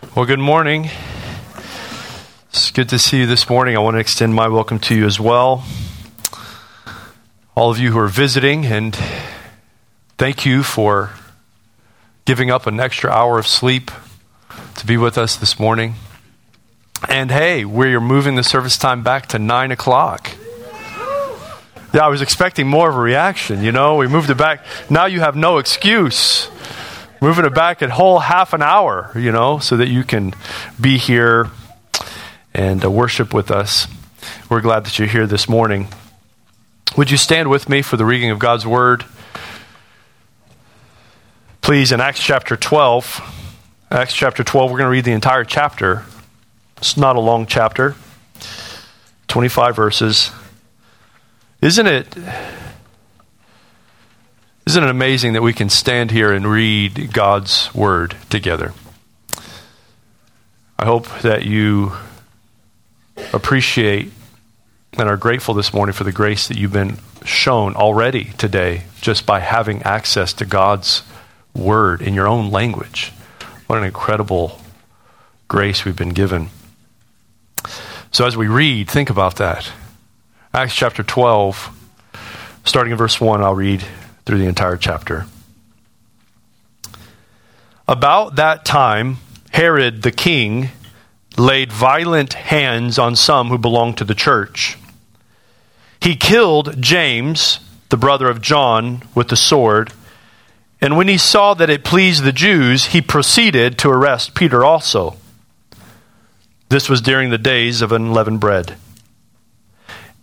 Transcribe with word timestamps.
Well, 0.00 0.26
good 0.26 0.38
morning. 0.38 0.90
It's 2.50 2.70
good 2.70 2.88
to 2.90 3.00
see 3.00 3.18
you 3.18 3.26
this 3.26 3.50
morning. 3.50 3.76
I 3.76 3.80
want 3.80 3.96
to 3.96 3.98
extend 3.98 4.32
my 4.32 4.46
welcome 4.46 4.78
to 4.80 4.94
you 4.94 5.04
as 5.06 5.18
well. 5.18 5.64
All 7.56 7.72
of 7.72 7.80
you 7.80 7.90
who 7.90 7.98
are 7.98 8.06
visiting, 8.06 8.64
and 8.64 8.96
thank 10.16 10.46
you 10.46 10.62
for 10.62 11.10
giving 12.26 12.48
up 12.48 12.68
an 12.68 12.78
extra 12.78 13.10
hour 13.10 13.40
of 13.40 13.48
sleep 13.48 13.90
to 14.76 14.86
be 14.86 14.96
with 14.96 15.18
us 15.18 15.34
this 15.34 15.58
morning. 15.58 15.96
And 17.08 17.32
hey, 17.32 17.64
we're 17.64 18.00
moving 18.00 18.36
the 18.36 18.44
service 18.44 18.78
time 18.78 19.02
back 19.02 19.26
to 19.28 19.38
9 19.40 19.72
o'clock. 19.72 20.30
Yeah, 21.92 22.04
I 22.04 22.08
was 22.08 22.22
expecting 22.22 22.68
more 22.68 22.88
of 22.88 22.94
a 22.94 23.00
reaction, 23.00 23.64
you 23.64 23.72
know. 23.72 23.96
We 23.96 24.06
moved 24.06 24.30
it 24.30 24.36
back. 24.36 24.64
Now 24.88 25.06
you 25.06 25.18
have 25.20 25.34
no 25.34 25.58
excuse 25.58 26.48
moving 27.20 27.44
it 27.44 27.54
back 27.54 27.82
a 27.82 27.90
whole 27.90 28.18
half 28.18 28.52
an 28.52 28.62
hour, 28.62 29.10
you 29.14 29.32
know, 29.32 29.58
so 29.58 29.76
that 29.76 29.88
you 29.88 30.04
can 30.04 30.34
be 30.80 30.98
here 30.98 31.50
and 32.54 32.84
uh, 32.84 32.90
worship 32.90 33.34
with 33.34 33.50
us. 33.50 33.86
We're 34.48 34.60
glad 34.60 34.84
that 34.84 34.98
you're 34.98 35.08
here 35.08 35.26
this 35.26 35.48
morning. 35.48 35.88
Would 36.96 37.10
you 37.10 37.16
stand 37.16 37.50
with 37.50 37.68
me 37.68 37.82
for 37.82 37.96
the 37.96 38.04
reading 38.04 38.30
of 38.30 38.38
God's 38.38 38.66
Word? 38.66 39.04
Please, 41.60 41.92
in 41.92 42.00
Acts 42.00 42.20
chapter 42.20 42.56
12, 42.56 43.20
Acts 43.90 44.14
chapter 44.14 44.42
12, 44.42 44.70
we're 44.70 44.78
going 44.78 44.86
to 44.86 44.90
read 44.90 45.04
the 45.04 45.12
entire 45.12 45.44
chapter. 45.44 46.04
It's 46.78 46.96
not 46.96 47.16
a 47.16 47.20
long 47.20 47.46
chapter, 47.46 47.94
25 49.28 49.76
verses. 49.76 50.30
Isn't 51.60 51.86
it 51.86 52.16
isn't 54.68 54.84
it 54.84 54.90
amazing 54.90 55.32
that 55.32 55.40
we 55.40 55.54
can 55.54 55.70
stand 55.70 56.10
here 56.10 56.30
and 56.30 56.46
read 56.46 57.10
God's 57.14 57.74
Word 57.74 58.14
together? 58.28 58.74
I 60.78 60.84
hope 60.84 61.08
that 61.20 61.46
you 61.46 61.92
appreciate 63.32 64.12
and 64.98 65.08
are 65.08 65.16
grateful 65.16 65.54
this 65.54 65.72
morning 65.72 65.94
for 65.94 66.04
the 66.04 66.12
grace 66.12 66.48
that 66.48 66.58
you've 66.58 66.74
been 66.74 66.98
shown 67.24 67.76
already 67.76 68.24
today 68.36 68.82
just 69.00 69.24
by 69.24 69.40
having 69.40 69.82
access 69.84 70.34
to 70.34 70.44
God's 70.44 71.02
Word 71.54 72.02
in 72.02 72.12
your 72.12 72.28
own 72.28 72.50
language. 72.50 73.14
What 73.68 73.78
an 73.78 73.84
incredible 73.84 74.60
grace 75.48 75.86
we've 75.86 75.96
been 75.96 76.10
given. 76.10 76.50
So, 78.12 78.26
as 78.26 78.36
we 78.36 78.48
read, 78.48 78.90
think 78.90 79.08
about 79.08 79.36
that. 79.36 79.72
Acts 80.52 80.74
chapter 80.74 81.02
12, 81.02 81.70
starting 82.66 82.92
in 82.92 82.98
verse 82.98 83.18
1, 83.18 83.42
I'll 83.42 83.54
read 83.54 83.82
through 84.28 84.36
the 84.36 84.44
entire 84.44 84.76
chapter. 84.76 85.24
About 87.88 88.36
that 88.36 88.66
time, 88.66 89.16
Herod 89.52 90.02
the 90.02 90.10
king 90.10 90.68
laid 91.38 91.72
violent 91.72 92.34
hands 92.34 92.98
on 92.98 93.16
some 93.16 93.48
who 93.48 93.56
belonged 93.56 93.96
to 93.96 94.04
the 94.04 94.14
church. 94.14 94.76
He 96.02 96.14
killed 96.14 96.78
James, 96.78 97.60
the 97.88 97.96
brother 97.96 98.28
of 98.28 98.42
John, 98.42 99.02
with 99.14 99.28
the 99.28 99.36
sword. 99.36 99.94
And 100.78 100.98
when 100.98 101.08
he 101.08 101.16
saw 101.16 101.54
that 101.54 101.70
it 101.70 101.82
pleased 101.82 102.22
the 102.22 102.30
Jews, 102.30 102.88
he 102.88 103.00
proceeded 103.00 103.78
to 103.78 103.88
arrest 103.88 104.34
Peter 104.34 104.62
also. 104.62 105.16
This 106.68 106.90
was 106.90 107.00
during 107.00 107.30
the 107.30 107.38
days 107.38 107.80
of 107.80 107.92
unleavened 107.92 108.40
bread. 108.40 108.76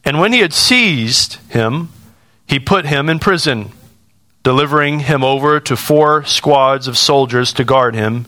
And 0.03 0.19
when 0.19 0.31
he 0.31 0.41
had 0.41 0.53
seized 0.53 1.37
him, 1.49 1.89
he 2.45 2.59
put 2.59 2.85
him 2.85 3.09
in 3.09 3.17
prison 3.17 3.71
delivering 4.45 4.99
him 4.99 5.23
over 5.23 5.59
to 5.59 5.75
four 5.75 6.23
squads 6.23 6.87
of 6.87 6.95
soldiers 6.95 7.51
to 7.51 7.63
guard 7.63 7.95
him, 7.95 8.27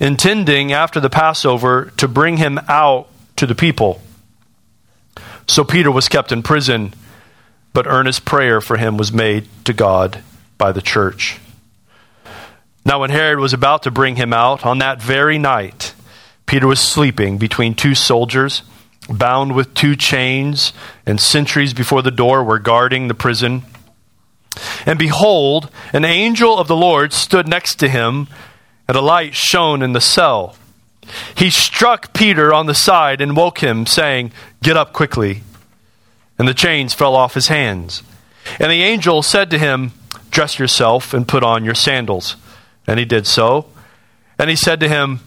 intending 0.00 0.72
after 0.72 0.98
the 0.98 1.08
Passover 1.08 1.92
to 1.96 2.08
bring 2.08 2.36
him 2.36 2.58
out 2.68 3.08
to 3.36 3.46
the 3.46 3.54
people. 3.54 4.02
So 5.46 5.62
Peter 5.62 5.92
was 5.92 6.08
kept 6.08 6.32
in 6.32 6.42
prison, 6.42 6.92
but 7.72 7.86
earnest 7.86 8.24
prayer 8.24 8.60
for 8.60 8.76
him 8.76 8.96
was 8.96 9.12
made 9.12 9.46
to 9.64 9.72
God 9.72 10.20
by 10.58 10.72
the 10.72 10.82
church. 10.82 11.38
Now, 12.84 13.00
when 13.00 13.10
Herod 13.10 13.38
was 13.38 13.52
about 13.52 13.84
to 13.84 13.92
bring 13.92 14.16
him 14.16 14.32
out, 14.32 14.66
on 14.66 14.78
that 14.78 15.00
very 15.00 15.38
night, 15.38 15.94
Peter 16.44 16.66
was 16.66 16.80
sleeping 16.80 17.38
between 17.38 17.76
two 17.76 17.94
soldiers, 17.94 18.62
bound 19.08 19.54
with 19.54 19.74
two 19.74 19.94
chains, 19.94 20.72
and 21.06 21.20
sentries 21.20 21.72
before 21.72 22.02
the 22.02 22.10
door 22.10 22.42
were 22.42 22.58
guarding 22.58 23.06
the 23.06 23.14
prison. 23.14 23.62
And 24.86 24.98
behold, 24.98 25.70
an 25.92 26.04
angel 26.04 26.58
of 26.58 26.68
the 26.68 26.76
Lord 26.76 27.12
stood 27.12 27.48
next 27.48 27.76
to 27.76 27.88
him, 27.88 28.28
and 28.88 28.96
a 28.96 29.00
light 29.00 29.34
shone 29.34 29.82
in 29.82 29.92
the 29.92 30.00
cell. 30.00 30.56
He 31.36 31.50
struck 31.50 32.12
Peter 32.12 32.52
on 32.52 32.66
the 32.66 32.74
side 32.74 33.20
and 33.20 33.36
woke 33.36 33.58
him, 33.58 33.86
saying, 33.86 34.32
Get 34.62 34.76
up 34.76 34.92
quickly. 34.92 35.42
And 36.38 36.48
the 36.48 36.54
chains 36.54 36.94
fell 36.94 37.14
off 37.14 37.34
his 37.34 37.48
hands. 37.48 38.02
And 38.58 38.70
the 38.70 38.82
angel 38.82 39.22
said 39.22 39.50
to 39.50 39.58
him, 39.58 39.92
Dress 40.30 40.58
yourself 40.58 41.12
and 41.12 41.28
put 41.28 41.44
on 41.44 41.64
your 41.64 41.74
sandals. 41.74 42.36
And 42.86 42.98
he 42.98 43.04
did 43.04 43.26
so. 43.26 43.66
And 44.38 44.48
he 44.50 44.56
said 44.56 44.80
to 44.80 44.88
him, 44.88 45.20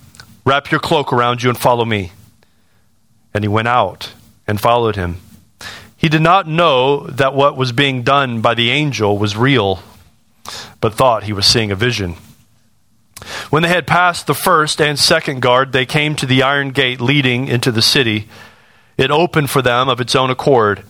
Wrap 0.45 0.71
your 0.71 0.79
cloak 0.79 1.13
around 1.13 1.43
you 1.43 1.49
and 1.49 1.57
follow 1.57 1.85
me. 1.85 2.11
And 3.33 3.43
he 3.43 3.47
went 3.47 3.67
out 3.67 4.13
and 4.47 4.59
followed 4.59 4.95
him. 4.95 5.17
He 6.05 6.09
did 6.09 6.21
not 6.21 6.47
know 6.47 7.07
that 7.07 7.33
what 7.33 7.57
was 7.57 7.71
being 7.71 8.03
done 8.03 8.39
by 8.39 8.53
the 8.53 8.69
angel 8.69 9.17
was 9.17 9.35
real, 9.35 9.79
but 10.79 10.93
thought 10.93 11.23
he 11.23 11.33
was 11.33 11.47
seeing 11.47 11.71
a 11.71 11.75
vision. 11.75 12.13
When 13.49 13.63
they 13.63 13.69
had 13.69 13.87
passed 13.87 14.27
the 14.27 14.35
first 14.35 14.79
and 14.79 14.99
second 14.99 15.41
guard, 15.41 15.71
they 15.71 15.87
came 15.87 16.15
to 16.17 16.27
the 16.27 16.43
iron 16.43 16.69
gate 16.69 17.01
leading 17.01 17.47
into 17.47 17.71
the 17.71 17.81
city. 17.81 18.29
It 18.99 19.09
opened 19.09 19.49
for 19.49 19.63
them 19.63 19.89
of 19.89 19.99
its 19.99 20.15
own 20.15 20.29
accord, 20.29 20.83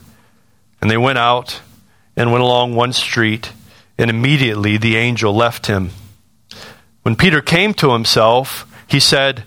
and 0.82 0.92
they 0.92 0.98
went 0.98 1.18
out 1.18 1.62
and 2.18 2.34
went 2.34 2.44
along 2.44 2.76
one 2.76 2.92
street, 2.92 3.54
and 3.98 4.10
immediately 4.10 4.76
the 4.76 4.98
angel 4.98 5.34
left 5.34 5.68
him. 5.68 5.92
When 7.04 7.16
Peter 7.16 7.42
came 7.42 7.74
to 7.76 7.94
himself, 7.94 8.68
he 8.86 9.00
said, 9.00 9.46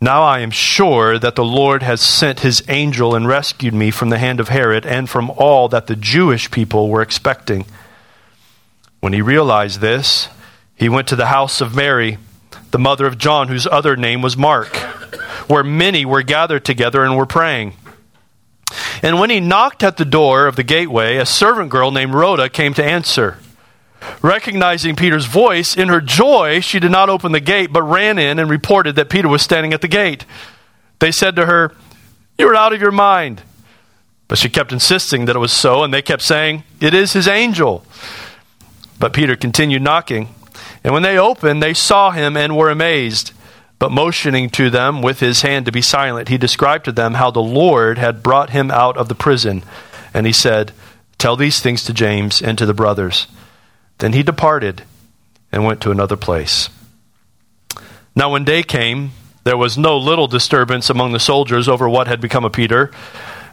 now 0.00 0.22
I 0.22 0.40
am 0.40 0.50
sure 0.50 1.18
that 1.18 1.36
the 1.36 1.44
Lord 1.44 1.82
has 1.82 2.00
sent 2.00 2.40
his 2.40 2.62
angel 2.68 3.14
and 3.14 3.28
rescued 3.28 3.74
me 3.74 3.90
from 3.90 4.08
the 4.08 4.18
hand 4.18 4.40
of 4.40 4.48
Herod 4.48 4.86
and 4.86 5.08
from 5.08 5.30
all 5.30 5.68
that 5.68 5.86
the 5.86 5.96
Jewish 5.96 6.50
people 6.50 6.88
were 6.88 7.02
expecting. 7.02 7.66
When 9.00 9.12
he 9.12 9.22
realized 9.22 9.80
this, 9.80 10.28
he 10.74 10.88
went 10.88 11.08
to 11.08 11.16
the 11.16 11.26
house 11.26 11.60
of 11.60 11.74
Mary, 11.74 12.18
the 12.70 12.78
mother 12.78 13.06
of 13.06 13.18
John, 13.18 13.48
whose 13.48 13.66
other 13.66 13.96
name 13.96 14.22
was 14.22 14.36
Mark, 14.36 14.74
where 15.48 15.64
many 15.64 16.04
were 16.04 16.22
gathered 16.22 16.64
together 16.64 17.04
and 17.04 17.16
were 17.16 17.26
praying. 17.26 17.74
And 19.02 19.18
when 19.18 19.30
he 19.30 19.40
knocked 19.40 19.82
at 19.82 19.96
the 19.96 20.04
door 20.04 20.46
of 20.46 20.56
the 20.56 20.62
gateway, 20.62 21.16
a 21.16 21.26
servant 21.26 21.70
girl 21.70 21.90
named 21.90 22.14
Rhoda 22.14 22.48
came 22.48 22.74
to 22.74 22.84
answer. 22.84 23.38
Recognizing 24.22 24.96
Peter's 24.96 25.26
voice, 25.26 25.76
in 25.76 25.88
her 25.88 26.00
joy, 26.00 26.60
she 26.60 26.80
did 26.80 26.90
not 26.90 27.08
open 27.08 27.32
the 27.32 27.40
gate, 27.40 27.72
but 27.72 27.82
ran 27.82 28.18
in 28.18 28.38
and 28.38 28.50
reported 28.50 28.96
that 28.96 29.10
Peter 29.10 29.28
was 29.28 29.42
standing 29.42 29.72
at 29.72 29.80
the 29.80 29.88
gate. 29.88 30.24
They 30.98 31.10
said 31.10 31.36
to 31.36 31.46
her, 31.46 31.74
You're 32.38 32.54
out 32.54 32.72
of 32.72 32.80
your 32.80 32.92
mind. 32.92 33.42
But 34.28 34.38
she 34.38 34.48
kept 34.48 34.72
insisting 34.72 35.24
that 35.24 35.36
it 35.36 35.40
was 35.40 35.52
so, 35.52 35.82
and 35.82 35.92
they 35.92 36.02
kept 36.02 36.22
saying, 36.22 36.62
It 36.80 36.94
is 36.94 37.12
his 37.12 37.26
angel. 37.26 37.84
But 38.98 39.12
Peter 39.12 39.34
continued 39.34 39.82
knocking. 39.82 40.28
And 40.84 40.94
when 40.94 41.02
they 41.02 41.18
opened, 41.18 41.62
they 41.62 41.74
saw 41.74 42.10
him 42.10 42.36
and 42.36 42.56
were 42.56 42.70
amazed. 42.70 43.32
But 43.78 43.90
motioning 43.90 44.50
to 44.50 44.70
them 44.70 45.02
with 45.02 45.20
his 45.20 45.42
hand 45.42 45.66
to 45.66 45.72
be 45.72 45.82
silent, 45.82 46.28
he 46.28 46.38
described 46.38 46.84
to 46.84 46.92
them 46.92 47.14
how 47.14 47.30
the 47.30 47.40
Lord 47.40 47.98
had 47.98 48.22
brought 48.22 48.50
him 48.50 48.70
out 48.70 48.96
of 48.96 49.08
the 49.08 49.14
prison. 49.14 49.62
And 50.12 50.26
he 50.26 50.32
said, 50.32 50.72
Tell 51.18 51.34
these 51.34 51.60
things 51.60 51.82
to 51.84 51.92
James 51.92 52.40
and 52.40 52.56
to 52.58 52.66
the 52.66 52.74
brothers. 52.74 53.26
Then 54.00 54.12
he 54.14 54.22
departed 54.22 54.82
and 55.52 55.64
went 55.64 55.80
to 55.82 55.90
another 55.90 56.16
place. 56.16 56.68
Now, 58.16 58.32
when 58.32 58.44
day 58.44 58.62
came, 58.62 59.12
there 59.44 59.56
was 59.56 59.78
no 59.78 59.96
little 59.96 60.26
disturbance 60.26 60.90
among 60.90 61.12
the 61.12 61.20
soldiers 61.20 61.68
over 61.68 61.88
what 61.88 62.08
had 62.08 62.20
become 62.20 62.44
of 62.44 62.52
Peter. 62.52 62.90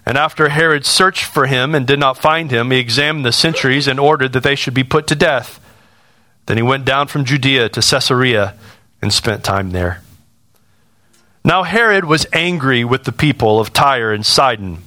And 0.06 0.18
after 0.18 0.50
Herod 0.50 0.86
searched 0.86 1.26
for 1.26 1.48
him 1.48 1.76
and 1.76 1.86
did 1.86 2.00
not 2.00 2.18
find 2.18 2.50
him, 2.50 2.72
he 2.72 2.80
examined 2.80 3.26
the 3.26 3.32
sentries 3.32 3.88
and 3.88 4.00
ordered 4.00 4.34
that 4.34 4.44
they 4.44 4.56
should 4.56 4.74
be 4.74 4.84
put 4.84 5.06
to 5.08 5.16
death. 5.16 5.60
Then 6.46 6.58
he 6.58 6.64
went 6.64 6.86
down 6.86 7.08
from 7.08 7.26
Judea 7.26 7.70
to 7.70 7.82
Caesarea 7.82 8.56
and 9.02 9.14
spent 9.14 9.44
time 9.44 9.72
there. 9.72 10.02
Now 11.44 11.64
Herod 11.64 12.06
was 12.06 12.26
angry 12.32 12.84
with 12.84 13.04
the 13.04 13.12
people 13.12 13.60
of 13.60 13.74
Tyre 13.74 14.14
and 14.14 14.26
Sidon 14.26 14.82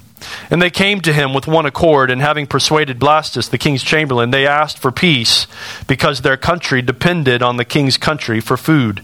and 0.50 0.60
they 0.60 0.70
came 0.70 1.00
to 1.02 1.12
him 1.12 1.34
with 1.34 1.46
one 1.46 1.66
accord, 1.66 2.10
and 2.10 2.20
having 2.20 2.46
persuaded 2.46 2.98
Blastus, 2.98 3.50
the 3.50 3.58
king's 3.58 3.82
chamberlain, 3.82 4.30
they 4.30 4.46
asked 4.46 4.78
for 4.78 4.92
peace, 4.92 5.46
because 5.86 6.20
their 6.20 6.36
country 6.36 6.82
depended 6.82 7.42
on 7.42 7.56
the 7.56 7.64
king's 7.64 7.96
country 7.96 8.40
for 8.40 8.56
food. 8.56 9.02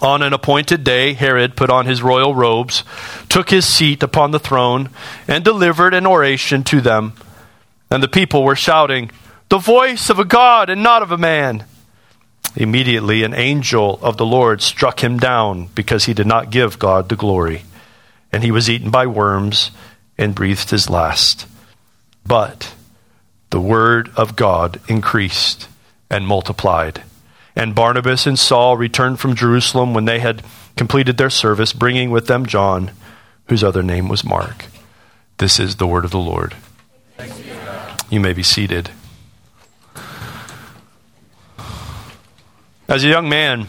On 0.00 0.22
an 0.22 0.32
appointed 0.32 0.82
day, 0.82 1.12
Herod 1.12 1.56
put 1.56 1.70
on 1.70 1.86
his 1.86 2.02
royal 2.02 2.34
robes, 2.34 2.84
took 3.28 3.50
his 3.50 3.66
seat 3.66 4.02
upon 4.02 4.30
the 4.30 4.38
throne, 4.38 4.90
and 5.28 5.44
delivered 5.44 5.94
an 5.94 6.06
oration 6.06 6.64
to 6.64 6.80
them. 6.80 7.12
And 7.90 8.02
the 8.02 8.08
people 8.08 8.42
were 8.42 8.56
shouting, 8.56 9.10
The 9.48 9.58
voice 9.58 10.10
of 10.10 10.18
a 10.18 10.24
God 10.24 10.68
and 10.68 10.82
not 10.82 11.02
of 11.02 11.12
a 11.12 11.18
man. 11.18 11.64
Immediately, 12.56 13.22
an 13.24 13.34
angel 13.34 13.98
of 14.02 14.16
the 14.16 14.26
Lord 14.26 14.62
struck 14.62 15.02
him 15.02 15.18
down 15.18 15.68
because 15.74 16.04
he 16.04 16.14
did 16.14 16.26
not 16.26 16.50
give 16.50 16.78
God 16.78 17.08
the 17.08 17.16
glory. 17.16 17.62
And 18.34 18.42
he 18.42 18.50
was 18.50 18.68
eaten 18.68 18.90
by 18.90 19.06
worms 19.06 19.70
and 20.18 20.34
breathed 20.34 20.70
his 20.70 20.90
last. 20.90 21.46
But 22.26 22.74
the 23.50 23.60
word 23.60 24.10
of 24.16 24.34
God 24.34 24.80
increased 24.88 25.68
and 26.10 26.26
multiplied. 26.26 27.04
And 27.54 27.76
Barnabas 27.76 28.26
and 28.26 28.36
Saul 28.36 28.76
returned 28.76 29.20
from 29.20 29.36
Jerusalem 29.36 29.94
when 29.94 30.06
they 30.06 30.18
had 30.18 30.42
completed 30.76 31.16
their 31.16 31.30
service, 31.30 31.72
bringing 31.72 32.10
with 32.10 32.26
them 32.26 32.44
John, 32.44 32.90
whose 33.46 33.62
other 33.62 33.84
name 33.84 34.08
was 34.08 34.24
Mark. 34.24 34.64
This 35.38 35.60
is 35.60 35.76
the 35.76 35.86
word 35.86 36.04
of 36.04 36.10
the 36.10 36.18
Lord. 36.18 36.56
You 38.10 38.18
may 38.18 38.32
be 38.32 38.42
seated. 38.42 38.90
As 42.88 43.04
a 43.04 43.08
young 43.08 43.28
man, 43.28 43.68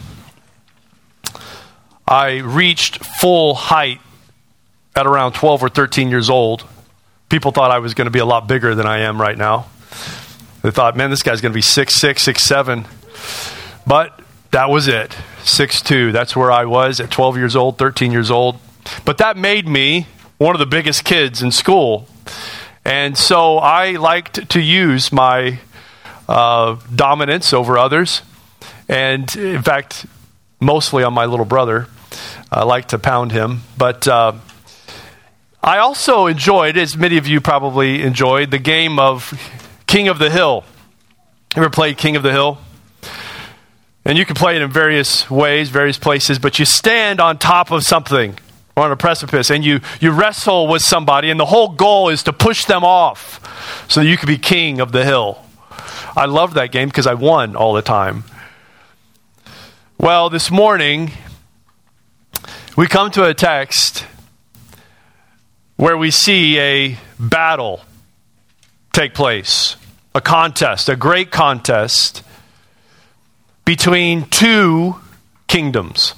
I 2.08 2.38
reached 2.38 3.04
full 3.20 3.54
height 3.54 4.00
at 4.96 5.06
around 5.06 5.32
12 5.32 5.62
or 5.62 5.68
13 5.68 6.08
years 6.08 6.30
old. 6.30 6.64
People 7.28 7.52
thought 7.52 7.70
I 7.70 7.78
was 7.78 7.94
going 7.94 8.06
to 8.06 8.10
be 8.10 8.18
a 8.18 8.24
lot 8.24 8.48
bigger 8.48 8.74
than 8.74 8.86
I 8.86 9.00
am 9.00 9.20
right 9.20 9.36
now. 9.36 9.66
They 10.62 10.70
thought, 10.70 10.96
man, 10.96 11.10
this 11.10 11.22
guy's 11.22 11.40
going 11.40 11.52
to 11.52 11.56
be 11.56 11.62
six 11.62 11.94
six, 11.94 12.22
six 12.22 12.42
seven. 12.42 12.86
But 13.86 14.20
that 14.50 14.70
was 14.70 14.88
it. 14.88 15.16
Six 15.44 15.82
two. 15.82 16.12
That's 16.12 16.34
where 16.34 16.50
I 16.50 16.64
was 16.64 16.98
at 16.98 17.10
12 17.10 17.36
years 17.36 17.54
old, 17.54 17.78
13 17.78 18.10
years 18.10 18.30
old. 18.30 18.56
But 19.04 19.18
that 19.18 19.36
made 19.36 19.68
me 19.68 20.06
one 20.38 20.54
of 20.54 20.58
the 20.58 20.66
biggest 20.66 21.04
kids 21.04 21.42
in 21.42 21.52
school. 21.52 22.08
And 22.84 23.18
so 23.18 23.58
I 23.58 23.92
liked 23.92 24.50
to 24.50 24.60
use 24.60 25.12
my 25.12 25.58
uh, 26.28 26.76
dominance 26.94 27.52
over 27.52 27.76
others. 27.76 28.22
And 28.88 29.34
in 29.36 29.62
fact, 29.62 30.06
mostly 30.60 31.02
on 31.02 31.12
my 31.12 31.26
little 31.26 31.44
brother. 31.44 31.86
I 32.50 32.64
like 32.64 32.88
to 32.88 32.98
pound 32.98 33.32
him. 33.32 33.62
But 33.76 34.06
uh, 34.06 34.34
I 35.66 35.78
also 35.78 36.26
enjoyed, 36.26 36.76
as 36.76 36.96
many 36.96 37.16
of 37.16 37.26
you 37.26 37.40
probably 37.40 38.00
enjoyed, 38.02 38.52
the 38.52 38.58
game 38.60 39.00
of 39.00 39.34
King 39.88 40.06
of 40.06 40.20
the 40.20 40.30
Hill. 40.30 40.62
Ever 41.56 41.70
played 41.70 41.98
King 41.98 42.14
of 42.14 42.22
the 42.22 42.30
Hill? 42.30 42.58
And 44.04 44.16
you 44.16 44.24
can 44.24 44.36
play 44.36 44.54
it 44.54 44.62
in 44.62 44.70
various 44.70 45.28
ways, 45.28 45.68
various 45.70 45.98
places, 45.98 46.38
but 46.38 46.60
you 46.60 46.64
stand 46.64 47.20
on 47.20 47.38
top 47.38 47.72
of 47.72 47.82
something 47.82 48.38
or 48.76 48.84
on 48.84 48.92
a 48.92 48.96
precipice 48.96 49.50
and 49.50 49.64
you, 49.64 49.80
you 50.00 50.12
wrestle 50.12 50.68
with 50.68 50.82
somebody, 50.82 51.30
and 51.30 51.40
the 51.40 51.46
whole 51.46 51.70
goal 51.70 52.10
is 52.10 52.22
to 52.22 52.32
push 52.32 52.66
them 52.66 52.84
off 52.84 53.40
so 53.90 53.98
that 53.98 54.06
you 54.06 54.16
can 54.16 54.28
be 54.28 54.38
king 54.38 54.78
of 54.78 54.92
the 54.92 55.04
hill. 55.04 55.42
I 56.14 56.26
love 56.26 56.54
that 56.54 56.70
game 56.70 56.88
because 56.88 57.08
I 57.08 57.14
won 57.14 57.56
all 57.56 57.72
the 57.72 57.82
time. 57.82 58.22
Well, 59.98 60.30
this 60.30 60.48
morning, 60.48 61.10
we 62.76 62.86
come 62.86 63.10
to 63.10 63.24
a 63.24 63.34
text 63.34 64.06
where 65.76 65.96
we 65.96 66.10
see 66.10 66.58
a 66.58 66.98
battle 67.18 67.80
take 68.92 69.14
place 69.14 69.76
a 70.16 70.20
contest, 70.22 70.88
a 70.88 70.96
great 70.96 71.30
contest 71.30 72.22
between 73.66 74.24
two 74.24 74.96
kingdoms. 75.46 76.14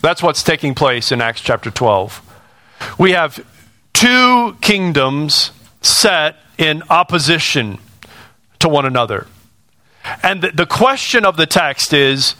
That's 0.00 0.22
what's 0.22 0.42
taking 0.42 0.74
place 0.74 1.12
in 1.12 1.20
Acts 1.20 1.42
chapter 1.42 1.70
12. 1.70 2.22
We 2.98 3.12
have 3.12 3.44
two 3.92 4.56
kingdoms 4.62 5.50
set 5.82 6.36
in 6.56 6.82
opposition 6.88 7.78
to 8.60 8.70
one 8.70 8.86
another. 8.86 9.26
And 10.22 10.40
the, 10.40 10.64
question 10.64 11.26
of 11.26 11.36
the 11.36 11.44
text 11.44 11.92
is 11.92 12.32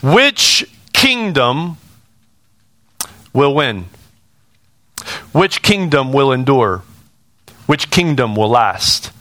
which 0.00 0.64
kingdom 0.92 1.78
will 3.32 3.52
win? 3.52 3.86
Which 5.32 5.62
kingdom 5.62 6.12
will 6.12 6.32
endure? 6.32 6.82
Which 7.66 7.90
kingdom 7.90 8.34
will 8.34 8.48
last? 8.48 9.12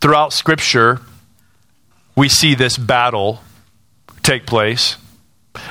Throughout 0.00 0.32
Scripture, 0.32 1.00
we 2.16 2.28
see 2.28 2.54
this 2.54 2.76
battle 2.76 3.40
take 4.22 4.46
place. 4.46 4.96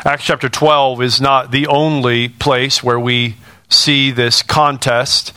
Acts 0.06 0.24
chapter 0.24 0.50
12 0.50 1.02
is 1.02 1.22
not 1.22 1.52
the 1.52 1.68
only 1.68 2.30
place 2.30 2.82
where 2.84 3.00
we 3.00 3.36
see 3.70 4.12
this 4.12 4.42
contest. 4.42 5.34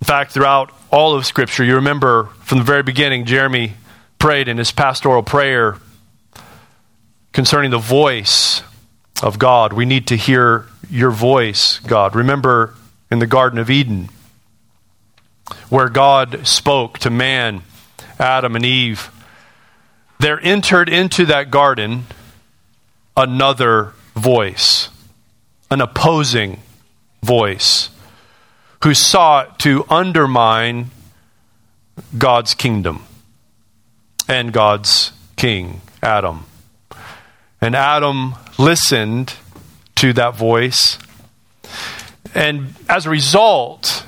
In 0.00 0.06
fact, 0.06 0.32
throughout 0.32 0.72
all 0.90 1.14
of 1.14 1.24
Scripture, 1.24 1.64
you 1.64 1.76
remember 1.76 2.24
from 2.40 2.58
the 2.58 2.64
very 2.64 2.82
beginning, 2.82 3.24
Jeremy 3.24 3.74
prayed 4.18 4.48
in 4.48 4.58
his 4.58 4.72
pastoral 4.72 5.22
prayer 5.22 5.76
concerning 7.32 7.70
the 7.70 7.78
voice 7.78 8.62
of 9.22 9.38
God. 9.38 9.72
We 9.72 9.84
need 9.84 10.08
to 10.08 10.16
hear 10.16 10.66
your 10.90 11.10
voice, 11.10 11.78
God. 11.80 12.14
Remember 12.14 12.74
in 13.10 13.18
the 13.18 13.26
Garden 13.26 13.58
of 13.58 13.70
Eden, 13.70 14.08
where 15.68 15.88
God 15.88 16.46
spoke 16.46 16.98
to 17.00 17.10
man, 17.10 17.62
Adam 18.18 18.56
and 18.56 18.64
Eve, 18.64 19.10
there 20.18 20.40
entered 20.40 20.88
into 20.88 21.26
that 21.26 21.50
garden 21.50 22.04
another 23.16 23.92
voice, 24.14 24.88
an 25.70 25.80
opposing 25.80 26.60
voice, 27.22 27.90
who 28.84 28.94
sought 28.94 29.58
to 29.60 29.84
undermine 29.88 30.90
God's 32.16 32.54
kingdom 32.54 33.04
and 34.28 34.52
God's 34.52 35.12
king, 35.36 35.80
Adam. 36.02 36.44
And 37.62 37.74
Adam 37.74 38.34
listened 38.58 39.32
to 39.94 40.12
that 40.12 40.36
voice. 40.36 40.98
And 42.34 42.74
as 42.90 43.06
a 43.06 43.10
result, 43.10 44.04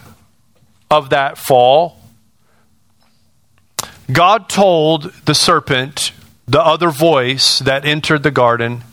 of 0.94 1.10
that 1.10 1.36
fall, 1.36 1.98
God 4.10 4.48
told 4.48 5.12
the 5.24 5.34
serpent, 5.34 6.12
the 6.46 6.60
other 6.60 6.90
voice 6.90 7.58
that 7.60 7.84
entered 7.84 8.22
the 8.22 8.30
garden, 8.30 8.84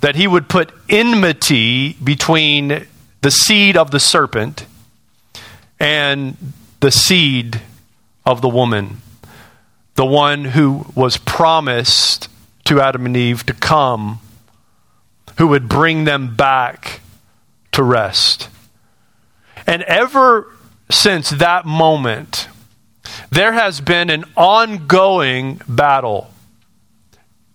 that 0.00 0.16
he 0.16 0.26
would 0.26 0.48
put 0.48 0.72
enmity 0.88 1.94
between 1.94 2.86
the 3.22 3.30
seed 3.30 3.76
of 3.76 3.90
the 3.90 4.00
serpent 4.00 4.66
and 5.78 6.36
the 6.80 6.90
seed 6.90 7.62
of 8.26 8.42
the 8.42 8.48
woman, 8.48 9.00
the 9.94 10.04
one 10.04 10.44
who 10.44 10.84
was 10.94 11.16
promised 11.16 12.28
to 12.70 12.80
Adam 12.80 13.04
and 13.04 13.16
Eve 13.16 13.44
to 13.46 13.52
come, 13.52 14.20
who 15.38 15.48
would 15.48 15.68
bring 15.68 16.04
them 16.04 16.36
back 16.36 17.00
to 17.72 17.82
rest. 17.82 18.48
And 19.66 19.82
ever 19.82 20.46
since 20.88 21.30
that 21.30 21.66
moment, 21.66 22.48
there 23.28 23.52
has 23.52 23.80
been 23.80 24.08
an 24.08 24.24
ongoing 24.36 25.60
battle 25.68 26.30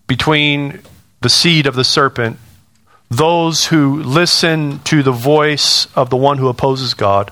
between 0.06 0.80
the 1.22 1.30
seed 1.30 1.66
of 1.66 1.74
the 1.74 1.84
serpent, 1.84 2.36
those 3.08 3.66
who 3.68 4.02
listen 4.02 4.80
to 4.80 5.02
the 5.02 5.12
voice 5.12 5.86
of 5.96 6.10
the 6.10 6.16
one 6.16 6.36
who 6.36 6.48
opposes 6.48 6.92
God, 6.92 7.30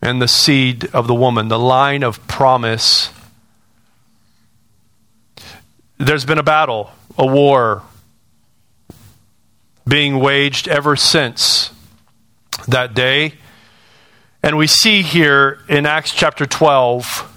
and 0.00 0.22
the 0.22 0.28
seed 0.28 0.84
of 0.94 1.08
the 1.08 1.14
woman, 1.14 1.48
the 1.48 1.58
line 1.58 2.04
of 2.04 2.24
promise. 2.28 3.10
There's 5.98 6.24
been 6.24 6.38
a 6.38 6.42
battle, 6.42 6.90
a 7.16 7.26
war 7.26 7.82
being 9.86 10.18
waged 10.18 10.68
ever 10.68 10.96
since 10.96 11.70
that 12.66 12.94
day 12.94 13.34
and 14.44 14.58
we 14.58 14.66
see 14.66 15.00
here 15.00 15.60
in 15.70 15.86
Acts 15.86 16.12
chapter 16.12 16.44
12 16.44 17.30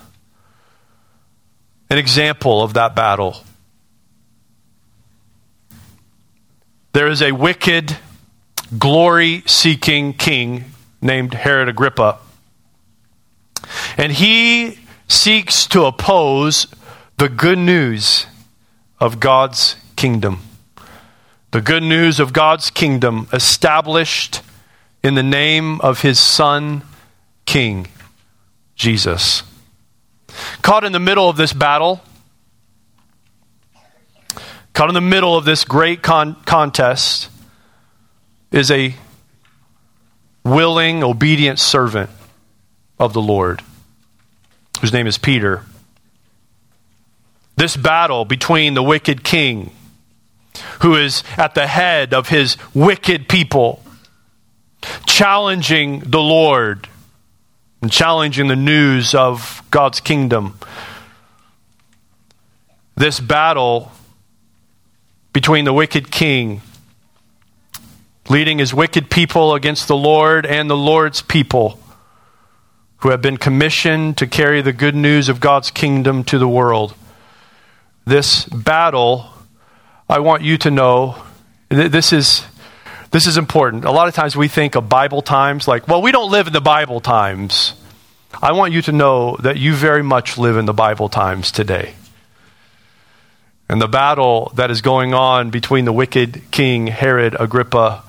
an 1.89 1.97
example 1.97 2.61
of 2.61 2.73
that 2.73 2.95
battle. 2.95 3.37
There 6.91 7.07
is 7.07 7.21
a 7.21 7.31
wicked, 7.31 7.95
glory 8.77 9.43
seeking 9.45 10.11
king 10.11 10.65
named 11.01 11.33
Herod 11.33 11.69
Agrippa. 11.69 12.17
And 13.95 14.11
he 14.11 14.77
seeks 15.07 15.65
to 15.67 15.85
oppose 15.85 16.67
the 17.15 17.29
good 17.29 17.57
news 17.57 18.25
of 18.99 19.19
God's 19.19 19.75
kingdom. 19.95 20.39
The 21.51 21.61
good 21.61 21.83
news 21.83 22.19
of 22.19 22.33
God's 22.33 22.69
kingdom 22.69 23.27
established 23.31 24.41
in 25.03 25.15
the 25.15 25.23
name 25.23 25.79
of 25.81 26.01
his 26.01 26.19
Son, 26.19 26.81
King, 27.45 27.87
Jesus. 28.75 29.43
Caught 30.61 30.83
in 30.83 30.91
the 30.91 30.99
middle 30.99 31.29
of 31.29 31.37
this 31.37 31.53
battle, 31.53 32.01
caught 34.73 34.89
in 34.89 34.95
the 34.95 35.01
middle 35.01 35.37
of 35.37 35.45
this 35.45 35.63
great 35.63 36.01
con- 36.01 36.35
contest, 36.45 37.29
is 38.51 38.69
a 38.69 38.93
willing, 40.43 41.03
obedient 41.03 41.59
servant 41.59 42.09
of 42.99 43.13
the 43.13 43.21
Lord, 43.21 43.61
whose 44.81 44.93
name 44.93 45.07
is 45.07 45.17
Peter. 45.17 45.63
This 47.57 47.75
battle 47.75 48.23
between 48.23 48.73
the 48.73 48.83
wicked 48.83 49.23
king, 49.23 49.71
who 50.81 50.95
is 50.95 51.23
at 51.35 51.55
the 51.55 51.67
head 51.67 52.13
of 52.13 52.29
his 52.29 52.55
wicked 52.73 53.27
people, 53.27 53.83
challenging 55.05 55.99
the 55.99 56.21
Lord 56.21 56.87
and 57.81 57.91
challenging 57.91 58.47
the 58.47 58.55
news 58.55 59.13
of 59.13 59.63
God's 59.69 59.99
kingdom. 59.99 60.57
This 62.95 63.19
battle 63.19 63.91
between 65.33 65.65
the 65.65 65.73
wicked 65.73 66.11
king 66.11 66.61
leading 68.29 68.59
his 68.59 68.73
wicked 68.73 69.09
people 69.09 69.53
against 69.53 69.87
the 69.87 69.95
Lord 69.95 70.45
and 70.45 70.69
the 70.69 70.77
Lord's 70.77 71.21
people 71.21 71.79
who 72.97 73.09
have 73.09 73.21
been 73.21 73.37
commissioned 73.37 74.17
to 74.17 74.27
carry 74.27 74.61
the 74.61 74.73
good 74.73 74.95
news 74.95 75.29
of 75.29 75.39
God's 75.39 75.71
kingdom 75.71 76.23
to 76.25 76.37
the 76.37 76.47
world. 76.47 76.93
This 78.07 78.45
battle, 78.45 79.25
I 80.07 80.19
want 80.19 80.41
you 80.41 80.57
to 80.59 80.71
know, 80.71 81.21
this 81.67 82.13
is. 82.13 82.45
This 83.09 83.25
is 83.25 83.37
important. 83.37 83.85
A 83.85 83.91
lot 83.91 84.09
of 84.09 84.13
times 84.13 84.35
we 84.35 84.49
think 84.49 84.75
of 84.75 84.89
Bible 84.89 85.21
times 85.21 85.65
like, 85.65 85.87
well, 85.87 86.01
we 86.01 86.11
don't 86.11 86.29
live 86.29 86.47
in 86.47 86.53
the 86.53 86.59
Bible 86.59 86.99
times. 86.99 87.73
I 88.41 88.51
want 88.51 88.73
you 88.73 88.81
to 88.81 88.91
know 88.91 89.37
that 89.37 89.55
you 89.57 89.73
very 89.73 90.03
much 90.03 90.37
live 90.37 90.57
in 90.57 90.65
the 90.65 90.73
Bible 90.73 91.07
times 91.07 91.51
today. 91.51 91.93
And 93.69 93.81
the 93.81 93.87
battle 93.87 94.51
that 94.55 94.71
is 94.71 94.81
going 94.81 95.13
on 95.13 95.51
between 95.51 95.85
the 95.85 95.93
wicked 95.93 96.51
king 96.51 96.87
Herod 96.87 97.35
Agrippa 97.39 98.03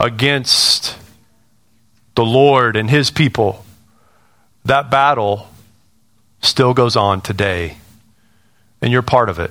against 0.00 0.96
the 2.14 2.24
Lord 2.24 2.74
and 2.74 2.88
his 2.88 3.10
people, 3.10 3.66
that 4.64 4.90
battle 4.90 5.48
still 6.40 6.72
goes 6.72 6.96
on 6.96 7.20
today. 7.20 7.76
And 8.84 8.92
you're 8.92 9.00
part 9.00 9.30
of 9.30 9.38
it. 9.38 9.50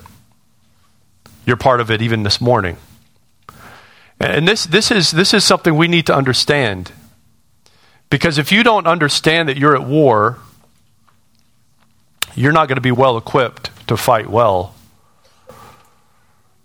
You're 1.43 1.57
part 1.57 1.81
of 1.81 1.89
it 1.89 2.03
even 2.03 2.21
this 2.21 2.39
morning. 2.39 2.77
And 4.19 4.47
this, 4.47 4.67
this, 4.67 4.91
is, 4.91 5.09
this 5.09 5.33
is 5.33 5.43
something 5.43 5.75
we 5.75 5.87
need 5.87 6.05
to 6.05 6.15
understand. 6.15 6.91
Because 8.11 8.37
if 8.37 8.51
you 8.51 8.61
don't 8.61 8.85
understand 8.85 9.49
that 9.49 9.57
you're 9.57 9.75
at 9.75 9.87
war, 9.87 10.37
you're 12.35 12.51
not 12.51 12.67
going 12.67 12.75
to 12.75 12.81
be 12.81 12.91
well 12.91 13.17
equipped 13.17 13.71
to 13.87 13.97
fight 13.97 14.29
well. 14.29 14.75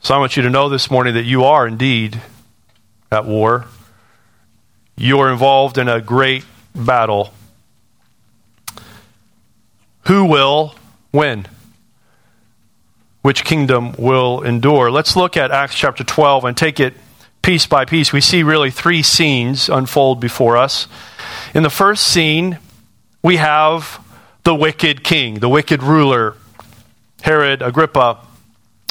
So 0.01 0.15
I 0.15 0.19
want 0.19 0.37
you 0.37 0.43
to 0.43 0.51
know 0.51 0.69
this 0.69 0.91
morning 0.91 1.15
that 1.15 1.25
you 1.25 1.45
are 1.45 1.67
indeed 1.67 2.21
at 3.11 3.25
war. 3.25 3.65
You 4.95 5.21
are 5.21 5.33
involved 5.33 5.79
in 5.79 5.89
a 5.89 6.03
great 6.03 6.45
battle. 6.75 7.33
Who 10.03 10.27
will 10.27 10.75
win? 11.13 11.47
Which 13.29 13.45
kingdom 13.45 13.93
will 13.99 14.41
endure? 14.41 14.91
Let's 14.91 15.15
look 15.15 15.37
at 15.37 15.51
Acts 15.51 15.75
chapter 15.75 16.03
12 16.03 16.47
and 16.47 16.57
take 16.57 16.81
it 16.81 16.95
piece 17.43 17.67
by 17.67 17.85
piece. 17.85 18.11
We 18.11 18.23
see 18.23 18.43
really 18.43 18.71
three 18.71 19.03
scenes 19.03 19.69
unfold 19.69 20.19
before 20.19 20.57
us. 20.57 20.89
In 21.53 21.63
the 21.63 21.69
first 21.69 22.05
scene, 22.05 22.59
we 23.23 23.37
have 23.37 24.03
the 24.45 24.55
wicked 24.55 25.05
king, 25.05 25.41
the 25.41 25.49
wicked 25.51 25.83
ruler, 25.83 26.37
Herod 27.21 27.61
Agrippa 27.61 28.17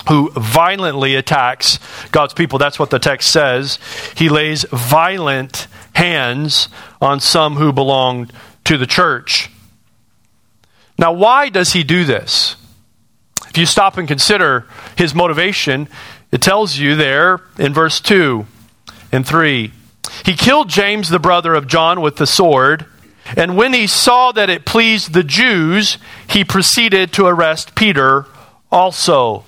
who 0.07 0.29
violently 0.29 1.15
attacks 1.15 1.79
God's 2.11 2.35
people. 2.35 2.59
That's 2.59 2.77
what 2.77 2.91
the 2.91 2.99
text 2.99 3.31
says. 3.31 3.79
He 4.15 4.29
lays 4.29 4.65
violent 4.71 5.65
hands 5.95 6.69
on 7.01 7.21
some 7.21 7.55
who 7.55 7.73
belong 7.73 8.29
to 8.65 8.77
the 8.77 8.85
church. 8.85 9.49
Now, 10.99 11.11
why 11.11 11.49
does 11.49 11.73
he 11.73 11.83
do 11.83 12.05
this? 12.05 12.55
You 13.57 13.65
stop 13.65 13.97
and 13.97 14.07
consider 14.07 14.65
his 14.97 15.15
motivation, 15.15 15.87
it 16.31 16.41
tells 16.41 16.77
you 16.77 16.95
there 16.95 17.41
in 17.57 17.73
verse 17.73 17.99
2 17.99 18.45
and 19.11 19.25
3. 19.25 19.71
He 20.25 20.33
killed 20.35 20.69
James, 20.69 21.09
the 21.09 21.19
brother 21.19 21.53
of 21.53 21.67
John, 21.67 22.01
with 22.01 22.17
the 22.17 22.27
sword. 22.27 22.85
And 23.35 23.57
when 23.57 23.73
he 23.73 23.87
saw 23.87 24.31
that 24.31 24.49
it 24.49 24.65
pleased 24.65 25.13
the 25.13 25.23
Jews, 25.23 25.97
he 26.29 26.43
proceeded 26.43 27.11
to 27.13 27.25
arrest 27.25 27.75
Peter 27.75 28.25
also. 28.71 29.43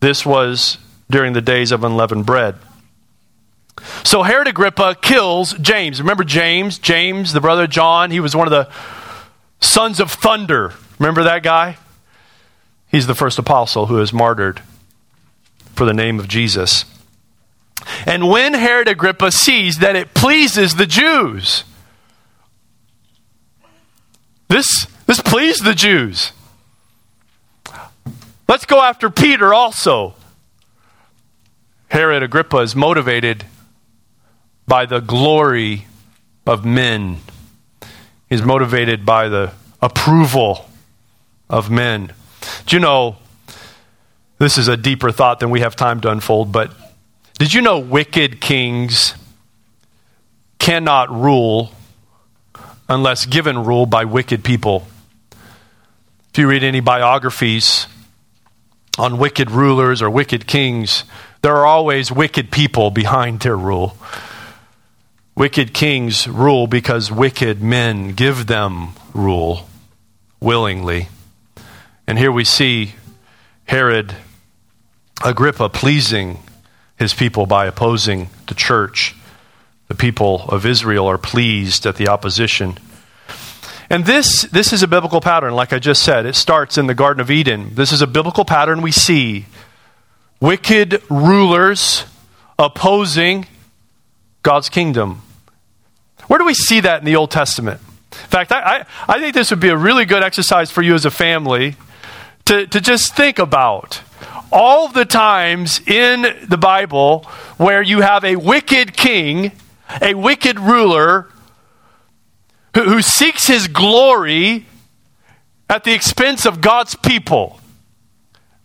This 0.00 0.26
was 0.26 0.78
during 1.10 1.32
the 1.32 1.40
days 1.40 1.72
of 1.72 1.84
unleavened 1.84 2.26
bread. 2.26 2.56
So 4.02 4.22
Herod 4.22 4.48
Agrippa 4.48 4.96
kills 5.00 5.52
James. 5.54 6.00
Remember 6.00 6.24
James? 6.24 6.78
James, 6.78 7.32
the 7.32 7.40
brother 7.40 7.64
of 7.64 7.70
John, 7.70 8.10
he 8.10 8.20
was 8.20 8.34
one 8.34 8.46
of 8.46 8.52
the 8.52 8.68
sons 9.60 10.00
of 10.00 10.10
thunder. 10.10 10.72
Remember 10.98 11.24
that 11.24 11.42
guy? 11.42 11.76
He's 12.94 13.08
the 13.08 13.14
first 13.16 13.40
apostle 13.40 13.86
who 13.86 14.00
is 14.00 14.12
martyred 14.12 14.62
for 15.74 15.84
the 15.84 15.92
name 15.92 16.20
of 16.20 16.28
Jesus. 16.28 16.84
And 18.06 18.28
when 18.28 18.54
Herod 18.54 18.86
Agrippa 18.86 19.32
sees 19.32 19.78
that 19.78 19.96
it 19.96 20.14
pleases 20.14 20.76
the 20.76 20.86
Jews, 20.86 21.64
this, 24.46 24.86
this 25.06 25.20
pleased 25.20 25.64
the 25.64 25.74
Jews. 25.74 26.30
Let's 28.46 28.64
go 28.64 28.80
after 28.80 29.10
Peter 29.10 29.52
also. 29.52 30.14
Herod 31.88 32.22
Agrippa 32.22 32.58
is 32.58 32.76
motivated 32.76 33.44
by 34.68 34.86
the 34.86 35.00
glory 35.00 35.88
of 36.46 36.64
men. 36.64 37.16
He's 38.30 38.42
motivated 38.42 39.04
by 39.04 39.28
the 39.28 39.52
approval 39.82 40.70
of 41.50 41.72
men. 41.72 42.12
Do 42.66 42.76
you 42.76 42.80
know, 42.80 43.16
this 44.38 44.58
is 44.58 44.68
a 44.68 44.76
deeper 44.76 45.12
thought 45.12 45.40
than 45.40 45.50
we 45.50 45.60
have 45.60 45.76
time 45.76 46.00
to 46.00 46.10
unfold, 46.10 46.50
but 46.50 46.72
did 47.38 47.52
you 47.52 47.60
know 47.60 47.78
wicked 47.78 48.40
kings 48.40 49.14
cannot 50.58 51.10
rule 51.10 51.72
unless 52.88 53.26
given 53.26 53.64
rule 53.64 53.86
by 53.86 54.04
wicked 54.04 54.42
people? 54.42 54.86
If 56.30 56.38
you 56.38 56.48
read 56.48 56.64
any 56.64 56.80
biographies 56.80 57.86
on 58.98 59.18
wicked 59.18 59.50
rulers 59.50 60.00
or 60.00 60.08
wicked 60.08 60.46
kings, 60.46 61.04
there 61.42 61.54
are 61.54 61.66
always 61.66 62.10
wicked 62.10 62.50
people 62.50 62.90
behind 62.90 63.40
their 63.40 63.56
rule. 63.56 63.96
Wicked 65.36 65.74
kings 65.74 66.26
rule 66.26 66.66
because 66.66 67.12
wicked 67.12 67.60
men 67.60 68.14
give 68.14 68.46
them 68.46 68.94
rule 69.12 69.68
willingly. 70.40 71.08
And 72.06 72.18
here 72.18 72.32
we 72.32 72.44
see 72.44 72.94
Herod 73.64 74.14
Agrippa 75.24 75.70
pleasing 75.70 76.38
his 76.98 77.14
people 77.14 77.46
by 77.46 77.66
opposing 77.66 78.28
the 78.46 78.54
church. 78.54 79.14
The 79.88 79.94
people 79.94 80.44
of 80.48 80.66
Israel 80.66 81.06
are 81.06 81.18
pleased 81.18 81.86
at 81.86 81.96
the 81.96 82.08
opposition. 82.08 82.78
And 83.88 84.04
this, 84.04 84.42
this 84.42 84.72
is 84.72 84.82
a 84.82 84.88
biblical 84.88 85.20
pattern, 85.20 85.54
like 85.54 85.72
I 85.72 85.78
just 85.78 86.02
said. 86.02 86.26
It 86.26 86.34
starts 86.34 86.78
in 86.78 86.86
the 86.86 86.94
Garden 86.94 87.20
of 87.20 87.30
Eden. 87.30 87.74
This 87.74 87.92
is 87.92 88.02
a 88.02 88.06
biblical 88.06 88.44
pattern 88.44 88.82
we 88.82 88.92
see. 88.92 89.46
Wicked 90.40 91.02
rulers 91.10 92.04
opposing 92.58 93.46
God's 94.42 94.68
kingdom. 94.68 95.22
Where 96.26 96.38
do 96.38 96.44
we 96.44 96.54
see 96.54 96.80
that 96.80 97.00
in 97.00 97.04
the 97.04 97.16
Old 97.16 97.30
Testament? 97.30 97.80
In 98.12 98.28
fact, 98.28 98.52
I, 98.52 98.60
I, 98.60 98.86
I 99.08 99.18
think 99.20 99.34
this 99.34 99.50
would 99.50 99.60
be 99.60 99.68
a 99.68 99.76
really 99.76 100.04
good 100.04 100.22
exercise 100.22 100.70
for 100.70 100.82
you 100.82 100.94
as 100.94 101.04
a 101.04 101.10
family 101.10 101.76
to, 102.46 102.66
to 102.66 102.80
just 102.80 103.14
think 103.16 103.38
about 103.38 104.02
all 104.52 104.88
the 104.88 105.04
times 105.04 105.80
in 105.86 106.46
the 106.48 106.56
Bible 106.56 107.24
where 107.56 107.82
you 107.82 108.02
have 108.02 108.24
a 108.24 108.36
wicked 108.36 108.96
king, 108.96 109.52
a 110.00 110.14
wicked 110.14 110.60
ruler 110.60 111.28
who, 112.74 112.82
who 112.84 113.02
seeks 113.02 113.46
his 113.46 113.68
glory 113.68 114.66
at 115.68 115.84
the 115.84 115.92
expense 115.92 116.44
of 116.46 116.60
God's 116.60 116.94
people 116.94 117.58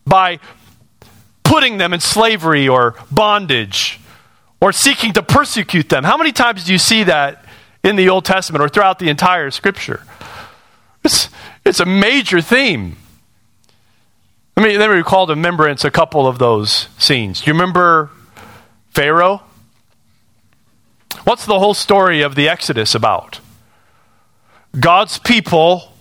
by 0.06 0.40
putting 1.44 1.78
them 1.78 1.94
in 1.94 2.00
slavery 2.00 2.68
or 2.68 2.96
bondage 3.10 4.00
or 4.62 4.72
seeking 4.72 5.14
to 5.14 5.24
persecute 5.24 5.90
them. 5.90 6.04
How 6.04 6.18
many 6.18 6.32
times 6.32 6.66
do 6.66 6.72
you 6.72 6.78
see 6.78 7.04
that 7.06 7.46
in 7.84 7.96
the 7.96 8.10
Old 8.10 8.26
Testament 8.26 8.64
or 8.64 8.70
throughout 8.70 9.00
the 9.00 9.10
entire 9.10 9.50
scripture? 9.50 10.04
It's, 11.04 11.30
it's 11.66 11.80
a 11.80 11.86
major 11.86 12.42
theme. 12.42 12.98
Let 14.60 14.68
me, 14.68 14.78
let 14.78 14.90
me 14.90 14.98
recall 14.98 15.26
to 15.26 15.36
remembrance 15.36 15.86
a 15.86 15.90
couple 15.90 16.28
of 16.28 16.38
those 16.38 16.90
scenes. 16.98 17.40
Do 17.40 17.50
you 17.50 17.54
remember 17.54 18.10
Pharaoh? 18.90 19.42
What's 21.24 21.46
the 21.46 21.58
whole 21.58 21.74
story 21.74 22.24
of 22.24 22.36
the 22.36 22.50
Exodus 22.50 22.94
about? 22.94 23.40
God's 24.78 25.18
people 25.18 25.94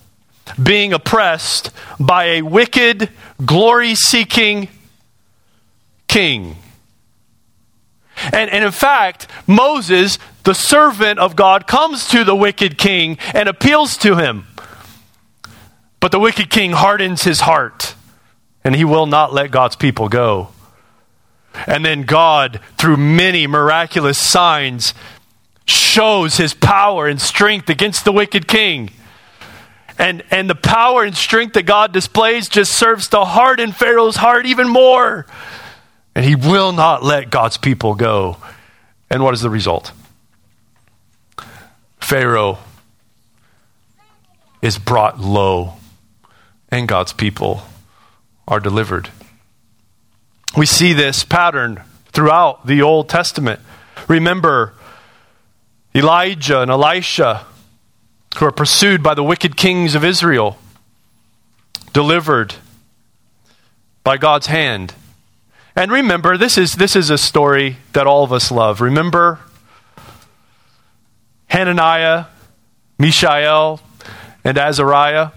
being 0.60 0.92
oppressed 0.92 1.70
by 2.00 2.24
a 2.24 2.42
wicked, 2.42 3.10
glory 3.46 3.94
seeking 3.94 4.66
king. 6.08 6.56
And, 8.32 8.50
and 8.50 8.64
in 8.64 8.72
fact, 8.72 9.28
Moses, 9.46 10.18
the 10.42 10.52
servant 10.52 11.20
of 11.20 11.36
God 11.36 11.68
comes 11.68 12.08
to 12.08 12.24
the 12.24 12.34
wicked 12.34 12.76
king 12.76 13.18
and 13.32 13.48
appeals 13.48 13.96
to 13.98 14.16
him. 14.16 14.48
But 16.00 16.10
the 16.10 16.18
wicked 16.18 16.50
king 16.50 16.72
hardens 16.72 17.22
his 17.22 17.38
heart, 17.38 17.94
and 18.68 18.76
he 18.76 18.84
will 18.84 19.06
not 19.06 19.32
let 19.32 19.50
God's 19.50 19.76
people 19.76 20.10
go. 20.10 20.48
And 21.66 21.82
then 21.86 22.02
God, 22.02 22.60
through 22.76 22.98
many 22.98 23.46
miraculous 23.46 24.18
signs, 24.18 24.92
shows 25.64 26.36
his 26.36 26.52
power 26.52 27.06
and 27.06 27.18
strength 27.18 27.70
against 27.70 28.04
the 28.04 28.12
wicked 28.12 28.46
king. 28.46 28.90
And, 29.98 30.22
and 30.30 30.50
the 30.50 30.54
power 30.54 31.02
and 31.02 31.16
strength 31.16 31.54
that 31.54 31.62
God 31.62 31.94
displays 31.94 32.46
just 32.46 32.72
serves 32.72 33.08
to 33.08 33.24
harden 33.24 33.72
Pharaoh's 33.72 34.16
heart 34.16 34.44
even 34.44 34.68
more. 34.68 35.24
And 36.14 36.22
he 36.22 36.34
will 36.34 36.72
not 36.72 37.02
let 37.02 37.30
God's 37.30 37.56
people 37.56 37.94
go. 37.94 38.36
And 39.08 39.22
what 39.22 39.32
is 39.32 39.40
the 39.40 39.48
result? 39.48 39.92
Pharaoh 42.00 42.58
is 44.60 44.78
brought 44.78 45.18
low, 45.18 45.72
and 46.70 46.86
God's 46.86 47.14
people 47.14 47.62
are 48.48 48.58
delivered. 48.58 49.10
We 50.56 50.66
see 50.66 50.92
this 50.94 51.22
pattern 51.22 51.82
throughout 52.06 52.66
the 52.66 52.82
Old 52.82 53.08
Testament. 53.08 53.60
Remember 54.08 54.72
Elijah 55.94 56.62
and 56.62 56.70
Elisha, 56.70 57.46
who 58.38 58.46
are 58.46 58.52
pursued 58.52 59.02
by 59.02 59.14
the 59.14 59.22
wicked 59.22 59.56
kings 59.56 59.94
of 59.94 60.02
Israel, 60.02 60.58
delivered 61.92 62.54
by 64.02 64.16
God's 64.16 64.46
hand. 64.46 64.94
And 65.76 65.92
remember, 65.92 66.36
this 66.36 66.56
is, 66.56 66.74
this 66.74 66.96
is 66.96 67.10
a 67.10 67.18
story 67.18 67.76
that 67.92 68.06
all 68.06 68.24
of 68.24 68.32
us 68.32 68.50
love. 68.50 68.80
Remember 68.80 69.38
Hananiah, 71.48 72.24
Mishael, 72.98 73.80
and 74.44 74.56
Azariah, 74.56 75.30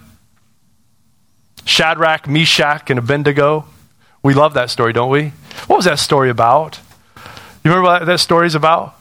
Shadrach, 1.65 2.27
Meshach, 2.27 2.89
and 2.89 2.99
Abednego. 2.99 3.65
We 4.23 4.33
love 4.33 4.53
that 4.53 4.69
story, 4.69 4.93
don't 4.93 5.09
we? 5.09 5.33
What 5.67 5.77
was 5.77 5.85
that 5.85 5.99
story 5.99 6.29
about? 6.29 6.79
You 7.63 7.71
remember 7.71 7.83
what 7.83 8.05
that 8.05 8.19
story 8.19 8.47
is 8.47 8.55
about? 8.55 8.95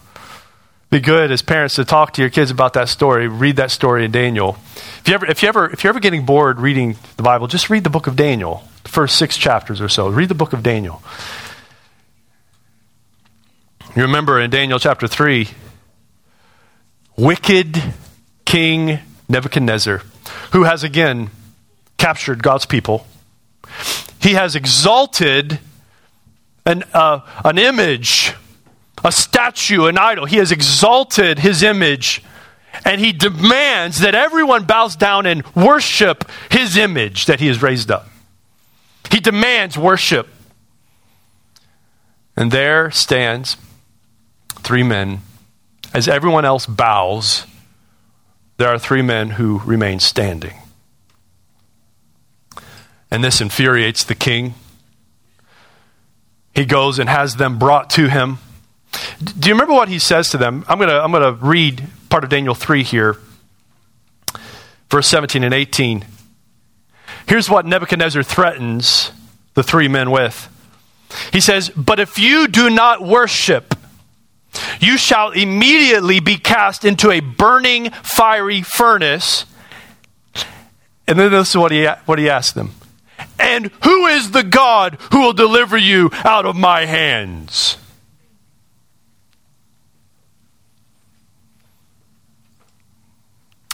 Be 0.91 0.99
good 1.01 1.31
as 1.31 1.41
parents 1.41 1.77
to 1.77 1.85
talk 1.85 2.15
to 2.15 2.21
your 2.21 2.31
kids 2.31 2.51
about 2.51 2.73
that 2.73 2.89
story. 2.89 3.29
Read 3.29 3.57
that 3.57 3.71
story 3.71 4.05
in 4.05 4.11
Daniel. 4.11 4.57
If 4.75 5.05
you 5.07 5.15
ever, 5.15 5.27
if 5.27 5.43
you 5.43 5.49
ever, 5.49 5.71
if 5.71 5.85
you're 5.85 5.91
ever 5.91 6.01
getting 6.01 6.27
bored 6.27 6.59
reading 6.59 6.97
the 7.17 7.23
Bible, 7.23 7.47
just 7.47 7.71
read 7.71 7.85
the 7.85 7.91
book 7.91 8.07
of 8.07 8.17
Daniel, 8.17 8.65
the 8.83 8.89
first 8.89 9.17
six 9.17 9.37
chapters 9.37 9.81
or 9.81 9.89
so. 9.89 10.09
Read 10.09 10.29
the 10.29 10.35
book 10.35 10.53
of 10.53 10.63
Daniel. 10.63 11.01
You 13.95 14.03
remember 14.03 14.41
in 14.41 14.51
Daniel 14.51 14.79
chapter 14.79 15.07
three, 15.07 15.49
wicked 17.17 17.81
King 18.45 18.99
Nebuchadnezzar, 19.29 20.03
who 20.53 20.65
has 20.65 20.83
again 20.83 21.31
captured 22.01 22.43
God's 22.43 22.67
people 22.67 23.07
he 24.21 24.35
has 24.35 24.55
exalted 24.55 25.59
an, 26.67 26.85
uh, 26.93 27.21
an 27.45 27.59
image, 27.59 28.35
a 29.03 29.11
statue, 29.11 29.87
an 29.87 29.97
idol. 29.97 30.27
He 30.27 30.37
has 30.37 30.53
exalted 30.53 31.39
his 31.39 31.63
image, 31.63 32.23
and 32.85 33.01
he 33.01 33.13
demands 33.13 34.01
that 34.01 34.15
everyone 34.15 34.65
bows 34.65 34.95
down 34.95 35.25
and 35.25 35.45
worship 35.55 36.31
his 36.51 36.77
image 36.77 37.27
that 37.27 37.41
he 37.41 37.47
has 37.47 37.63
raised 37.63 37.91
up. 37.91 38.09
He 39.11 39.21
demands 39.21 39.79
worship. 39.79 40.29
And 42.37 42.53
there 42.53 42.91
stands 42.91 43.57
three 44.57 44.83
men. 44.83 45.21
As 45.93 46.07
everyone 46.07 46.45
else 46.45 46.67
bows, 46.67 47.47
there 48.59 48.69
are 48.69 48.79
three 48.79 49.03
men 49.03 49.31
who 49.31 49.61
remain 49.61 49.99
standing. 49.99 50.55
And 53.11 53.25
this 53.25 53.41
infuriates 53.41 54.05
the 54.05 54.15
king. 54.15 54.55
He 56.55 56.65
goes 56.65 56.99
and 56.99 57.09
has 57.09 57.37
them 57.37 57.59
brought 57.59 57.91
to 57.91 58.09
him. 58.09 58.39
Do 59.39 59.49
you 59.49 59.55
remember 59.55 59.75
what 59.75 59.89
he 59.89 59.99
says 59.99 60.31
to 60.31 60.39
them? 60.39 60.65
I'm 60.69 60.79
going 60.79 60.89
to 60.89 61.01
I'm 61.03 61.13
going 61.13 61.23
to 61.23 61.45
read 61.45 61.87
part 62.09 62.25
of 62.25 62.31
Daniel 62.31 62.55
3 62.55 62.83
here, 62.83 63.17
verse 64.89 65.07
17 65.09 65.45
and 65.45 65.55
18. 65.55 66.05
Here's 67.27 67.49
what 67.49 67.67
Nebuchadnezzar 67.67 68.23
threatens 68.23 69.13
the 69.55 69.63
three 69.63 69.89
men 69.89 70.11
with. 70.11 70.49
He 71.33 71.41
says, 71.41 71.71
But 71.71 72.01
if 72.01 72.19
you 72.19 72.49
do 72.49 72.71
not 72.71 73.03
worship, 73.03 73.75
you 74.81 74.97
shall 74.97 75.31
immediately 75.31 76.21
be 76.21 76.37
cast 76.37 76.85
into 76.85 77.11
a 77.11 77.21
burning 77.21 77.91
fiery 77.91 78.63
furnace. 78.63 79.47
And 81.07 81.19
then 81.19 81.31
this 81.31 81.51
is 81.51 81.57
what 81.57 81.73
he, 81.73 81.87
what 82.07 82.19
he 82.19 82.29
asked 82.29 82.55
them 82.55 82.73
and 83.41 83.71
who 83.83 84.07
is 84.07 84.31
the 84.31 84.43
God 84.43 84.99
who 85.13 85.21
will 85.21 85.33
deliver 85.33 85.77
you 85.77 86.11
out 86.25 86.47
of 86.47 86.57
my 86.57 86.87
hands? 86.87 87.77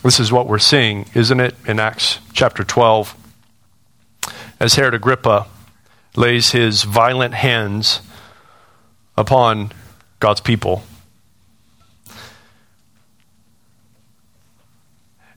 This 0.02 0.20
is 0.20 0.30
what 0.30 0.46
we're 0.46 0.58
seeing, 0.58 1.06
isn't 1.14 1.40
it, 1.40 1.56
in 1.66 1.80
Acts 1.80 2.20
chapter 2.32 2.62
12? 2.62 3.16
As 4.60 4.76
Herod 4.76 4.94
Agrippa 4.94 5.46
lays 6.14 6.52
his 6.52 6.84
violent 6.84 7.34
hands 7.34 8.00
upon 9.16 9.72
God's 10.20 10.40
people. 10.40 10.84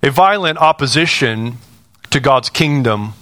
A 0.04 0.12
violent 0.12 0.60
opposition 0.60 1.58
to 2.12 2.20
God's 2.20 2.50
kingdom 2.50 3.14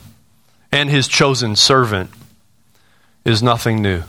and 0.71 0.89
his 0.89 1.07
chosen 1.07 1.55
servant 1.55 2.09
is 3.25 3.41
nothing 3.43 3.81
new. 3.81 4.03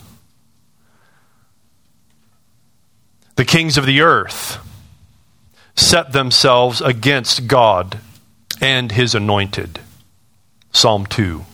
The 3.36 3.44
kings 3.44 3.78
of 3.78 3.86
the 3.86 4.00
earth 4.00 4.58
set 5.76 6.12
themselves 6.12 6.80
against 6.80 7.46
God 7.46 7.98
and 8.60 8.90
his 8.90 9.14
anointed. 9.14 9.78
Psalm 10.72 11.06
2. 11.06 11.44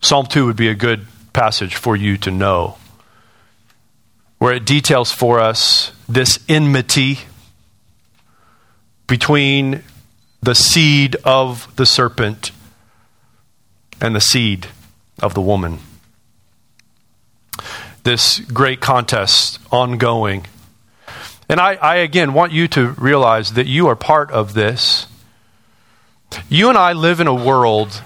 Psalm 0.00 0.26
2 0.26 0.46
would 0.46 0.56
be 0.56 0.68
a 0.68 0.74
good 0.74 1.06
passage 1.32 1.76
for 1.76 1.96
you 1.96 2.16
to 2.18 2.30
know, 2.30 2.76
where 4.38 4.54
it 4.54 4.64
details 4.64 5.12
for 5.12 5.38
us 5.38 5.92
this 6.08 6.38
enmity 6.48 7.20
between 9.06 9.82
the 10.42 10.54
seed 10.54 11.16
of 11.24 11.74
the 11.76 11.86
serpent 11.86 12.50
and 14.02 14.16
the 14.16 14.20
seed 14.20 14.66
of 15.22 15.32
the 15.32 15.40
woman. 15.40 15.78
This 18.02 18.40
great 18.40 18.80
contest 18.80 19.60
ongoing. 19.70 20.44
And 21.48 21.60
I, 21.60 21.74
I, 21.74 21.96
again 21.96 22.34
want 22.34 22.50
you 22.52 22.66
to 22.68 22.88
realize 22.90 23.52
that 23.52 23.68
you 23.68 23.86
are 23.86 23.94
part 23.94 24.32
of 24.32 24.54
this. 24.54 25.06
You 26.48 26.68
and 26.68 26.76
I 26.76 26.94
live 26.94 27.20
in 27.20 27.28
a 27.28 27.34
world 27.34 28.02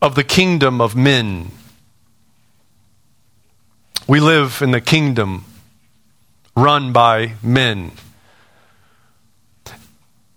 of 0.00 0.14
the 0.14 0.24
kingdom 0.24 0.80
of 0.80 0.94
men. 0.94 1.50
We 4.06 4.20
live 4.20 4.62
in 4.62 4.70
the 4.70 4.80
kingdom 4.80 5.44
run 6.54 6.92
by 6.92 7.32
men. 7.42 7.92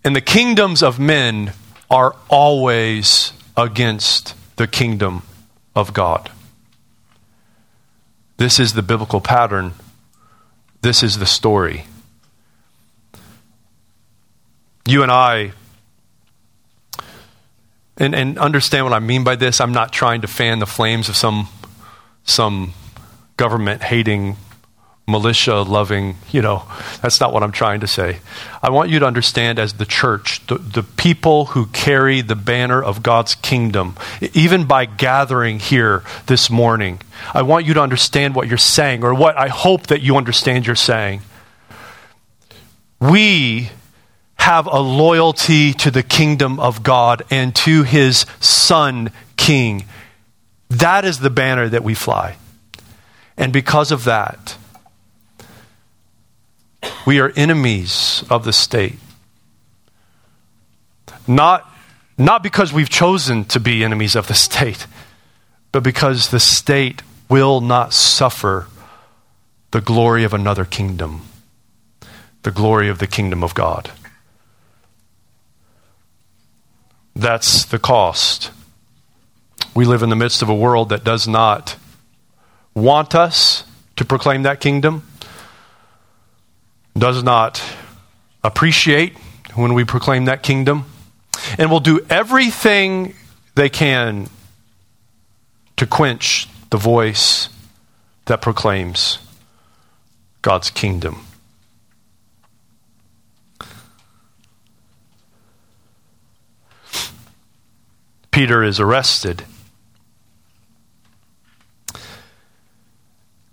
And 0.04 0.14
the 0.14 0.20
kingdoms 0.20 0.82
of 0.82 0.98
men 0.98 1.52
are 1.90 2.14
always 2.28 3.32
against 3.56 4.34
the 4.56 4.66
kingdom 4.66 5.22
of 5.74 5.92
God. 5.92 6.30
This 8.36 8.60
is 8.60 8.74
the 8.74 8.82
biblical 8.82 9.20
pattern. 9.20 9.72
This 10.82 11.02
is 11.02 11.18
the 11.18 11.26
story. 11.26 11.86
You 14.86 15.02
and 15.02 15.10
I, 15.10 15.52
and, 17.96 18.14
and 18.14 18.38
understand 18.38 18.84
what 18.84 18.92
I 18.92 18.98
mean 18.98 19.24
by 19.24 19.36
this. 19.36 19.60
I'm 19.60 19.72
not 19.72 19.92
trying 19.92 20.20
to 20.20 20.26
fan 20.26 20.58
the 20.58 20.66
flames 20.66 21.08
of 21.08 21.16
some, 21.16 21.48
some 22.24 22.74
government 23.36 23.82
hating 23.82 24.36
militia 25.06 25.56
loving, 25.56 26.16
you 26.32 26.40
know, 26.40 26.62
that's 27.02 27.20
not 27.20 27.32
what 27.32 27.42
I'm 27.42 27.52
trying 27.52 27.80
to 27.80 27.86
say. 27.86 28.20
I 28.62 28.70
want 28.70 28.88
you 28.88 28.98
to 29.00 29.06
understand 29.06 29.58
as 29.58 29.74
the 29.74 29.84
church, 29.84 30.46
the, 30.46 30.56
the 30.56 30.82
people 30.82 31.46
who 31.46 31.66
carry 31.66 32.22
the 32.22 32.34
banner 32.34 32.82
of 32.82 33.02
God's 33.02 33.34
kingdom, 33.34 33.96
even 34.32 34.64
by 34.64 34.86
gathering 34.86 35.58
here 35.58 36.02
this 36.26 36.48
morning, 36.48 37.00
I 37.34 37.42
want 37.42 37.66
you 37.66 37.74
to 37.74 37.82
understand 37.82 38.34
what 38.34 38.48
you're 38.48 38.56
saying, 38.56 39.04
or 39.04 39.12
what 39.14 39.36
I 39.36 39.48
hope 39.48 39.88
that 39.88 40.00
you 40.00 40.16
understand 40.16 40.66
you're 40.66 40.74
saying. 40.74 41.20
We 42.98 43.70
have 44.36 44.66
a 44.66 44.80
loyalty 44.80 45.74
to 45.74 45.90
the 45.90 46.02
kingdom 46.02 46.58
of 46.58 46.82
God 46.82 47.22
and 47.30 47.54
to 47.56 47.82
his 47.82 48.24
son, 48.40 49.10
King. 49.36 49.84
That 50.70 51.04
is 51.04 51.18
the 51.18 51.30
banner 51.30 51.68
that 51.68 51.84
we 51.84 51.94
fly. 51.94 52.36
And 53.36 53.52
because 53.52 53.90
of 53.92 54.04
that, 54.04 54.56
we 57.06 57.20
are 57.20 57.32
enemies 57.36 58.24
of 58.30 58.44
the 58.44 58.52
state. 58.52 58.98
Not, 61.26 61.68
not 62.18 62.42
because 62.42 62.72
we've 62.72 62.90
chosen 62.90 63.44
to 63.46 63.60
be 63.60 63.84
enemies 63.84 64.14
of 64.14 64.26
the 64.26 64.34
state, 64.34 64.86
but 65.72 65.82
because 65.82 66.28
the 66.28 66.40
state 66.40 67.02
will 67.28 67.60
not 67.60 67.92
suffer 67.92 68.66
the 69.70 69.80
glory 69.80 70.24
of 70.24 70.32
another 70.32 70.64
kingdom, 70.64 71.22
the 72.42 72.50
glory 72.50 72.88
of 72.88 72.98
the 72.98 73.06
kingdom 73.06 73.42
of 73.42 73.54
God. 73.54 73.90
That's 77.16 77.64
the 77.64 77.78
cost. 77.78 78.50
We 79.74 79.84
live 79.84 80.02
in 80.02 80.10
the 80.10 80.16
midst 80.16 80.42
of 80.42 80.48
a 80.48 80.54
world 80.54 80.90
that 80.90 81.04
does 81.04 81.26
not 81.26 81.76
want 82.74 83.14
us 83.14 83.64
to 83.96 84.04
proclaim 84.04 84.42
that 84.42 84.60
kingdom, 84.60 85.06
does 86.96 87.22
not 87.22 87.62
appreciate 88.42 89.16
when 89.54 89.74
we 89.74 89.84
proclaim 89.84 90.24
that 90.26 90.42
kingdom, 90.42 90.84
and 91.58 91.70
will 91.70 91.80
do 91.80 92.04
everything 92.10 93.14
they 93.54 93.68
can 93.68 94.28
to 95.76 95.86
quench 95.86 96.48
the 96.70 96.76
voice 96.76 97.48
that 98.26 98.40
proclaims 98.40 99.18
God's 100.42 100.70
kingdom. 100.70 101.24
Peter 108.30 108.64
is 108.64 108.80
arrested. 108.80 109.44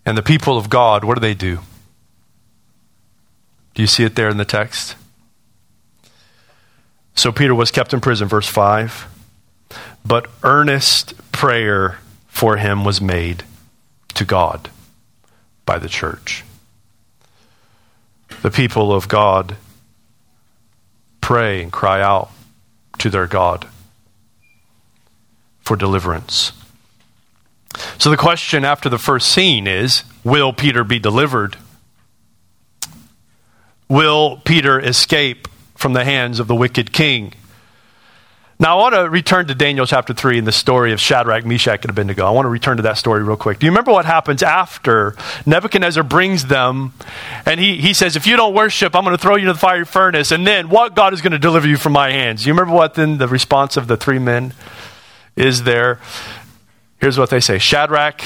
And 0.03 0.17
the 0.17 0.23
people 0.23 0.57
of 0.57 0.69
God, 0.69 1.03
what 1.03 1.13
do 1.13 1.21
they 1.21 1.35
do? 1.35 1.59
Do 3.81 3.83
you 3.83 3.87
see 3.87 4.03
it 4.03 4.13
there 4.13 4.29
in 4.29 4.37
the 4.37 4.45
text? 4.45 4.95
So 7.15 7.31
Peter 7.31 7.55
was 7.55 7.71
kept 7.71 7.95
in 7.95 7.99
prison, 7.99 8.27
verse 8.27 8.45
5. 8.45 9.07
But 10.05 10.29
earnest 10.43 11.15
prayer 11.31 11.97
for 12.27 12.57
him 12.57 12.85
was 12.85 13.01
made 13.01 13.43
to 14.13 14.23
God 14.23 14.69
by 15.65 15.79
the 15.79 15.89
church. 15.89 16.43
The 18.43 18.51
people 18.51 18.93
of 18.93 19.07
God 19.07 19.55
pray 21.19 21.63
and 21.63 21.71
cry 21.71 22.03
out 22.03 22.29
to 22.99 23.09
their 23.09 23.25
God 23.25 23.67
for 25.61 25.75
deliverance. 25.75 26.51
So 27.97 28.11
the 28.11 28.17
question 28.17 28.63
after 28.63 28.89
the 28.89 28.99
first 28.99 29.27
scene 29.27 29.65
is 29.65 30.03
Will 30.23 30.53
Peter 30.53 30.83
be 30.83 30.99
delivered? 30.99 31.57
Will 33.91 34.37
Peter 34.45 34.79
escape 34.79 35.47
from 35.75 35.91
the 35.93 36.05
hands 36.05 36.39
of 36.39 36.47
the 36.47 36.55
wicked 36.55 36.93
king? 36.93 37.33
Now, 38.57 38.77
I 38.77 38.81
want 38.81 38.95
to 38.95 39.09
return 39.09 39.47
to 39.47 39.55
Daniel 39.55 39.85
chapter 39.85 40.13
3 40.13 40.37
and 40.37 40.47
the 40.47 40.51
story 40.51 40.93
of 40.93 41.01
Shadrach, 41.01 41.45
Meshach, 41.45 41.81
and 41.81 41.89
Abednego. 41.89 42.25
I 42.25 42.29
want 42.29 42.45
to 42.45 42.49
return 42.49 42.77
to 42.77 42.83
that 42.83 42.97
story 42.97 43.21
real 43.23 43.35
quick. 43.35 43.59
Do 43.59 43.65
you 43.65 43.71
remember 43.71 43.91
what 43.91 44.05
happens 44.05 44.43
after 44.43 45.15
Nebuchadnezzar 45.45 46.03
brings 46.03 46.45
them 46.45 46.93
and 47.45 47.59
he, 47.59 47.77
he 47.77 47.93
says, 47.93 48.15
If 48.15 48.27
you 48.27 48.37
don't 48.37 48.53
worship, 48.53 48.95
I'm 48.95 49.03
going 49.03 49.17
to 49.17 49.21
throw 49.21 49.35
you 49.35 49.41
into 49.41 49.53
the 49.53 49.59
fiery 49.59 49.85
furnace, 49.85 50.31
and 50.31 50.47
then 50.47 50.69
what 50.69 50.95
God 50.95 51.13
is 51.13 51.21
going 51.21 51.33
to 51.33 51.39
deliver 51.39 51.67
you 51.67 51.75
from 51.75 51.93
my 51.93 52.11
hands? 52.11 52.43
Do 52.43 52.47
you 52.47 52.53
remember 52.53 52.73
what 52.73 52.93
then 52.93 53.17
the 53.17 53.27
response 53.27 53.77
of 53.77 53.87
the 53.87 53.97
three 53.97 54.19
men? 54.19 54.53
is 55.35 55.63
there. 55.63 55.99
Here's 56.99 57.17
what 57.17 57.29
they 57.29 57.39
say 57.39 57.57
Shadrach, 57.57 58.21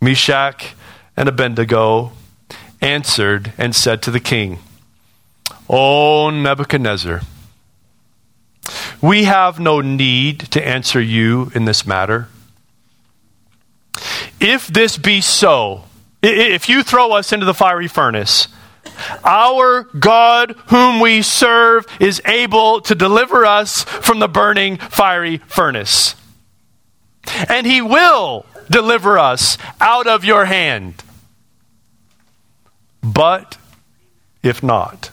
Meshach, 0.00 0.74
and 1.16 1.28
Abednego 1.28 2.12
answered 2.80 3.52
and 3.58 3.74
said 3.74 4.02
to 4.02 4.10
the 4.10 4.20
king, 4.20 4.58
O 5.68 6.30
Nebuchadnezzar, 6.30 7.22
we 9.00 9.24
have 9.24 9.58
no 9.58 9.80
need 9.80 10.40
to 10.52 10.66
answer 10.66 11.00
you 11.00 11.50
in 11.54 11.64
this 11.64 11.86
matter. 11.86 12.28
If 14.40 14.66
this 14.68 14.96
be 14.96 15.20
so, 15.20 15.84
if 16.22 16.68
you 16.68 16.82
throw 16.82 17.12
us 17.12 17.32
into 17.32 17.46
the 17.46 17.54
fiery 17.54 17.88
furnace, 17.88 18.48
our 19.24 19.84
God, 19.98 20.54
whom 20.66 21.00
we 21.00 21.22
serve, 21.22 21.86
is 21.98 22.20
able 22.24 22.80
to 22.82 22.94
deliver 22.94 23.44
us 23.44 23.84
from 23.84 24.18
the 24.18 24.28
burning 24.28 24.76
fiery 24.76 25.38
furnace 25.46 26.14
and 27.48 27.66
he 27.66 27.80
will 27.80 28.46
deliver 28.70 29.18
us 29.18 29.58
out 29.80 30.06
of 30.06 30.24
your 30.24 30.44
hand. 30.46 31.02
But 33.02 33.56
if 34.42 34.62
not, 34.62 35.10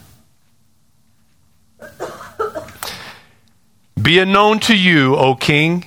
be 4.00 4.18
it 4.18 4.26
known 4.26 4.60
to 4.60 4.76
you, 4.76 5.16
O 5.16 5.34
king, 5.34 5.84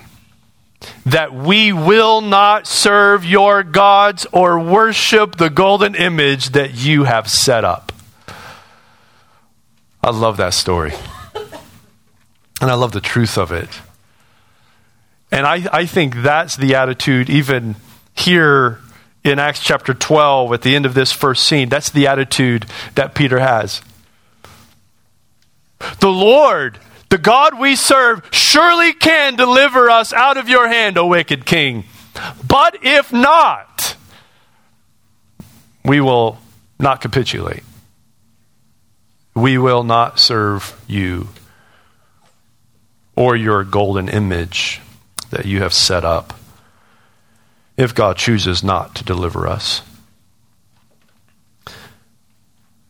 that 1.06 1.34
we 1.34 1.74
will 1.74 2.22
not 2.22 2.68
serve 2.68 3.26
your 3.26 3.64
gods 3.64 4.28
or 4.32 4.60
worship 4.60 5.38
the 5.38 5.50
golden 5.50 5.96
image 5.96 6.50
that 6.50 6.74
you 6.76 7.06
have 7.06 7.30
set 7.30 7.64
up. 7.64 7.92
I 10.04 10.12
love 10.12 10.38
that 10.38 10.54
story. 10.54 10.94
And 12.62 12.70
I 12.70 12.76
love 12.76 12.92
the 12.92 13.02
truth 13.02 13.38
of 13.38 13.52
it. 13.52 13.70
And 15.32 15.48
I, 15.48 15.68
I 15.72 15.86
think 15.86 16.18
that's 16.18 16.56
the 16.56 16.76
attitude, 16.76 17.30
even 17.30 17.76
here 18.14 18.80
in 19.24 19.40
Acts 19.40 19.64
chapter 19.64 19.94
12, 19.94 20.54
at 20.54 20.62
the 20.62 20.76
end 20.76 20.86
of 20.86 20.94
this 20.94 21.12
first 21.12 21.46
scene. 21.46 21.70
That's 21.70 21.90
the 21.90 22.08
attitude 22.08 22.66
that 22.96 23.16
Peter 23.16 23.40
has. 23.40 23.82
The 26.00 26.10
Lord, 26.10 26.80
the 27.10 27.18
God 27.18 27.60
we 27.60 27.76
serve, 27.76 28.28
surely 28.32 28.94
can 28.94 29.36
deliver 29.36 29.90
us 29.90 30.14
out 30.14 30.38
of 30.38 30.50
your 30.50 30.68
hand, 30.68 30.98
O 30.98 31.08
wicked 31.08 31.46
king. 31.46 31.86
But 32.48 32.84
if 32.84 33.12
not, 33.12 33.96
we 35.84 36.02
will 36.02 36.40
not 36.80 37.02
capitulate. 37.02 37.64
We 39.34 39.58
will 39.58 39.84
not 39.84 40.20
serve 40.20 40.80
you 40.88 41.30
or 43.16 43.36
your 43.36 43.64
golden 43.64 44.10
image 44.10 44.82
that 45.30 45.46
you 45.46 45.62
have 45.62 45.74
set 45.74 46.04
up 46.04 46.34
if 47.78 47.96
God 47.96 48.18
chooses 48.18 48.64
not 48.64 48.96
to 48.96 49.04
deliver 49.04 49.48
us. 49.48 49.82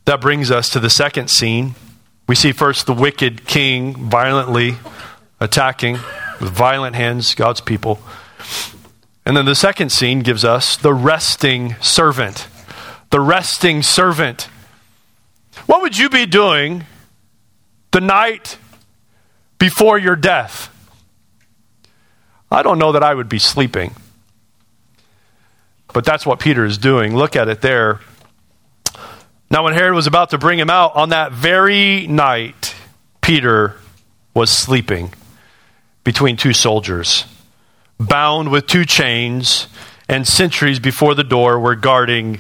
That 0.05 0.19
brings 0.19 0.51
us 0.51 0.69
to 0.69 0.79
the 0.79 0.89
second 0.89 1.29
scene. 1.29 1.75
We 2.31 2.35
see 2.35 2.53
first 2.53 2.85
the 2.85 2.93
wicked 2.93 3.45
king 3.45 4.09
violently 4.09 4.77
attacking 5.41 5.95
with 6.39 6.49
violent 6.51 6.95
hands 6.95 7.35
God's 7.35 7.59
people. 7.59 7.99
And 9.25 9.35
then 9.35 9.43
the 9.43 9.53
second 9.53 9.91
scene 9.91 10.21
gives 10.21 10.45
us 10.45 10.77
the 10.77 10.93
resting 10.93 11.75
servant. 11.81 12.47
The 13.09 13.19
resting 13.19 13.83
servant. 13.83 14.43
What 15.65 15.81
would 15.81 15.97
you 15.97 16.09
be 16.09 16.25
doing 16.25 16.85
the 17.91 17.99
night 17.99 18.57
before 19.59 19.97
your 19.97 20.15
death? 20.15 20.73
I 22.49 22.63
don't 22.63 22.79
know 22.79 22.93
that 22.93 23.03
I 23.03 23.13
would 23.13 23.27
be 23.27 23.39
sleeping. 23.39 23.93
But 25.91 26.05
that's 26.05 26.25
what 26.25 26.39
Peter 26.39 26.63
is 26.63 26.77
doing. 26.77 27.13
Look 27.13 27.35
at 27.35 27.49
it 27.49 27.59
there. 27.59 27.99
Now, 29.51 29.65
when 29.65 29.73
Herod 29.73 29.93
was 29.93 30.07
about 30.07 30.29
to 30.29 30.37
bring 30.37 30.57
him 30.57 30.69
out, 30.69 30.95
on 30.95 31.09
that 31.09 31.33
very 31.33 32.07
night, 32.07 32.73
Peter 33.19 33.75
was 34.33 34.49
sleeping 34.49 35.13
between 36.05 36.37
two 36.37 36.53
soldiers, 36.53 37.25
bound 37.99 38.49
with 38.49 38.65
two 38.65 38.85
chains, 38.85 39.67
and 40.07 40.25
sentries 40.25 40.79
before 40.79 41.15
the 41.15 41.25
door 41.25 41.59
were 41.59 41.75
guarding 41.75 42.39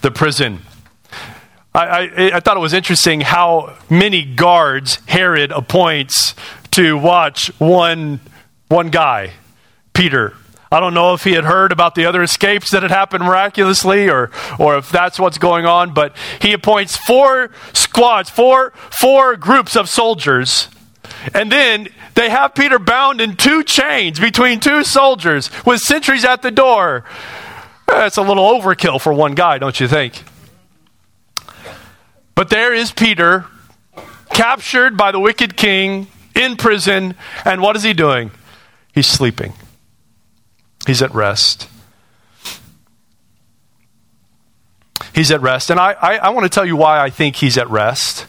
the 0.00 0.10
prison. 0.10 0.60
I, 1.74 1.84
I, 1.84 2.36
I, 2.36 2.40
thought 2.40 2.56
it 2.56 2.60
was 2.60 2.72
interesting 2.72 3.20
how 3.20 3.76
many 3.90 4.24
guards 4.24 4.96
Herod 5.04 5.52
appoints 5.52 6.34
to 6.70 6.96
watch 6.96 7.48
one, 7.60 8.18
one 8.68 8.88
guy. 8.88 9.32
Peter. 9.92 10.34
I 10.70 10.80
don't 10.80 10.94
know 10.94 11.14
if 11.14 11.22
he 11.22 11.32
had 11.32 11.44
heard 11.44 11.70
about 11.70 11.94
the 11.94 12.06
other 12.06 12.22
escapes 12.22 12.72
that 12.72 12.82
had 12.82 12.90
happened 12.90 13.24
miraculously 13.24 14.10
or, 14.10 14.30
or 14.58 14.76
if 14.76 14.90
that's 14.90 15.18
what's 15.18 15.38
going 15.38 15.64
on, 15.64 15.94
but 15.94 16.16
he 16.40 16.52
appoints 16.52 16.96
four 16.96 17.50
squads, 17.72 18.30
four, 18.30 18.72
four 19.00 19.36
groups 19.36 19.76
of 19.76 19.88
soldiers. 19.88 20.68
And 21.32 21.52
then 21.52 21.88
they 22.14 22.30
have 22.30 22.54
Peter 22.54 22.78
bound 22.78 23.20
in 23.20 23.36
two 23.36 23.62
chains 23.62 24.18
between 24.18 24.58
two 24.58 24.82
soldiers 24.82 25.50
with 25.64 25.80
sentries 25.80 26.24
at 26.24 26.42
the 26.42 26.50
door. 26.50 27.04
That's 27.86 28.16
a 28.16 28.22
little 28.22 28.44
overkill 28.44 29.00
for 29.00 29.12
one 29.12 29.34
guy, 29.34 29.58
don't 29.58 29.78
you 29.78 29.86
think? 29.86 30.24
But 32.34 32.50
there 32.50 32.74
is 32.74 32.90
Peter, 32.90 33.46
captured 34.30 34.96
by 34.96 35.12
the 35.12 35.20
wicked 35.20 35.56
king, 35.56 36.08
in 36.34 36.56
prison, 36.56 37.14
and 37.44 37.62
what 37.62 37.76
is 37.76 37.82
he 37.82 37.94
doing? 37.94 38.30
He's 38.92 39.06
sleeping. 39.06 39.54
He's 40.86 41.02
at 41.02 41.14
rest. 41.14 41.68
He's 45.14 45.30
at 45.30 45.40
rest. 45.40 45.70
And 45.70 45.80
I, 45.80 45.92
I, 45.92 46.16
I 46.18 46.28
want 46.30 46.44
to 46.44 46.50
tell 46.50 46.64
you 46.64 46.76
why 46.76 47.00
I 47.00 47.10
think 47.10 47.36
he's 47.36 47.58
at 47.58 47.68
rest. 47.68 48.26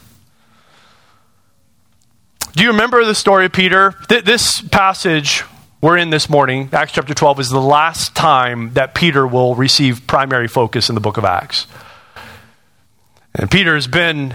Do 2.52 2.64
you 2.64 2.70
remember 2.70 3.04
the 3.04 3.14
story 3.14 3.46
of 3.46 3.52
Peter? 3.52 3.94
Th- 4.08 4.24
this 4.24 4.60
passage 4.60 5.44
we're 5.80 5.96
in 5.96 6.10
this 6.10 6.28
morning, 6.28 6.70
Acts 6.72 6.90
chapter 6.90 7.14
12, 7.14 7.38
is 7.38 7.50
the 7.50 7.60
last 7.60 8.16
time 8.16 8.72
that 8.74 8.96
Peter 8.96 9.24
will 9.24 9.54
receive 9.54 10.08
primary 10.08 10.48
focus 10.48 10.88
in 10.88 10.96
the 10.96 11.00
book 11.00 11.18
of 11.18 11.24
Acts. 11.24 11.68
And 13.32 13.48
Peter 13.48 13.76
has 13.76 13.86
been 13.86 14.34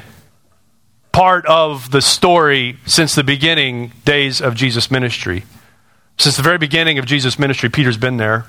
part 1.11 1.45
of 1.47 1.91
the 1.91 2.01
story 2.01 2.77
since 2.85 3.13
the 3.13 3.25
beginning 3.25 3.91
days 4.05 4.41
of 4.41 4.55
Jesus' 4.55 4.89
ministry. 4.89 5.43
Since 6.17 6.37
the 6.37 6.43
very 6.43 6.57
beginning 6.57 6.99
of 6.99 7.05
Jesus' 7.05 7.37
ministry, 7.39 7.69
Peter's 7.69 7.97
been 7.97 8.17
there. 8.17 8.45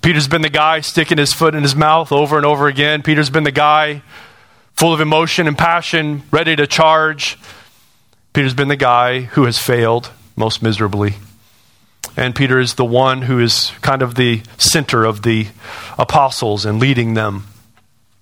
Peter's 0.00 0.28
been 0.28 0.42
the 0.42 0.50
guy 0.50 0.80
sticking 0.80 1.18
his 1.18 1.32
foot 1.32 1.54
in 1.54 1.62
his 1.62 1.76
mouth 1.76 2.10
over 2.10 2.36
and 2.36 2.46
over 2.46 2.66
again. 2.66 3.02
Peter's 3.02 3.30
been 3.30 3.44
the 3.44 3.52
guy 3.52 4.02
full 4.72 4.92
of 4.92 5.00
emotion 5.00 5.46
and 5.46 5.56
passion, 5.56 6.22
ready 6.30 6.56
to 6.56 6.66
charge. 6.66 7.38
Peter's 8.32 8.54
been 8.54 8.68
the 8.68 8.76
guy 8.76 9.20
who 9.20 9.44
has 9.44 9.58
failed 9.58 10.10
most 10.34 10.62
miserably. 10.62 11.14
And 12.16 12.34
Peter 12.34 12.58
is 12.58 12.74
the 12.74 12.84
one 12.84 13.22
who 13.22 13.38
is 13.38 13.70
kind 13.80 14.02
of 14.02 14.16
the 14.16 14.42
center 14.58 15.04
of 15.04 15.22
the 15.22 15.48
apostles 15.98 16.64
and 16.64 16.78
leading 16.78 17.14
them. 17.14 17.46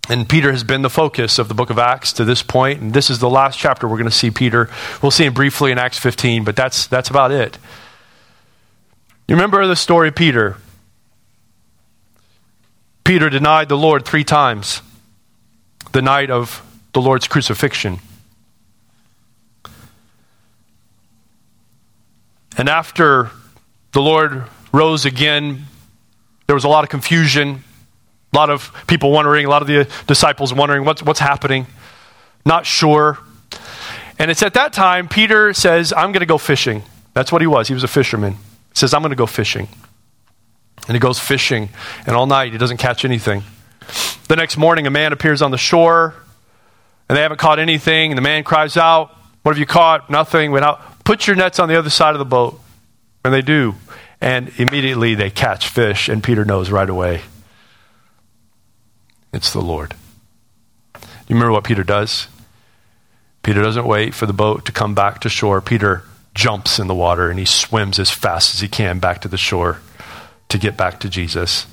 And 0.09 0.29
Peter 0.29 0.51
has 0.51 0.65
been 0.65 0.83
the 0.83 0.91
focus 0.91 1.39
of 1.39 1.49
the 1.49 1.55
book 1.55 1.71
of 1.71 1.79
Acts 1.79 2.13
to 2.15 2.25
this 2.25 2.43
point, 2.43 2.81
and 2.81 2.93
this 2.93 3.11
is 3.11 3.21
the 3.21 3.31
last 3.31 3.59
chapter 3.59 3.87
we're 3.87 3.97
going 3.97 4.11
to 4.11 4.17
see 4.17 4.31
Peter. 4.31 4.69
We'll 5.03 5.13
see 5.13 5.25
him 5.25 5.35
briefly 5.35 5.71
in 5.71 5.79
Acts 5.79 5.99
15, 5.99 6.45
but 6.45 6.57
that's, 6.57 6.89
that's 6.89 7.11
about 7.11 7.31
it. 7.31 7.59
You 9.31 9.37
remember 9.37 9.65
the 9.69 9.77
story 9.77 10.09
of 10.09 10.17
Peter? 10.17 10.57
Peter 13.05 13.31
denied 13.31 13.69
the 13.69 13.77
Lord 13.77 14.05
three 14.05 14.25
times 14.25 14.83
the 15.93 16.03
night 16.03 16.33
of 16.33 16.61
the 16.95 17.01
Lord's 17.01 17.29
crucifixion. 17.29 18.01
And 22.59 22.69
after 22.69 23.31
the 23.93 24.01
Lord 24.01 24.47
rose 24.73 25.05
again, 25.05 25.67
there 26.49 26.57
was 26.57 26.65
a 26.65 26.69
lot 26.69 26.83
of 26.83 26.91
confusion, 26.91 27.63
a 28.33 28.37
lot 28.37 28.51
of 28.51 28.73
people 28.89 29.13
wondering, 29.13 29.47
a 29.47 29.49
lot 29.49 29.63
of 29.63 29.69
the 29.69 29.89
disciples 30.09 30.53
wondering 30.53 30.85
what's, 30.85 31.05
what's 31.05 31.21
happening, 31.21 31.69
not 32.45 32.67
sure. 32.67 33.17
And 34.19 34.29
it's 34.29 34.43
at 34.43 34.55
that 34.55 34.73
time 34.73 35.07
Peter 35.07 35.55
says, 35.55 35.93
I'm 35.93 36.11
going 36.11 36.19
to 36.19 36.27
go 36.27 36.37
fishing. 36.37 36.83
That's 37.15 37.31
what 37.31 37.41
he 37.41 37.47
was. 37.47 37.69
He 37.69 37.75
was 37.75 37.85
a 37.85 37.89
fisherman. 37.89 38.37
Says, 38.81 38.95
I'm 38.95 39.03
going 39.03 39.11
to 39.11 39.17
go 39.17 39.27
fishing. 39.27 39.69
And 40.89 40.97
he 40.97 40.99
goes 40.99 41.19
fishing, 41.19 41.69
and 42.07 42.17
all 42.17 42.25
night 42.25 42.53
he 42.53 42.59
doesn't 42.59 42.79
catch 42.79 43.05
anything. 43.05 43.43
The 44.29 44.37
next 44.37 44.57
morning, 44.57 44.87
a 44.87 44.91
man 44.91 45.13
appears 45.13 45.43
on 45.43 45.51
the 45.51 45.59
shore, 45.59 46.15
and 47.07 47.15
they 47.19 47.21
haven't 47.21 47.37
caught 47.37 47.59
anything. 47.59 48.11
And 48.11 48.17
the 48.17 48.23
man 48.23 48.43
cries 48.43 48.79
out, 48.79 49.15
What 49.43 49.53
have 49.53 49.59
you 49.59 49.67
caught? 49.67 50.09
Nothing. 50.09 50.51
Went 50.51 50.65
out. 50.65 51.05
Put 51.05 51.27
your 51.27 51.37
nets 51.37 51.59
on 51.59 51.69
the 51.69 51.79
other 51.79 51.91
side 51.91 52.15
of 52.15 52.21
the 52.21 52.25
boat. 52.25 52.59
And 53.23 53.35
they 53.35 53.43
do. 53.43 53.75
And 54.19 54.51
immediately 54.57 55.15
they 55.15 55.29
catch 55.29 55.69
fish, 55.69 56.09
and 56.09 56.25
Peter 56.25 56.47
knows 56.47 56.71
right 56.71 56.89
away 56.89 57.21
it's 59.35 59.53
the 59.53 59.61
Lord. 59.61 59.95
You 60.95 61.37
remember 61.37 61.53
what 61.53 61.65
Peter 61.65 61.85
does? 61.85 62.29
Peter 63.43 63.63
doesn't 63.63 63.87
wait 63.87 64.15
for 64.15 64.25
the 64.25 64.33
boat 64.33 64.65
to 64.65 64.73
come 64.73 64.95
back 64.95 65.21
to 65.21 65.29
shore. 65.29 65.61
Peter 65.61 66.03
jumps 66.35 66.79
in 66.79 66.87
the 66.87 66.95
water 66.95 67.31
and 67.31 67.39
he 67.39 67.45
swims 67.45 67.99
as 67.99 68.11
fast 68.11 68.55
as 68.55 68.61
he 68.61 68.69
can 68.69 68.99
back 68.99 69.21
to 69.21 69.29
the 69.29 69.37
shore 69.37 69.81
to 70.49 70.59
get 70.59 70.77
back 70.77 71.01
to 71.01 71.09
Jesus. 71.09 71.67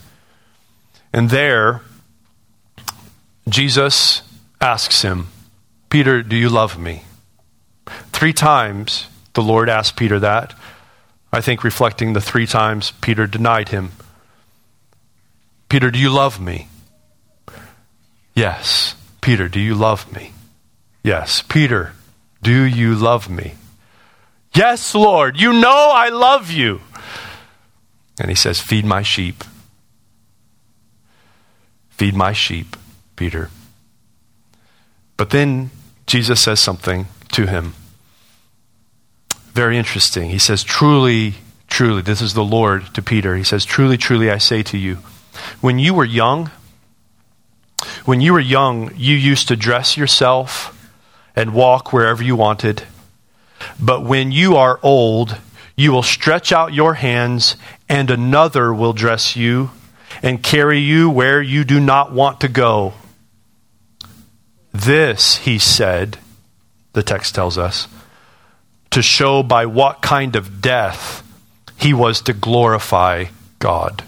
And 1.13 1.29
there, 1.29 1.81
Jesus 3.47 4.21
asks 4.59 5.01
him, 5.01 5.27
Peter, 5.89 6.21
do 6.21 6.35
you 6.35 6.49
love 6.49 6.77
me? 6.77 7.03
Three 8.11 8.33
times 8.33 9.07
the 9.33 9.41
Lord 9.41 9.69
asked 9.69 9.95
Peter 9.95 10.19
that. 10.19 10.53
I 11.31 11.41
think 11.41 11.63
reflecting 11.63 12.13
the 12.13 12.21
three 12.21 12.47
times 12.47 12.91
Peter 13.01 13.27
denied 13.27 13.69
him. 13.69 13.91
Peter, 15.69 15.91
do 15.91 15.99
you 15.99 16.09
love 16.09 16.39
me? 16.39 16.67
Yes. 18.33 18.95
Peter, 19.21 19.47
do 19.47 19.59
you 19.59 19.75
love 19.75 20.11
me? 20.13 20.31
Yes. 21.03 21.41
Peter, 21.41 21.93
do 22.41 22.63
you 22.63 22.95
love 22.95 23.29
me? 23.29 23.55
Yes, 24.57 24.95
Lord, 24.95 25.39
you 25.39 25.53
know 25.53 25.91
I 25.93 26.09
love 26.09 26.49
you. 26.49 26.81
And 28.19 28.29
he 28.29 28.35
says, 28.35 28.59
Feed 28.59 28.85
my 28.85 29.03
sheep. 29.03 29.43
Feed 31.91 32.15
my 32.15 32.33
sheep, 32.33 32.75
Peter. 33.15 33.51
But 35.15 35.29
then 35.29 35.69
Jesus 36.07 36.41
says 36.41 36.59
something 36.59 37.05
to 37.33 37.45
him. 37.45 37.75
Very 39.51 39.77
interesting. 39.77 40.31
He 40.31 40.39
says, 40.39 40.63
Truly, 40.63 41.35
truly, 41.67 42.01
this 42.01 42.19
is 42.19 42.33
the 42.33 42.43
Lord 42.43 42.91
to 42.95 43.03
Peter. 43.03 43.35
He 43.35 43.43
says, 43.43 43.63
Truly, 43.63 43.95
truly, 43.95 44.31
I 44.31 44.39
say 44.39 44.63
to 44.63 44.77
you, 44.77 44.95
when 45.61 45.77
you 45.77 45.93
were 45.93 46.03
young, 46.03 46.49
when 48.05 48.21
you 48.21 48.33
were 48.33 48.39
young, 48.39 48.91
you 48.95 49.15
used 49.15 49.49
to 49.49 49.55
dress 49.55 49.97
yourself 49.97 50.73
and 51.35 51.53
walk 51.53 51.93
wherever 51.93 52.23
you 52.23 52.35
wanted. 52.35 52.81
But 53.79 54.03
when 54.03 54.31
you 54.31 54.55
are 54.55 54.79
old, 54.83 55.37
you 55.75 55.91
will 55.91 56.03
stretch 56.03 56.51
out 56.51 56.73
your 56.73 56.95
hands, 56.95 57.55
and 57.87 58.09
another 58.09 58.73
will 58.73 58.93
dress 58.93 59.35
you 59.35 59.71
and 60.23 60.41
carry 60.41 60.79
you 60.79 61.09
where 61.09 61.41
you 61.41 61.63
do 61.63 61.79
not 61.79 62.11
want 62.11 62.41
to 62.41 62.47
go. 62.47 62.93
This, 64.71 65.37
he 65.37 65.59
said, 65.59 66.17
the 66.93 67.03
text 67.03 67.35
tells 67.35 67.57
us, 67.57 67.87
to 68.91 69.01
show 69.01 69.43
by 69.43 69.65
what 69.65 70.01
kind 70.01 70.35
of 70.35 70.61
death 70.61 71.23
he 71.77 71.93
was 71.93 72.21
to 72.21 72.33
glorify 72.33 73.25
God. 73.59 74.03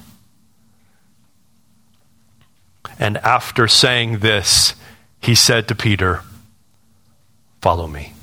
And 2.97 3.17
after 3.17 3.67
saying 3.67 4.19
this, 4.19 4.75
he 5.21 5.35
said 5.35 5.67
to 5.67 5.75
Peter, 5.75 6.21
Follow 7.61 7.87
me. 7.87 8.13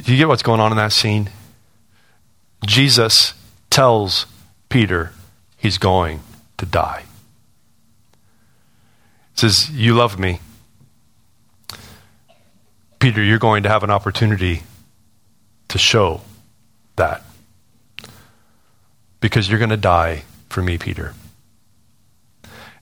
Do 0.00 0.12
you 0.12 0.18
get 0.18 0.28
what's 0.28 0.42
going 0.42 0.60
on 0.60 0.72
in 0.72 0.76
that 0.76 0.92
scene? 0.92 1.30
Jesus 2.64 3.34
tells 3.70 4.26
Peter 4.68 5.12
he's 5.56 5.78
going 5.78 6.20
to 6.58 6.66
die. 6.66 7.04
He 9.34 9.40
says, 9.40 9.70
You 9.70 9.94
love 9.94 10.18
me. 10.18 10.40
Peter, 12.98 13.22
you're 13.22 13.38
going 13.38 13.62
to 13.62 13.68
have 13.68 13.82
an 13.82 13.90
opportunity 13.90 14.62
to 15.68 15.78
show 15.78 16.22
that. 16.96 17.22
Because 19.20 19.48
you're 19.48 19.58
going 19.58 19.70
to 19.70 19.76
die 19.76 20.24
for 20.48 20.62
me, 20.62 20.78
Peter. 20.78 21.14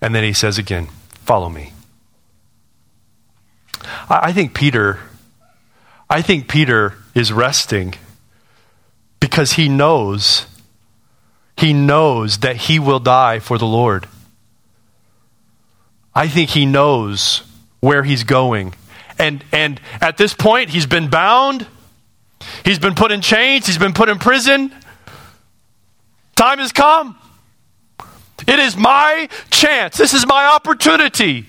And 0.01 0.15
then 0.15 0.25
he 0.25 0.33
says 0.33 0.59
again, 0.59 0.89
Follow 1.25 1.49
me. 1.49 1.73
I, 4.09 4.33
think 4.33 4.55
Peter, 4.55 4.99
I 6.09 6.23
think 6.23 6.49
Peter 6.49 6.95
is 7.15 7.33
resting 7.33 7.95
because 9.21 9.53
he 9.53 9.69
knows, 9.69 10.47
he 11.57 11.73
knows 11.73 12.39
that 12.39 12.57
he 12.57 12.79
will 12.79 13.01
die 13.01 13.39
for 13.39 13.59
the 13.59 13.67
Lord. 13.67 14.07
I 16.15 16.29
think 16.29 16.51
he 16.51 16.67
knows 16.67 17.43
where 17.81 18.03
he's 18.03 18.25
going. 18.25 18.75
And, 19.19 19.45
and 19.53 19.81
at 20.01 20.17
this 20.17 20.35
point, 20.35 20.71
he's 20.71 20.87
been 20.87 21.09
bound. 21.09 21.67
He's 22.65 22.79
been 22.79 22.95
put 22.95 23.13
in 23.13 23.21
chains. 23.21 23.67
He's 23.67 23.79
been 23.79 23.93
put 23.93 24.09
in 24.09 24.19
prison. 24.19 24.73
Time 26.37 26.59
has 26.59 26.73
come. 26.73 27.17
It 28.47 28.59
is 28.59 28.77
my 28.77 29.29
chance. 29.51 29.97
This 29.97 30.13
is 30.13 30.27
my 30.27 30.47
opportunity 30.47 31.47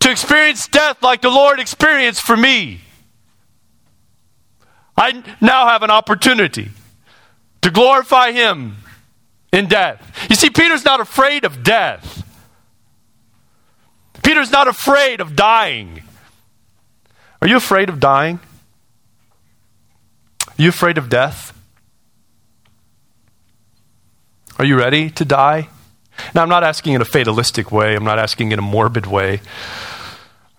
to 0.00 0.10
experience 0.10 0.66
death 0.68 1.02
like 1.02 1.20
the 1.20 1.30
Lord 1.30 1.60
experienced 1.60 2.22
for 2.22 2.36
me. 2.36 2.80
I 4.96 5.22
now 5.40 5.68
have 5.68 5.82
an 5.82 5.90
opportunity 5.90 6.70
to 7.62 7.70
glorify 7.70 8.32
Him 8.32 8.76
in 9.52 9.66
death. 9.66 10.26
You 10.28 10.36
see, 10.36 10.50
Peter's 10.50 10.84
not 10.84 11.00
afraid 11.00 11.44
of 11.44 11.62
death. 11.62 12.26
Peter's 14.22 14.50
not 14.50 14.68
afraid 14.68 15.20
of 15.20 15.34
dying. 15.34 16.02
Are 17.42 17.48
you 17.48 17.56
afraid 17.56 17.88
of 17.88 18.00
dying? 18.00 18.38
Are 20.46 20.62
you 20.62 20.68
afraid 20.68 20.98
of 20.98 21.08
death? 21.08 21.56
Are 24.58 24.64
you 24.64 24.76
ready 24.78 25.08
to 25.10 25.24
die? 25.24 25.68
Now, 26.34 26.42
I'm 26.42 26.50
not 26.50 26.62
asking 26.62 26.92
in 26.92 27.00
a 27.00 27.06
fatalistic 27.06 27.72
way, 27.72 27.96
I'm 27.96 28.04
not 28.04 28.18
asking 28.18 28.52
in 28.52 28.58
a 28.58 28.62
morbid 28.62 29.06
way. 29.06 29.40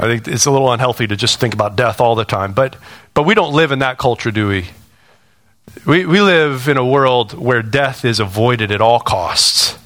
I 0.01 0.07
think 0.07 0.27
it's 0.27 0.47
a 0.47 0.51
little 0.51 0.71
unhealthy 0.71 1.05
to 1.05 1.15
just 1.15 1.39
think 1.39 1.53
about 1.53 1.75
death 1.75 2.01
all 2.01 2.15
the 2.15 2.25
time. 2.25 2.53
But, 2.53 2.75
but 3.13 3.23
we 3.23 3.35
don't 3.35 3.53
live 3.53 3.71
in 3.71 3.79
that 3.79 3.99
culture, 3.99 4.31
do 4.31 4.47
we? 4.47 4.65
we? 5.85 6.07
We 6.07 6.21
live 6.21 6.67
in 6.67 6.77
a 6.77 6.85
world 6.85 7.33
where 7.33 7.61
death 7.61 8.03
is 8.03 8.19
avoided 8.19 8.71
at 8.71 8.81
all 8.81 8.99
costs. 8.99 9.77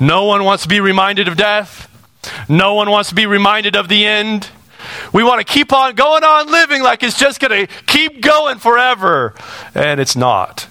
No 0.00 0.24
one 0.24 0.44
wants 0.44 0.62
to 0.62 0.68
be 0.70 0.80
reminded 0.80 1.28
of 1.28 1.36
death. 1.36 1.90
No 2.48 2.72
one 2.72 2.90
wants 2.90 3.10
to 3.10 3.14
be 3.14 3.26
reminded 3.26 3.76
of 3.76 3.88
the 3.88 4.06
end. 4.06 4.48
We 5.12 5.22
want 5.22 5.46
to 5.46 5.52
keep 5.52 5.74
on 5.74 5.94
going 5.94 6.24
on 6.24 6.50
living 6.50 6.82
like 6.82 7.02
it's 7.02 7.18
just 7.18 7.38
going 7.38 7.66
to 7.66 7.72
keep 7.84 8.22
going 8.22 8.58
forever. 8.58 9.34
And 9.74 10.00
it's 10.00 10.16
not. 10.16 10.68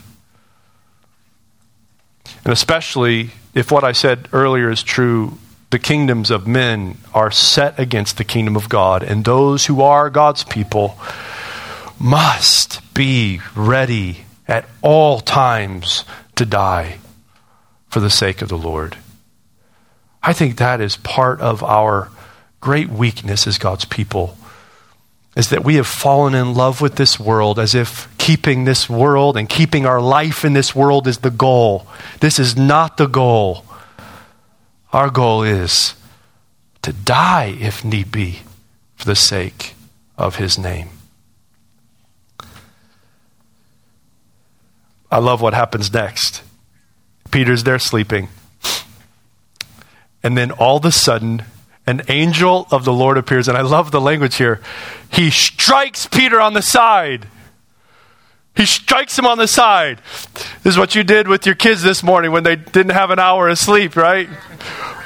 And 2.43 2.51
especially 2.51 3.29
if 3.53 3.71
what 3.71 3.83
I 3.83 3.91
said 3.91 4.29
earlier 4.33 4.71
is 4.71 4.81
true, 4.81 5.37
the 5.73 5.79
kingdoms 5.79 6.29
of 6.29 6.45
men 6.45 6.99
are 7.15 7.31
set 7.31 7.79
against 7.79 8.17
the 8.17 8.23
kingdom 8.23 8.55
of 8.55 8.69
God. 8.69 9.01
And 9.01 9.25
those 9.25 9.65
who 9.65 9.81
are 9.81 10.11
God's 10.11 10.43
people 10.43 10.99
must 11.99 12.93
be 12.93 13.41
ready 13.55 14.25
at 14.47 14.69
all 14.83 15.19
times 15.19 16.05
to 16.35 16.45
die 16.45 16.99
for 17.87 17.99
the 17.99 18.11
sake 18.11 18.43
of 18.43 18.49
the 18.49 18.57
Lord. 18.57 18.97
I 20.21 20.31
think 20.31 20.57
that 20.57 20.79
is 20.79 20.95
part 20.97 21.41
of 21.41 21.63
our 21.63 22.11
great 22.61 22.89
weakness 22.89 23.47
as 23.47 23.57
God's 23.57 23.85
people 23.85 24.37
is 25.35 25.49
that 25.49 25.63
we 25.63 25.77
have 25.77 25.87
fallen 25.87 26.35
in 26.35 26.53
love 26.53 26.81
with 26.81 26.97
this 26.97 27.19
world 27.19 27.57
as 27.57 27.73
if 27.73 28.15
keeping 28.19 28.65
this 28.65 28.87
world 28.87 29.35
and 29.37 29.49
keeping 29.49 29.87
our 29.87 29.99
life 29.99 30.45
in 30.45 30.53
this 30.53 30.75
world 30.75 31.07
is 31.07 31.17
the 31.17 31.31
goal. 31.31 31.87
This 32.19 32.37
is 32.37 32.55
not 32.55 32.97
the 32.97 33.07
goal. 33.07 33.65
Our 34.93 35.09
goal 35.09 35.41
is 35.41 35.95
to 36.83 36.93
die 36.93 37.57
if 37.59 37.83
need 37.83 38.11
be 38.11 38.41
for 38.95 39.05
the 39.05 39.15
sake 39.15 39.73
of 40.17 40.35
his 40.35 40.57
name. 40.57 40.89
I 45.11 45.17
love 45.17 45.41
what 45.41 45.53
happens 45.53 45.91
next. 45.91 46.43
Peter's 47.31 47.63
there 47.63 47.79
sleeping. 47.79 48.29
And 50.21 50.37
then 50.37 50.51
all 50.51 50.77
of 50.77 50.85
a 50.85 50.91
sudden, 50.91 51.43
an 51.85 52.03
angel 52.07 52.67
of 52.71 52.85
the 52.85 52.93
Lord 52.93 53.17
appears, 53.17 53.47
and 53.47 53.57
I 53.57 53.61
love 53.61 53.91
the 53.91 53.99
language 53.99 54.35
here. 54.35 54.61
He 55.11 55.31
strikes 55.31 56.05
Peter 56.05 56.39
on 56.39 56.53
the 56.53 56.61
side. 56.61 57.27
He 58.55 58.65
strikes 58.65 59.17
him 59.17 59.25
on 59.25 59.37
the 59.37 59.47
side. 59.47 59.99
This 60.61 60.73
is 60.73 60.77
what 60.77 60.93
you 60.95 61.03
did 61.03 61.27
with 61.27 61.45
your 61.45 61.55
kids 61.55 61.81
this 61.81 62.03
morning 62.03 62.31
when 62.31 62.43
they 62.43 62.55
didn't 62.55 62.91
have 62.91 63.09
an 63.09 63.19
hour 63.19 63.49
of 63.49 63.57
sleep, 63.57 63.95
right? 63.95 64.29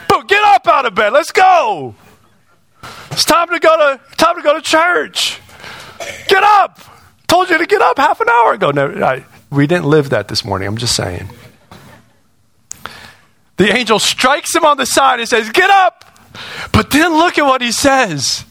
But 0.10 0.28
get 0.28 0.44
up 0.44 0.68
out 0.68 0.86
of 0.86 0.96
bed. 0.96 1.14
Let's 1.14 1.32
go. 1.32 1.96
It's 3.12 3.26
time 3.26 3.50
to 3.50 3.60
go 3.60 3.76
to 3.78 4.16
time 4.16 4.36
to 4.36 4.42
go 4.42 4.54
to 4.54 4.62
church. 4.62 5.40
Get 6.28 6.44
up. 6.44 6.80
Told 7.28 7.50
you 7.50 7.58
to 7.58 7.66
get 7.66 7.82
up 7.82 7.98
half 7.98 8.22
an 8.22 8.30
hour 8.30 8.54
ago. 8.54 8.72
No, 8.72 9.04
I, 9.04 9.26
we 9.50 9.66
didn't 9.66 9.86
live 9.86 10.10
that 10.12 10.28
this 10.28 10.46
morning. 10.46 10.68
I'm 10.68 10.78
just 10.78 10.96
saying. 10.96 11.30
The 13.58 13.76
angel 13.76 13.98
strikes 13.98 14.56
him 14.56 14.66
on 14.66 14.78
the 14.78 14.86
side 14.86 15.20
and 15.20 15.28
says, 15.28 15.50
"Get 15.50 15.70
up." 15.70 16.04
But 16.72 16.92
then 16.92 17.14
look 17.14 17.38
at 17.38 17.46
what 17.46 17.62
he 17.62 17.72
says. 17.72 18.46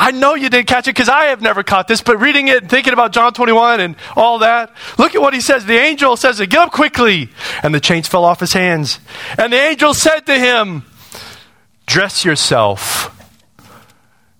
I 0.00 0.12
know 0.12 0.36
you 0.36 0.48
didn't 0.48 0.68
catch 0.68 0.86
it 0.86 0.94
because 0.94 1.08
I 1.08 1.24
have 1.24 1.42
never 1.42 1.64
caught 1.64 1.88
this, 1.88 2.00
but 2.00 2.20
reading 2.20 2.46
it 2.46 2.62
and 2.62 2.70
thinking 2.70 2.92
about 2.92 3.12
John 3.12 3.34
21 3.34 3.80
and 3.80 3.96
all 4.14 4.38
that, 4.38 4.72
look 4.96 5.16
at 5.16 5.20
what 5.20 5.34
he 5.34 5.40
says. 5.40 5.66
The 5.66 5.76
angel 5.76 6.16
says, 6.16 6.38
Get 6.38 6.54
up 6.54 6.70
quickly. 6.70 7.30
And 7.64 7.74
the 7.74 7.80
chains 7.80 8.06
fell 8.06 8.24
off 8.24 8.38
his 8.38 8.52
hands. 8.52 9.00
And 9.36 9.52
the 9.52 9.60
angel 9.60 9.94
said 9.94 10.20
to 10.20 10.38
him, 10.38 10.84
Dress 11.86 12.24
yourself 12.24 13.12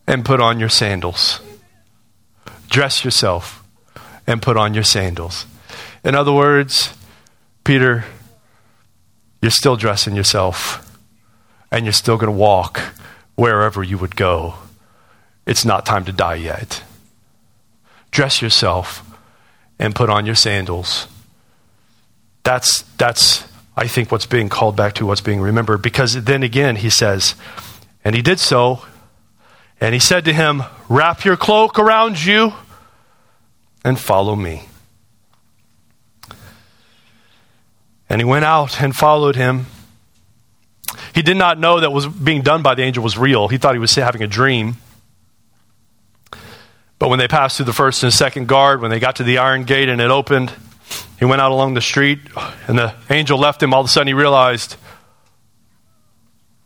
and 0.07 0.25
put 0.25 0.41
on 0.41 0.61
your 0.61 0.69
sandals. 0.69 1.41
Dress 2.71 3.05
yourself 3.05 3.65
and 4.29 4.41
put 4.41 4.57
on 4.57 4.75
your 4.75 4.85
sandals. 4.85 5.45
In 6.05 6.15
other 6.15 6.33
words, 6.33 6.95
Peter, 7.65 8.05
you're 9.43 9.51
still 9.51 9.75
dressing 9.75 10.15
yourself 10.15 10.85
and 11.73 11.85
you're 11.85 11.93
still 11.93 12.17
going 12.17 12.33
to 12.33 12.39
walk 12.39 12.81
wherever 13.35 13.83
you 13.83 13.99
would 13.99 14.15
go. 14.15 14.55
It's 15.49 15.65
not 15.65 15.87
time 15.87 16.05
to 16.05 16.13
die 16.13 16.35
yet. 16.35 16.83
Dress 18.11 18.43
yourself 18.43 19.03
and 19.79 19.95
put 19.95 20.11
on 20.11 20.27
your 20.27 20.35
sandals. 20.35 21.09
That's, 22.43 22.83
that's, 22.99 23.49
I 23.75 23.87
think, 23.87 24.13
what's 24.13 24.27
being 24.27 24.51
called 24.51 24.77
back 24.77 24.93
to, 24.97 25.07
what's 25.07 25.23
being 25.23 25.41
remembered. 25.41 25.81
Because 25.81 26.23
then 26.25 26.43
again, 26.43 26.77
he 26.77 26.91
says, 26.91 27.35
and 28.05 28.15
he 28.15 28.21
did 28.21 28.39
so, 28.39 28.83
and 29.81 29.95
he 29.95 30.01
said 30.01 30.27
to 30.27 30.35
him, 30.35 30.65
Wrap 30.87 31.25
your 31.25 31.39
cloak 31.39 31.79
around 31.79 32.23
you 32.23 32.53
and 33.83 33.99
follow 33.99 34.37
me. 34.37 34.69
And 38.11 38.21
he 38.21 38.25
went 38.27 38.45
out 38.45 38.83
and 38.83 38.95
followed 38.95 39.37
him. 39.37 39.65
He 41.15 41.23
did 41.23 41.39
not 41.39 41.59
know 41.59 41.81
that 41.81 41.91
what 41.91 42.07
was 42.07 42.07
being 42.07 42.43
done 42.43 42.63
by 42.63 42.75
the 42.75 42.83
angel 42.83 43.03
was 43.03 43.17
real. 43.17 43.49
He 43.49 43.57
thought 43.57 43.75
he 43.75 43.79
was 43.79 43.95
having 43.95 44.23
a 44.23 44.27
dream. 44.27 44.77
But 46.99 47.09
when 47.09 47.19
they 47.19 47.29
passed 47.29 47.57
through 47.57 47.67
the 47.67 47.73
first 47.73 48.03
and 48.03 48.13
second 48.13 48.49
guard, 48.49 48.81
when 48.81 48.91
they 48.91 48.99
got 48.99 49.17
to 49.17 49.23
the 49.23 49.39
iron 49.39 49.65
gate 49.65 49.89
and 49.89 50.01
it 50.01 50.11
opened, 50.11 50.53
he 51.19 51.25
went 51.25 51.41
out 51.41 51.53
along 51.53 51.75
the 51.75 51.81
street 51.81 52.21
and 52.67 52.79
the 52.79 52.95
angel 53.11 53.39
left 53.39 53.63
him. 53.63 53.73
All 53.73 53.81
of 53.81 53.87
a 53.87 53.89
sudden 53.89 54.09
he 54.09 54.15
realized, 54.15 54.77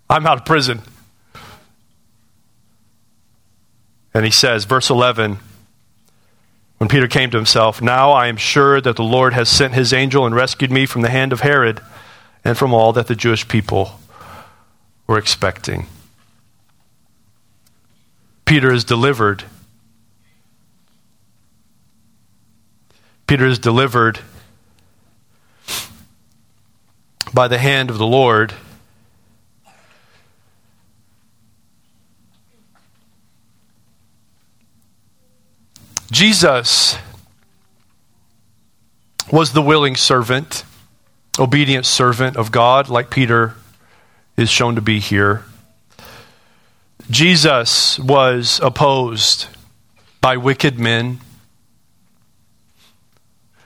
I'm 0.08 0.26
out 0.26 0.38
of 0.38 0.44
prison. 0.44 0.82
And 4.14 4.24
he 4.24 4.30
says, 4.30 4.64
verse 4.64 4.90
11, 4.90 5.38
when 6.78 6.88
Peter 6.88 7.08
came 7.08 7.30
to 7.30 7.36
himself, 7.36 7.80
Now 7.80 8.10
I 8.10 8.26
am 8.26 8.36
sure 8.36 8.80
that 8.80 8.96
the 8.96 9.04
Lord 9.04 9.32
has 9.32 9.48
sent 9.48 9.74
his 9.74 9.92
angel 9.92 10.26
and 10.26 10.34
rescued 10.34 10.70
me 10.70 10.84
from 10.84 11.02
the 11.02 11.08
hand 11.08 11.32
of 11.32 11.40
Herod 11.40 11.80
and 12.44 12.58
from 12.58 12.74
all 12.74 12.92
that 12.92 13.06
the 13.06 13.14
Jewish 13.14 13.46
people 13.48 14.00
were 15.06 15.18
expecting. 15.18 15.86
Peter 18.44 18.72
is 18.72 18.84
delivered. 18.84 19.44
Peter 23.32 23.46
is 23.46 23.58
delivered 23.58 24.18
by 27.32 27.48
the 27.48 27.56
hand 27.56 27.88
of 27.88 27.96
the 27.96 28.06
Lord. 28.06 28.52
Jesus 36.10 36.98
was 39.32 39.54
the 39.54 39.62
willing 39.62 39.96
servant, 39.96 40.64
obedient 41.38 41.86
servant 41.86 42.36
of 42.36 42.52
God, 42.52 42.90
like 42.90 43.08
Peter 43.08 43.54
is 44.36 44.50
shown 44.50 44.74
to 44.74 44.82
be 44.82 45.00
here. 45.00 45.42
Jesus 47.08 47.98
was 47.98 48.60
opposed 48.62 49.46
by 50.20 50.36
wicked 50.36 50.78
men. 50.78 51.18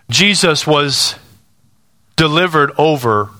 Jesus 0.08 0.66
was 0.66 1.16
delivered 2.14 2.72
over 2.78 3.30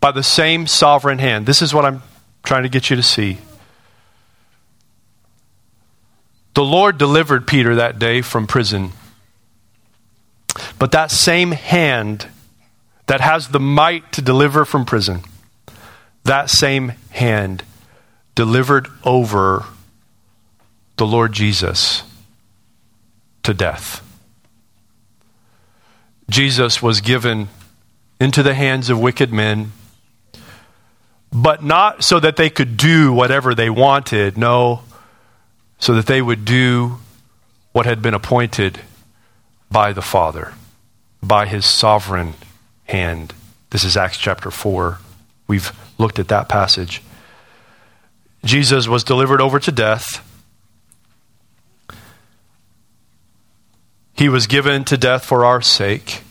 by 0.00 0.10
the 0.12 0.22
same 0.22 0.66
sovereign 0.66 1.18
hand. 1.18 1.46
This 1.46 1.62
is 1.62 1.72
what 1.72 1.84
I'm 1.84 2.02
trying 2.42 2.64
to 2.64 2.68
get 2.68 2.90
you 2.90 2.96
to 2.96 3.02
see. 3.02 3.38
The 6.54 6.64
Lord 6.64 6.98
delivered 6.98 7.46
Peter 7.46 7.76
that 7.76 7.98
day 7.98 8.20
from 8.20 8.46
prison. 8.46 8.90
But 10.78 10.92
that 10.92 11.10
same 11.10 11.52
hand 11.52 12.26
that 13.06 13.20
has 13.20 13.48
the 13.48 13.60
might 13.60 14.10
to 14.12 14.22
deliver 14.22 14.64
from 14.64 14.84
prison, 14.84 15.22
that 16.24 16.50
same 16.50 16.94
hand 17.10 17.62
delivered 18.34 18.88
over 19.04 19.64
the 20.96 21.06
Lord 21.06 21.32
Jesus 21.32 22.02
to 23.44 23.54
death. 23.54 24.07
Jesus 26.30 26.82
was 26.82 27.00
given 27.00 27.48
into 28.20 28.42
the 28.42 28.54
hands 28.54 28.90
of 28.90 29.00
wicked 29.00 29.32
men, 29.32 29.72
but 31.32 31.62
not 31.62 32.04
so 32.04 32.20
that 32.20 32.36
they 32.36 32.50
could 32.50 32.76
do 32.76 33.12
whatever 33.12 33.54
they 33.54 33.70
wanted. 33.70 34.36
No, 34.36 34.82
so 35.78 35.94
that 35.94 36.06
they 36.06 36.20
would 36.20 36.44
do 36.44 36.98
what 37.72 37.86
had 37.86 38.02
been 38.02 38.14
appointed 38.14 38.80
by 39.70 39.92
the 39.92 40.02
Father, 40.02 40.54
by 41.22 41.46
his 41.46 41.64
sovereign 41.64 42.34
hand. 42.84 43.34
This 43.70 43.84
is 43.84 43.96
Acts 43.96 44.18
chapter 44.18 44.50
4. 44.50 44.98
We've 45.46 45.72
looked 45.98 46.18
at 46.18 46.28
that 46.28 46.48
passage. 46.48 47.02
Jesus 48.44 48.88
was 48.88 49.04
delivered 49.04 49.40
over 49.40 49.58
to 49.60 49.72
death. 49.72 50.24
He 54.18 54.28
was 54.28 54.48
given 54.48 54.84
to 54.86 54.96
death 54.96 55.24
for 55.24 55.44
our 55.44 55.62
sake. 55.62 56.22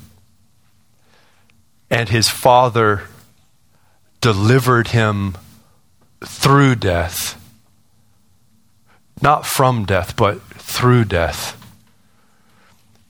And 1.89 2.09
his 2.09 2.27
Father 2.27 3.03
delivered 4.19 4.89
him 4.89 5.37
through 6.21 6.75
death. 6.75 7.41
Not 9.21 9.45
from 9.45 9.85
death, 9.85 10.17
but 10.17 10.41
through 10.41 11.05
death. 11.05 11.55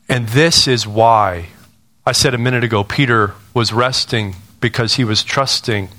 And 0.07 0.29
this 0.29 0.67
is 0.67 0.85
why 0.85 1.47
I 2.05 2.11
said 2.11 2.35
a 2.35 2.37
minute 2.37 2.63
ago, 2.63 2.83
Peter 2.83 3.33
was 3.55 3.73
resting 3.73 4.35
because 4.59 4.93
he 4.93 5.03
was 5.03 5.23
trusting. 5.23 5.89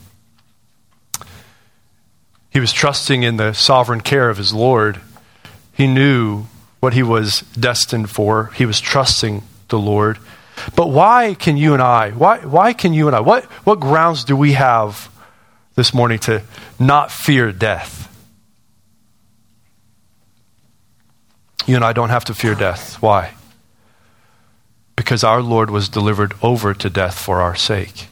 He 2.49 2.61
was 2.61 2.72
trusting 2.72 3.24
in 3.24 3.39
the 3.39 3.55
sovereign 3.55 4.03
care 4.03 4.31
of 4.31 4.37
his 4.37 4.55
Lord. 4.55 5.01
He 5.72 5.89
knew 5.89 6.47
what 6.81 6.95
he 6.95 7.03
was 7.03 7.41
destined 7.59 8.11
for. 8.11 8.51
He 8.55 8.66
was 8.66 8.81
trusting 8.81 9.43
the 9.68 9.79
Lord. 9.79 10.18
But 10.74 10.89
why 10.89 11.35
can 11.35 11.57
you 11.57 11.72
and 11.72 11.83
I, 11.83 12.11
why, 12.11 12.39
why 12.41 12.72
can 12.72 12.93
you 12.93 13.07
and 13.07 13.16
I, 13.16 13.20
what, 13.20 13.45
what 13.64 13.81
grounds 13.81 14.24
do 14.24 14.37
we 14.37 14.53
have 14.53 15.11
this 15.74 15.95
morning 15.95 16.18
to 16.20 16.43
not 16.79 17.11
fear 17.11 17.53
death? 17.53 18.05
You 21.66 21.76
and 21.76 21.85
I 21.85 21.93
don't 21.93 22.09
have 22.09 22.24
to 22.26 22.35
fear 22.35 22.55
death. 22.55 23.01
Why? 23.03 23.35
Because 24.97 25.22
our 25.22 25.43
Lord 25.43 25.70
was 25.70 25.89
delivered 25.89 26.33
over 26.43 26.74
to 26.74 26.91
death 26.91 27.18
for 27.18 27.41
our 27.41 27.55
sake. 27.55 28.09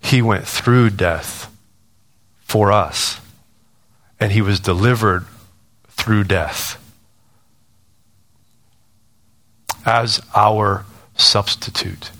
He 0.00 0.22
went 0.22 0.46
through 0.46 0.90
death 0.90 1.54
for 2.40 2.72
us, 2.72 3.20
and 4.18 4.32
he 4.32 4.40
was 4.40 4.58
delivered 4.58 5.26
through 5.90 6.24
death 6.24 6.82
as 9.88 10.20
our 10.34 10.84
substitute. 11.16 12.10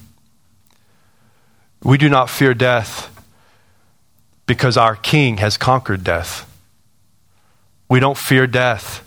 We 1.82 1.98
do 1.98 2.08
not 2.08 2.30
fear 2.30 2.54
death 2.54 3.14
because 4.46 4.78
our 4.78 4.96
King 4.96 5.36
has 5.36 5.58
conquered 5.58 6.02
death. 6.02 6.50
We 7.90 8.00
don't 8.00 8.16
fear 8.16 8.46
death 8.46 9.04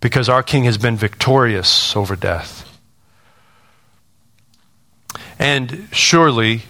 because 0.00 0.28
our 0.28 0.44
King 0.44 0.62
has 0.62 0.78
been 0.78 0.96
victorious 0.96 1.96
over 1.96 2.14
death. 2.14 2.70
And 5.36 5.88
surely, 5.90 6.62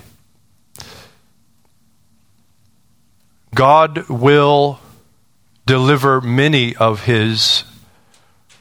God 3.54 4.08
will 4.08 4.80
deliver 5.66 6.22
many 6.22 6.74
of 6.74 7.04
his 7.04 7.64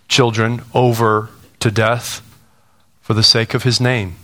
children 0.10 0.64
over 0.74 1.30
to 1.64 1.72
death 1.72 2.22
for 3.00 3.14
the 3.14 3.24
sake 3.24 3.54
of 3.54 3.64
his 3.64 3.80
name. 3.80 4.18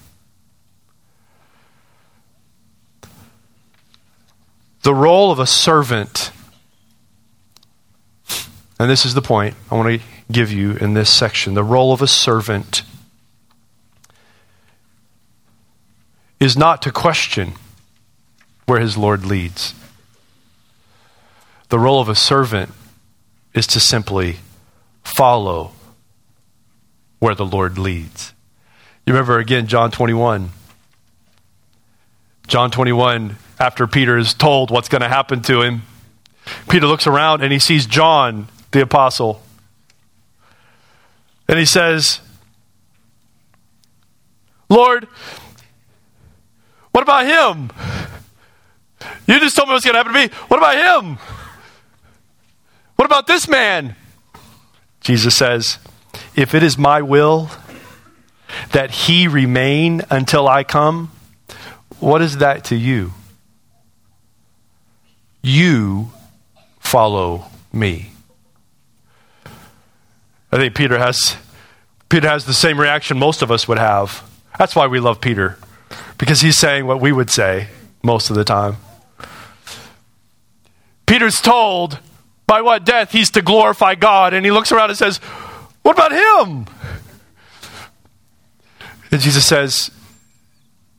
The 4.81 4.93
role 4.93 5.31
of 5.31 5.39
a 5.39 5.47
servant, 5.47 6.31
and 8.77 8.89
this 8.89 9.05
is 9.05 9.13
the 9.13 9.21
point 9.21 9.55
I 9.71 9.75
want 9.75 10.01
to 10.01 10.05
give 10.29 10.51
you 10.51 10.75
in 10.75 10.95
this 10.95 11.09
section 11.09 11.53
the 11.53 11.63
role 11.63 11.93
of 11.93 12.01
a 12.01 12.07
servant 12.07 12.83
is 16.41 16.57
not 16.57 16.81
to 16.81 16.91
question 16.91 17.53
where 18.65 18.81
his 18.81 18.97
Lord 18.97 19.25
leads. 19.25 19.73
The 21.69 21.79
role 21.79 22.01
of 22.01 22.09
a 22.09 22.15
servant 22.15 22.73
is 23.53 23.65
to 23.67 23.79
simply 23.79 24.39
follow 25.03 25.71
where 27.19 27.35
the 27.35 27.45
Lord 27.45 27.77
leads. 27.77 28.33
You 29.05 29.13
remember 29.13 29.39
again 29.39 29.67
John 29.67 29.91
21. 29.91 30.49
John 32.47 32.71
21, 32.71 33.35
after 33.59 33.85
Peter 33.85 34.17
is 34.17 34.33
told 34.33 34.71
what's 34.71 34.89
going 34.89 35.01
to 35.01 35.07
happen 35.07 35.41
to 35.43 35.61
him, 35.61 35.83
Peter 36.67 36.87
looks 36.87 37.05
around 37.05 37.43
and 37.43 37.53
he 37.53 37.59
sees 37.59 37.85
John, 37.85 38.47
the 38.71 38.81
apostle, 38.81 39.41
and 41.47 41.59
he 41.59 41.65
says, 41.65 42.21
Lord, 44.69 45.07
what 46.91 47.01
about 47.01 47.25
him? 47.25 47.71
You 49.27 49.39
just 49.39 49.55
told 49.55 49.67
me 49.69 49.73
what's 49.73 49.85
going 49.85 49.93
to 49.93 49.99
happen 49.99 50.13
to 50.13 50.27
me. 50.27 50.33
What 50.47 50.57
about 50.57 51.03
him? 51.03 51.17
What 52.95 53.05
about 53.05 53.27
this 53.27 53.47
man? 53.47 53.95
Jesus 55.01 55.35
says, 55.35 55.79
If 56.35 56.53
it 56.55 56.63
is 56.63 56.77
my 56.77 57.01
will 57.01 57.49
that 58.71 58.91
he 58.91 59.27
remain 59.27 60.01
until 60.09 60.47
I 60.47 60.63
come, 60.63 61.11
what 61.99 62.21
is 62.21 62.37
that 62.37 62.65
to 62.65 62.75
you? 62.75 63.13
You 65.41 66.11
follow 66.79 67.45
me. 67.71 68.11
I 70.51 70.57
think 70.57 70.75
Peter 70.75 70.97
has 70.97 71.37
Peter 72.09 72.27
has 72.27 72.45
the 72.45 72.53
same 72.53 72.79
reaction 72.79 73.19
most 73.19 73.41
of 73.41 73.51
us 73.51 73.67
would 73.67 73.77
have. 73.77 74.23
That's 74.57 74.75
why 74.75 74.87
we 74.87 74.99
love 74.99 75.21
Peter. 75.21 75.57
Because 76.17 76.41
he's 76.41 76.57
saying 76.57 76.87
what 76.87 76.99
we 76.99 77.11
would 77.11 77.29
say 77.29 77.67
most 78.03 78.29
of 78.29 78.35
the 78.35 78.43
time. 78.43 78.77
Peter's 81.05 81.39
told 81.39 81.99
by 82.47 82.61
what 82.61 82.83
death 82.83 83.11
he's 83.11 83.29
to 83.31 83.41
glorify 83.41 83.95
God, 83.95 84.33
and 84.33 84.43
he 84.43 84.51
looks 84.51 84.71
around 84.71 84.89
and 84.89 84.97
says, 84.97 85.19
What 85.89 85.97
about 85.97 86.45
him? 86.45 86.67
And 89.09 89.19
Jesus 89.19 89.43
says, 89.43 89.89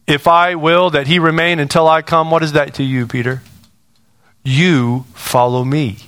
If 0.09 0.27
I 0.27 0.57
will 0.57 0.91
that 0.91 1.07
he 1.07 1.21
remain 1.21 1.61
until 1.61 1.87
I 1.87 2.03
come, 2.03 2.29
what 2.33 2.43
is 2.43 2.55
that 2.55 2.75
to 2.75 2.83
you, 2.83 3.07
Peter? 3.07 3.41
You 4.43 5.05
follow 5.15 5.63
me. 5.65 5.99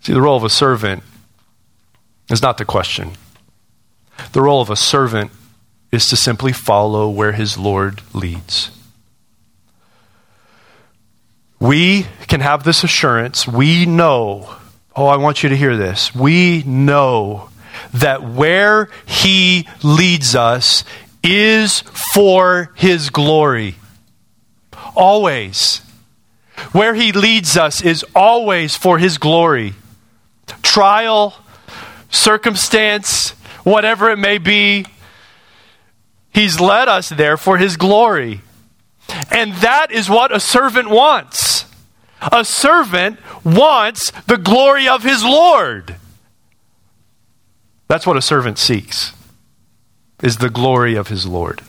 See, 0.00 0.12
the 0.12 0.20
role 0.20 0.36
of 0.36 0.42
a 0.42 0.50
servant 0.50 1.04
is 2.28 2.42
not 2.42 2.58
the 2.58 2.64
question. 2.64 3.12
The 4.32 4.42
role 4.42 4.60
of 4.60 4.70
a 4.70 4.76
servant 4.76 5.30
is 5.92 6.08
to 6.08 6.16
simply 6.16 6.50
follow 6.50 7.08
where 7.08 7.30
his 7.30 7.56
Lord 7.58 8.02
leads. 8.12 8.72
We 11.60 12.06
can 12.26 12.40
have 12.40 12.64
this 12.64 12.82
assurance. 12.82 13.46
We 13.46 13.86
know, 13.86 14.56
oh, 14.94 15.06
I 15.06 15.16
want 15.16 15.42
you 15.42 15.48
to 15.48 15.56
hear 15.56 15.76
this. 15.76 16.14
We 16.14 16.62
know 16.64 17.48
that 17.94 18.22
where 18.22 18.88
he 19.06 19.66
leads 19.82 20.34
us 20.34 20.84
is 21.22 21.80
for 22.14 22.72
his 22.74 23.10
glory. 23.10 23.76
Always. 24.94 25.82
Where 26.72 26.94
he 26.94 27.12
leads 27.12 27.56
us 27.56 27.82
is 27.82 28.04
always 28.14 28.76
for 28.76 28.98
his 28.98 29.18
glory 29.18 29.74
trial, 30.62 31.34
circumstance, 32.10 33.30
whatever 33.64 34.10
it 34.10 34.18
may 34.18 34.38
be, 34.38 34.86
He's 36.32 36.60
led 36.60 36.88
us 36.88 37.08
there 37.08 37.36
for 37.36 37.58
His 37.58 37.76
glory. 37.76 38.40
And 39.30 39.52
that 39.54 39.90
is 39.90 40.08
what 40.08 40.34
a 40.34 40.38
servant 40.38 40.88
wants. 40.88 41.59
A 42.20 42.44
servant 42.44 43.18
wants 43.44 44.10
the 44.26 44.36
glory 44.36 44.88
of 44.88 45.02
his 45.02 45.24
Lord. 45.24 45.96
That's 47.88 48.06
what 48.06 48.16
a 48.16 48.22
servant 48.22 48.58
seeks, 48.58 49.12
is 50.22 50.36
the 50.36 50.50
glory 50.50 50.94
of 50.94 51.08
his 51.08 51.26
Lord. 51.26 51.62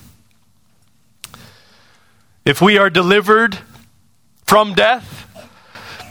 If 2.45 2.61
we 2.61 2.77
are 2.77 2.89
delivered 2.89 3.59
from 4.45 4.73
death, 4.73 5.27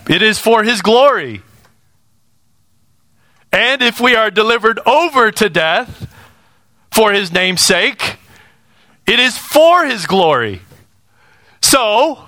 it 0.09 0.21
is 0.21 0.39
for 0.39 0.63
his 0.63 0.81
glory. 0.81 1.41
And 3.51 3.81
if 3.81 3.99
we 3.99 4.15
are 4.15 4.31
delivered 4.31 4.79
over 4.85 5.31
to 5.31 5.49
death 5.49 6.07
for 6.91 7.11
his 7.11 7.31
name's 7.31 7.63
sake, 7.63 8.17
it 9.05 9.19
is 9.19 9.37
for 9.37 9.85
his 9.85 10.05
glory. 10.05 10.61
So, 11.61 12.25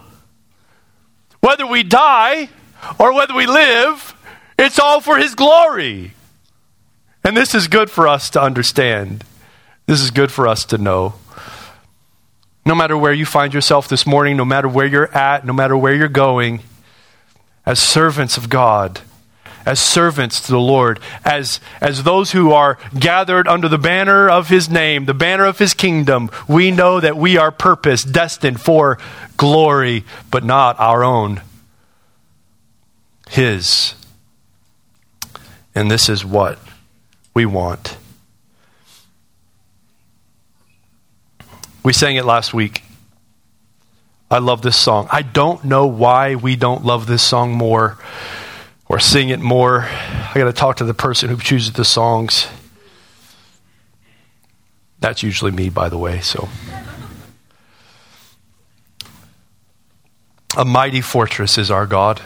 whether 1.44 1.68
we 1.68 1.84
die 1.84 2.48
or 2.98 3.14
whether 3.14 3.34
we 3.34 3.46
live, 3.46 4.16
it's 4.58 4.80
all 4.80 5.02
for 5.02 5.18
his 5.18 5.36
glory. 5.36 6.14
And 7.22 7.36
this 7.36 7.54
is 7.54 7.68
good 7.68 7.92
for 7.92 8.08
us 8.08 8.30
to 8.30 8.42
understand. 8.42 9.26
This 9.86 10.00
is 10.00 10.10
good 10.10 10.32
for 10.32 10.48
us 10.48 10.64
to 10.68 10.78
know. 10.78 11.16
No 12.66 12.74
matter 12.74 12.96
where 12.96 13.12
you 13.12 13.26
find 13.26 13.54
yourself 13.54 13.90
this 13.90 14.08
morning, 14.08 14.38
no 14.38 14.46
matter 14.46 14.70
where 14.70 14.86
you're 14.86 15.14
at, 15.14 15.46
no 15.46 15.52
matter 15.52 15.76
where 15.76 15.94
you're 15.94 16.08
going, 16.08 16.62
as 17.66 17.78
servants 17.78 18.38
of 18.38 18.50
God, 18.50 19.02
as 19.66 19.80
servants 19.80 20.42
to 20.42 20.52
the 20.52 20.60
Lord, 20.60 21.00
as, 21.24 21.60
as 21.80 22.04
those 22.04 22.32
who 22.32 22.52
are 22.52 22.78
gathered 22.98 23.48
under 23.48 23.68
the 23.68 23.78
banner 23.78 24.30
of 24.30 24.50
His 24.50 24.70
name, 24.70 25.06
the 25.06 25.14
banner 25.14 25.46
of 25.46 25.60
His 25.60 25.74
kingdom, 25.74 26.30
we 26.48 26.72
know 26.72 27.00
that 27.00 27.18
we 27.18 27.38
are 27.38 27.52
purpose, 27.52 28.04
destined 28.04 28.62
for 28.62 28.98
glory, 29.38 30.04
but 30.30 30.44
not 30.44 30.80
our 30.80 31.04
own. 31.04 31.42
His. 33.30 33.96
And 35.74 35.90
this 35.90 36.10
is 36.10 36.26
what 36.26 36.60
we 37.34 37.46
want. 37.46 37.98
We 41.84 41.94
sang 41.94 42.16
it 42.16 42.26
last 42.26 42.54
week. 42.54 42.84
I 44.30 44.40
love 44.40 44.62
this 44.62 44.78
song. 44.78 45.08
I 45.12 45.22
don't 45.22 45.64
know 45.64 45.86
why 45.86 46.36
we 46.36 46.56
don't 46.56 46.86
love 46.86 47.08
this 47.08 47.22
song 47.22 47.54
more 47.54 47.98
or 48.94 49.00
sing 49.00 49.30
it 49.30 49.40
more. 49.40 49.86
I 49.90 50.34
got 50.36 50.44
to 50.44 50.54
talk 50.54 50.76
to 50.76 50.84
the 50.84 50.94
person 50.94 51.28
who 51.28 51.38
chooses 51.38 51.74
the 51.74 51.84
songs. 51.84 52.46
That's 55.00 55.24
usually 55.24 55.50
me, 55.50 55.70
by 55.70 55.90
the 55.90 55.98
way, 55.98 56.20
so. 56.20 56.48
A 60.56 60.64
mighty 60.64 61.02
fortress 61.02 61.58
is 61.58 61.72
our 61.72 61.88
God, 61.88 62.22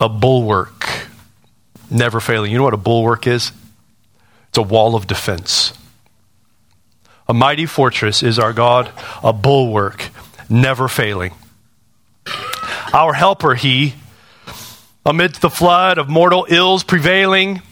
a 0.00 0.08
bulwark, 0.08 1.06
never 1.88 2.18
failing. 2.18 2.50
You 2.50 2.58
know 2.58 2.64
what 2.64 2.74
a 2.74 2.78
bulwark 2.78 3.28
is? 3.28 3.52
It's 4.48 4.58
a 4.58 4.62
wall 4.62 4.96
of 4.96 5.06
defense. 5.06 5.72
A 7.28 7.32
mighty 7.32 7.66
fortress 7.66 8.24
is 8.24 8.40
our 8.40 8.52
God, 8.52 8.90
a 9.22 9.32
bulwark, 9.32 10.10
never 10.48 10.88
failing. 10.88 11.32
Our 12.92 13.12
helper, 13.12 13.54
He 13.54 13.94
amidst 15.06 15.40
the 15.40 15.48
flood 15.48 15.98
of 15.98 16.08
mortal 16.08 16.46
ills 16.50 16.82
prevailing, 16.82 17.62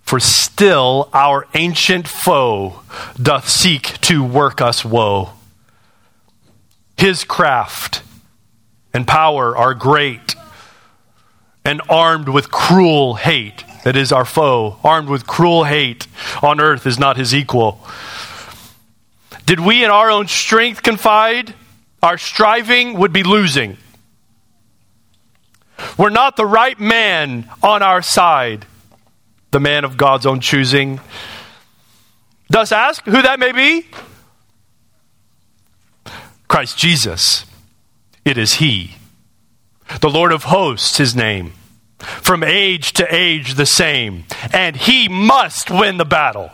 for 0.00 0.18
still 0.18 1.10
our 1.12 1.46
ancient 1.52 2.08
foe 2.08 2.80
doth 3.22 3.46
seek 3.48 4.00
to 4.00 4.24
work 4.24 4.62
us 4.62 4.84
woe. 4.84 5.30
His 6.96 7.24
craft 7.24 8.02
and 8.94 9.06
power 9.06 9.54
are 9.54 9.74
great, 9.74 10.34
and 11.62 11.82
armed 11.90 12.28
with 12.28 12.50
cruel 12.50 13.14
hate, 13.14 13.64
that 13.84 13.96
is 13.96 14.10
our 14.10 14.24
foe, 14.24 14.78
armed 14.82 15.10
with 15.10 15.26
cruel 15.26 15.64
hate 15.64 16.06
on 16.42 16.58
earth 16.58 16.86
is 16.86 16.98
not 16.98 17.18
his 17.18 17.34
equal. 17.34 17.80
Did 19.44 19.60
we 19.60 19.84
in 19.84 19.90
our 19.90 20.10
own 20.10 20.26
strength 20.28 20.82
confide, 20.82 21.54
our 22.02 22.16
striving 22.16 22.98
would 22.98 23.12
be 23.12 23.22
losing. 23.22 23.76
We're 25.98 26.10
not 26.10 26.36
the 26.36 26.46
right 26.46 26.78
man 26.78 27.48
on 27.62 27.82
our 27.82 28.02
side, 28.02 28.66
the 29.50 29.60
man 29.60 29.84
of 29.84 29.96
God's 29.96 30.26
own 30.26 30.40
choosing. 30.40 31.00
Thus, 32.48 32.72
ask 32.72 33.04
who 33.04 33.22
that 33.22 33.38
may 33.38 33.52
be. 33.52 33.86
Christ 36.48 36.78
Jesus. 36.78 37.46
It 38.24 38.38
is 38.38 38.54
He. 38.54 38.96
The 40.00 40.10
Lord 40.10 40.32
of 40.32 40.44
hosts, 40.44 40.98
His 40.98 41.14
name. 41.14 41.52
From 41.98 42.42
age 42.42 42.92
to 42.94 43.14
age, 43.14 43.54
the 43.54 43.66
same. 43.66 44.24
And 44.52 44.76
He 44.76 45.08
must 45.08 45.70
win 45.70 45.96
the 45.96 46.04
battle. 46.04 46.50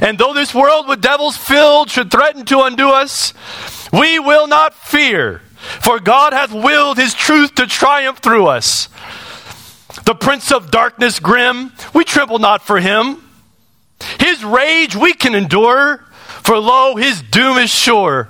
And 0.00 0.18
though 0.18 0.34
this 0.34 0.54
world 0.54 0.86
with 0.88 1.00
devils 1.00 1.36
filled 1.36 1.90
should 1.90 2.10
threaten 2.10 2.44
to 2.46 2.62
undo 2.62 2.90
us, 2.90 3.32
we 3.92 4.18
will 4.18 4.46
not 4.46 4.74
fear, 4.74 5.42
for 5.82 6.00
God 6.00 6.32
hath 6.32 6.52
willed 6.52 6.98
his 6.98 7.14
truth 7.14 7.54
to 7.56 7.66
triumph 7.66 8.18
through 8.18 8.46
us. 8.46 8.88
The 10.04 10.14
prince 10.14 10.52
of 10.52 10.70
darkness 10.70 11.20
grim, 11.20 11.72
we 11.94 12.04
tremble 12.04 12.38
not 12.38 12.62
for 12.62 12.78
him. 12.80 13.22
His 14.20 14.44
rage 14.44 14.94
we 14.96 15.12
can 15.12 15.34
endure, 15.34 16.04
for 16.42 16.58
lo, 16.58 16.96
his 16.96 17.20
doom 17.22 17.58
is 17.58 17.70
sure. 17.70 18.28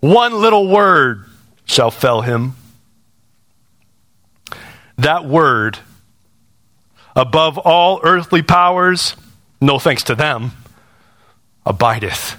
One 0.00 0.40
little 0.40 0.68
word 0.68 1.24
shall 1.64 1.90
fell 1.90 2.22
him. 2.22 2.54
That 4.98 5.24
word, 5.24 5.78
above 7.16 7.58
all 7.58 8.00
earthly 8.02 8.42
powers, 8.42 9.16
no 9.60 9.78
thanks 9.78 10.04
to 10.04 10.14
them, 10.14 10.52
abideth. 11.66 12.36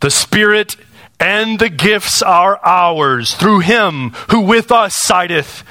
The 0.00 0.10
Spirit 0.10 0.76
and 1.20 1.58
the 1.58 1.68
gifts 1.68 2.22
are 2.22 2.60
ours 2.64 3.34
through 3.34 3.60
him 3.60 4.10
who 4.30 4.40
with 4.40 4.70
us 4.70 4.96
sideth. 4.96 5.64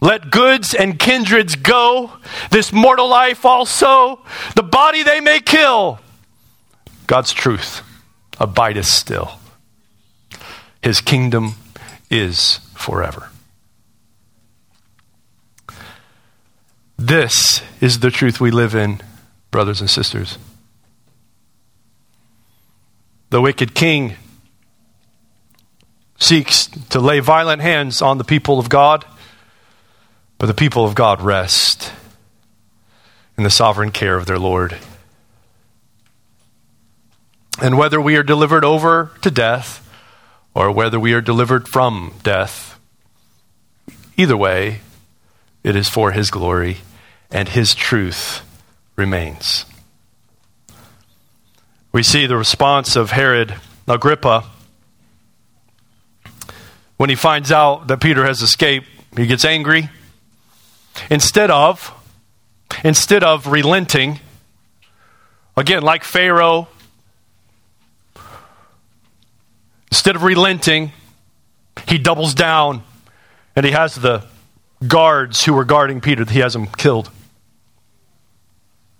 Let 0.00 0.30
goods 0.30 0.74
and 0.74 0.98
kindreds 0.98 1.56
go, 1.56 2.12
this 2.50 2.72
mortal 2.72 3.08
life 3.08 3.44
also, 3.44 4.20
the 4.54 4.62
body 4.62 5.02
they 5.02 5.20
may 5.20 5.40
kill. 5.40 6.00
God's 7.06 7.32
truth 7.32 7.82
abideth 8.38 8.86
still. 8.86 9.38
His 10.82 11.00
kingdom 11.00 11.54
is 12.10 12.58
forever. 12.74 13.30
This 16.96 17.62
is 17.80 18.00
the 18.00 18.10
truth 18.10 18.40
we 18.40 18.50
live 18.50 18.74
in, 18.74 19.00
brothers 19.50 19.80
and 19.80 19.90
sisters. 19.90 20.38
The 23.30 23.40
wicked 23.40 23.74
king 23.74 24.16
seeks 26.18 26.66
to 26.90 27.00
lay 27.00 27.20
violent 27.20 27.62
hands 27.62 28.02
on 28.02 28.18
the 28.18 28.24
people 28.24 28.58
of 28.58 28.68
God, 28.68 29.04
but 30.38 30.46
the 30.46 30.54
people 30.54 30.84
of 30.84 30.94
God 30.94 31.20
rest 31.20 31.92
in 33.36 33.44
the 33.44 33.50
sovereign 33.50 33.90
care 33.90 34.16
of 34.16 34.26
their 34.26 34.38
Lord. 34.38 34.76
And 37.60 37.76
whether 37.76 38.00
we 38.00 38.16
are 38.16 38.22
delivered 38.22 38.64
over 38.64 39.10
to 39.22 39.30
death 39.30 39.84
or 40.54 40.70
whether 40.70 40.98
we 40.98 41.12
are 41.12 41.20
delivered 41.20 41.68
from 41.68 42.14
death, 42.22 42.78
either 44.16 44.36
way, 44.36 44.80
it 45.64 45.74
is 45.74 45.88
for 45.88 46.12
His 46.12 46.30
glory 46.30 46.78
and 47.30 47.48
his 47.48 47.74
truth 47.74 48.42
remains. 48.96 49.64
We 51.92 52.02
see 52.02 52.26
the 52.26 52.36
response 52.36 52.96
of 52.96 53.12
Herod 53.12 53.54
Agrippa 53.86 54.44
when 56.98 57.08
he 57.08 57.16
finds 57.16 57.50
out 57.50 57.86
that 57.86 58.00
Peter 58.00 58.26
has 58.26 58.42
escaped. 58.42 58.86
He 59.16 59.26
gets 59.26 59.44
angry. 59.44 59.88
Instead 61.10 61.50
of 61.50 61.94
instead 62.84 63.24
of 63.24 63.46
relenting, 63.46 64.20
again 65.56 65.82
like 65.82 66.04
Pharaoh, 66.04 66.68
instead 69.90 70.14
of 70.14 70.22
relenting, 70.22 70.92
he 71.86 71.96
doubles 71.96 72.34
down 72.34 72.82
and 73.56 73.64
he 73.64 73.72
has 73.72 73.94
the 73.94 74.26
guards 74.86 75.44
who 75.44 75.54
were 75.54 75.64
guarding 75.64 76.02
Peter, 76.02 76.24
he 76.26 76.40
has 76.40 76.52
them 76.52 76.66
killed 76.66 77.10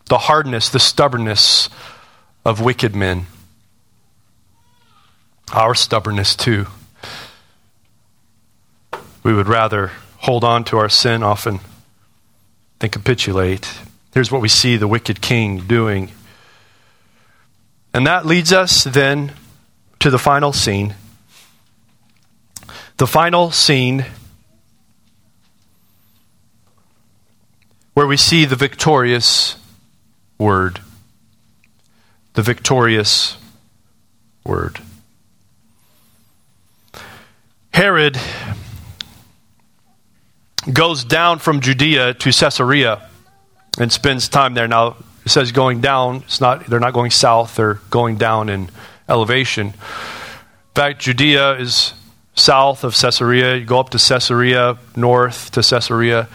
the 0.08 0.18
hardness, 0.18 0.70
the 0.70 0.80
stubbornness 0.80 1.68
of 2.44 2.60
wicked 2.60 2.96
men. 2.96 3.26
Our 5.52 5.74
stubbornness, 5.74 6.34
too. 6.34 6.66
We 9.28 9.34
would 9.34 9.46
rather 9.46 9.92
hold 10.16 10.42
on 10.42 10.64
to 10.64 10.78
our 10.78 10.88
sin 10.88 11.22
often 11.22 11.60
than 12.78 12.88
capitulate. 12.88 13.70
Here's 14.14 14.32
what 14.32 14.40
we 14.40 14.48
see 14.48 14.78
the 14.78 14.88
wicked 14.88 15.20
king 15.20 15.66
doing. 15.66 16.12
And 17.92 18.06
that 18.06 18.24
leads 18.24 18.54
us 18.54 18.84
then 18.84 19.32
to 19.98 20.08
the 20.08 20.18
final 20.18 20.54
scene. 20.54 20.94
The 22.96 23.06
final 23.06 23.50
scene 23.50 24.06
where 27.92 28.06
we 28.06 28.16
see 28.16 28.46
the 28.46 28.56
victorious 28.56 29.56
word, 30.38 30.80
the 32.32 32.40
victorious 32.40 33.36
word. 34.42 34.80
Herod 37.74 38.18
goes 40.72 41.04
down 41.04 41.38
from 41.38 41.60
Judea 41.60 42.14
to 42.14 42.32
Caesarea 42.32 43.08
and 43.78 43.92
spends 43.92 44.28
time 44.28 44.54
there. 44.54 44.68
Now, 44.68 44.96
it 45.24 45.30
says 45.30 45.52
going 45.52 45.80
down. 45.80 46.16
It's 46.16 46.40
not, 46.40 46.66
they're 46.66 46.80
not 46.80 46.94
going 46.94 47.10
south, 47.10 47.56
they're 47.56 47.80
going 47.90 48.16
down 48.16 48.48
in 48.48 48.70
elevation. 49.08 49.68
In 49.68 50.74
fact, 50.74 51.00
Judea 51.00 51.54
is 51.58 51.92
south 52.34 52.84
of 52.84 52.94
Caesarea. 52.94 53.56
You 53.56 53.64
go 53.64 53.80
up 53.80 53.90
to 53.90 53.98
Caesarea, 53.98 54.78
north 54.96 55.50
to 55.52 55.62
Caesarea. 55.62 56.28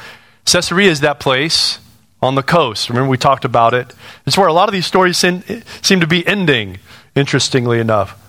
Caesarea 0.46 0.90
is 0.92 1.00
that 1.02 1.20
place 1.20 1.80
on 2.22 2.36
the 2.36 2.44
coast. 2.44 2.90
Remember, 2.90 3.10
we 3.10 3.18
talked 3.18 3.46
about 3.46 3.74
it. 3.74 3.94
It's 4.26 4.38
where 4.38 4.48
a 4.48 4.54
lot 4.54 4.70
of 4.70 4.74
these 4.74 4.86
stories 4.86 5.18
seem, 5.18 5.44
seem 5.82 6.00
to 6.00 6.08
be 6.08 6.26
ending, 6.26 6.80
interestingly 7.16 7.80
enough. 7.80 8.20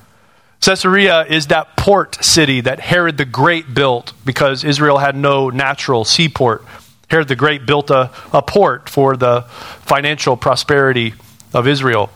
Caesarea 0.64 1.26
is 1.26 1.48
that 1.48 1.76
port 1.76 2.24
city 2.24 2.62
that 2.62 2.80
Herod 2.80 3.18
the 3.18 3.26
Great 3.26 3.74
built 3.74 4.14
because 4.24 4.64
Israel 4.64 4.96
had 4.96 5.14
no 5.14 5.50
natural 5.50 6.06
seaport. 6.06 6.64
Herod 7.08 7.28
the 7.28 7.36
Great 7.36 7.66
built 7.66 7.90
a, 7.90 8.10
a 8.32 8.40
port 8.40 8.88
for 8.88 9.14
the 9.14 9.42
financial 9.42 10.38
prosperity 10.38 11.12
of 11.52 11.68
Israel. 11.68 12.08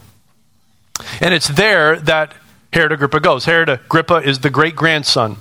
And 1.21 1.35
it's 1.35 1.49
there 1.49 1.97
that 2.01 2.35
Herod 2.73 2.93
Agrippa 2.93 3.21
goes. 3.21 3.45
Herod 3.45 3.69
Agrippa 3.69 4.17
is 4.17 4.39
the 4.39 4.51
great 4.51 4.75
grandson 4.75 5.37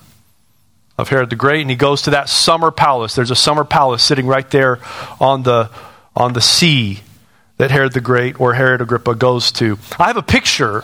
of 0.98 1.08
Herod 1.08 1.30
the 1.30 1.36
Great, 1.38 1.62
and 1.62 1.70
he 1.70 1.76
goes 1.78 2.02
to 2.04 2.10
that 2.10 2.28
summer 2.28 2.72
palace. 2.72 3.16
There's 3.16 3.32
a 3.32 3.36
summer 3.36 3.64
palace 3.64 4.04
sitting 4.04 4.28
right 4.28 4.50
there 4.52 4.80
on 5.20 5.44
the 5.44 5.70
on 6.16 6.34
the 6.34 6.42
sea 6.42 7.02
that 7.58 7.72
Herod 7.72 7.94
the 7.94 8.02
Great 8.02 8.40
or 8.42 8.54
Herod 8.54 8.82
Agrippa 8.82 9.16
goes 9.16 9.52
to. 9.54 9.78
I 9.98 10.08
have 10.08 10.18
a 10.18 10.24
picture 10.24 10.84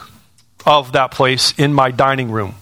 of 0.66 0.92
that 0.92 1.10
place 1.10 1.52
in 1.58 1.72
my 1.72 1.90
dining 1.90 2.30
room. 2.30 2.54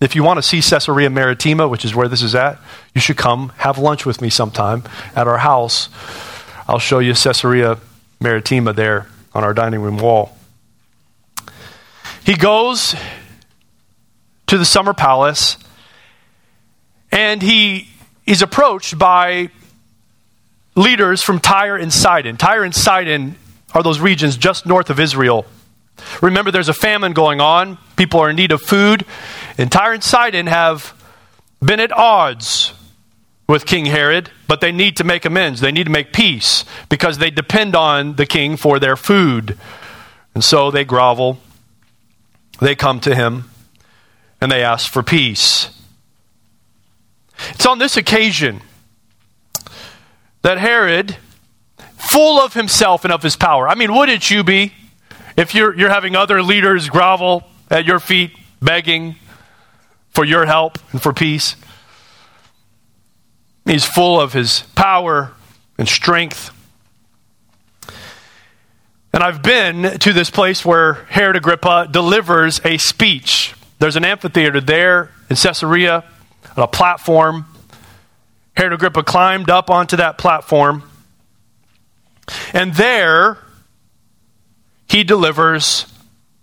If 0.00 0.16
you 0.16 0.22
want 0.22 0.38
to 0.38 0.42
see 0.42 0.62
Caesarea 0.62 1.10
Maritima, 1.10 1.68
which 1.68 1.84
is 1.84 1.94
where 1.94 2.08
this 2.08 2.22
is 2.22 2.34
at, 2.34 2.58
you 2.94 3.00
should 3.00 3.18
come 3.18 3.50
have 3.58 3.76
lunch 3.78 4.06
with 4.06 4.22
me 4.22 4.30
sometime 4.30 4.82
at 5.14 5.28
our 5.28 5.38
house. 5.38 5.90
I'll 6.66 6.78
show 6.78 7.00
you 7.00 7.12
Caesarea 7.12 7.78
Maritima 8.20 8.72
there 8.72 9.08
on 9.34 9.44
our 9.44 9.52
dining 9.52 9.80
room 9.80 9.98
wall. 9.98 10.36
he 12.24 12.34
goes 12.34 12.94
to 14.46 14.58
the 14.58 14.64
summer 14.64 14.92
palace 14.94 15.56
and 17.12 17.42
he 17.42 17.88
is 18.26 18.42
approached 18.42 18.98
by 18.98 19.50
leaders 20.74 21.22
from 21.22 21.40
Tyre 21.40 21.76
and 21.76 21.92
Sidon. 21.92 22.36
Tyre 22.36 22.64
and 22.64 22.74
Sidon 22.74 23.36
are 23.74 23.82
those 23.82 24.00
regions 24.00 24.36
just 24.36 24.66
north 24.66 24.90
of 24.90 24.98
Israel. 24.98 25.46
Remember, 26.20 26.50
there's 26.50 26.68
a 26.68 26.74
famine 26.74 27.12
going 27.12 27.40
on. 27.40 27.78
People 27.96 28.20
are 28.20 28.30
in 28.30 28.36
need 28.36 28.52
of 28.52 28.62
food. 28.62 29.04
And 29.58 29.70
Tyre 29.70 29.92
and 29.92 30.02
Sidon 30.02 30.46
have 30.46 30.94
been 31.64 31.80
at 31.80 31.92
odds 31.92 32.72
with 33.46 33.66
King 33.66 33.86
Herod, 33.86 34.30
but 34.46 34.60
they 34.60 34.72
need 34.72 34.96
to 34.98 35.04
make 35.04 35.24
amends. 35.24 35.60
They 35.60 35.72
need 35.72 35.84
to 35.84 35.90
make 35.90 36.12
peace 36.12 36.64
because 36.88 37.18
they 37.18 37.30
depend 37.30 37.74
on 37.74 38.14
the 38.16 38.26
king 38.26 38.56
for 38.56 38.78
their 38.78 38.96
food. 38.96 39.58
And 40.34 40.44
so 40.44 40.70
they 40.70 40.84
grovel. 40.84 41.38
They 42.60 42.74
come 42.74 43.00
to 43.00 43.14
him 43.14 43.50
and 44.40 44.50
they 44.52 44.62
ask 44.62 44.90
for 44.90 45.02
peace. 45.02 45.70
It's 47.50 47.66
on 47.66 47.78
this 47.78 47.96
occasion 47.96 48.60
that 50.42 50.58
Herod, 50.58 51.16
full 51.96 52.40
of 52.40 52.54
himself 52.54 53.04
and 53.04 53.12
of 53.12 53.22
his 53.22 53.36
power, 53.36 53.68
I 53.68 53.74
mean, 53.74 53.94
wouldn't 53.94 54.30
you 54.30 54.44
be 54.44 54.72
if 55.36 55.54
you're, 55.54 55.74
you're 55.76 55.90
having 55.90 56.16
other 56.16 56.42
leaders 56.42 56.88
grovel 56.88 57.44
at 57.70 57.84
your 57.84 58.00
feet, 58.00 58.32
begging 58.60 59.16
for 60.10 60.24
your 60.24 60.46
help 60.46 60.78
and 60.92 61.00
for 61.00 61.12
peace? 61.12 61.56
He's 63.64 63.84
full 63.84 64.20
of 64.20 64.32
his 64.32 64.62
power 64.74 65.32
and 65.78 65.88
strength. 65.88 66.50
And 69.12 69.22
I've 69.22 69.42
been 69.42 69.98
to 69.98 70.12
this 70.12 70.30
place 70.30 70.64
where 70.64 70.94
Herod 71.08 71.36
Agrippa 71.36 71.88
delivers 71.90 72.60
a 72.64 72.78
speech. 72.78 73.54
There's 73.78 73.96
an 73.96 74.04
amphitheater 74.04 74.60
there 74.60 75.10
in 75.28 75.36
Caesarea, 75.36 76.04
on 76.56 76.62
a 76.62 76.68
platform. 76.68 77.46
Herod 78.56 78.72
Agrippa 78.72 79.02
climbed 79.02 79.50
up 79.50 79.70
onto 79.70 79.96
that 79.96 80.18
platform. 80.18 80.82
And 82.52 82.74
there, 82.74 83.38
he 84.90 85.04
delivers 85.04 85.86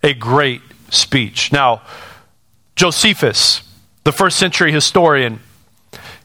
a 0.02 0.14
great 0.14 0.62
speech. 0.90 1.52
Now, 1.52 1.82
Josephus, 2.78 3.62
the 4.06 4.14
first 4.14 4.38
century 4.40 4.72
historian, 4.72 5.42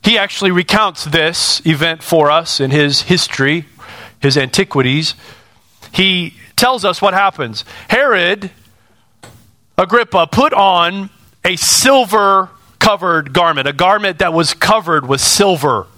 he 0.04 0.16
actually 0.18 0.52
recounts 0.52 1.04
this 1.04 1.60
event 1.66 2.00
for 2.00 2.30
us 2.30 2.60
in 2.60 2.70
his 2.70 3.02
history, 3.02 3.66
his 4.20 4.38
antiquities. 4.38 5.16
He 5.90 6.34
tells 6.54 6.84
us 6.84 7.02
what 7.02 7.12
happens. 7.12 7.64
Herod 7.88 8.52
Agrippa 9.76 10.28
put 10.28 10.52
on 10.52 11.10
a 11.44 11.56
silver 11.56 12.50
covered 12.78 13.32
garment, 13.32 13.66
a 13.66 13.72
garment 13.72 14.20
that 14.20 14.32
was 14.32 14.54
covered 14.54 15.08
with 15.08 15.20
silver. 15.20 15.88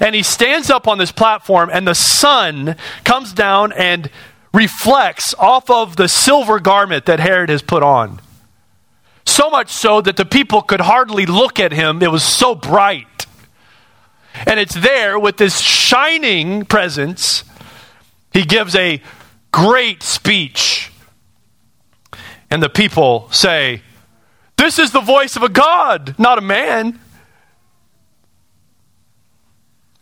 And 0.00 0.14
he 0.14 0.22
stands 0.22 0.70
up 0.70 0.86
on 0.86 0.98
this 0.98 1.10
platform, 1.10 1.68
and 1.72 1.88
the 1.88 1.94
sun 1.94 2.76
comes 3.02 3.32
down 3.32 3.72
and 3.72 4.08
reflects 4.52 5.34
off 5.38 5.70
of 5.70 5.96
the 5.96 6.08
silver 6.08 6.58
garment 6.58 7.06
that 7.06 7.20
Herod 7.20 7.50
has 7.50 7.62
put 7.62 7.82
on. 7.82 8.20
So 9.24 9.50
much 9.50 9.70
so 9.70 10.00
that 10.00 10.16
the 10.16 10.24
people 10.24 10.62
could 10.62 10.80
hardly 10.80 11.26
look 11.26 11.60
at 11.60 11.72
him. 11.72 12.02
It 12.02 12.10
was 12.10 12.24
so 12.24 12.54
bright. 12.54 13.26
And 14.46 14.58
it's 14.58 14.74
there 14.74 15.18
with 15.18 15.36
this 15.36 15.60
shining 15.60 16.64
presence. 16.64 17.44
He 18.32 18.44
gives 18.44 18.74
a 18.74 19.02
great 19.52 20.02
speech. 20.02 20.92
And 22.50 22.62
the 22.62 22.68
people 22.68 23.28
say, 23.30 23.82
This 24.56 24.78
is 24.78 24.90
the 24.90 25.00
voice 25.00 25.36
of 25.36 25.42
a 25.42 25.48
God, 25.48 26.16
not 26.18 26.38
a 26.38 26.42
man. 26.42 26.98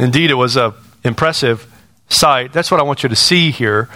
Indeed, 0.00 0.30
it 0.30 0.34
was 0.34 0.56
an 0.56 0.72
impressive 1.04 1.66
sight. 2.08 2.52
That's 2.52 2.70
what 2.70 2.80
I 2.80 2.84
want 2.84 3.02
you 3.02 3.08
to 3.08 3.16
see 3.16 3.50
here. 3.50 3.88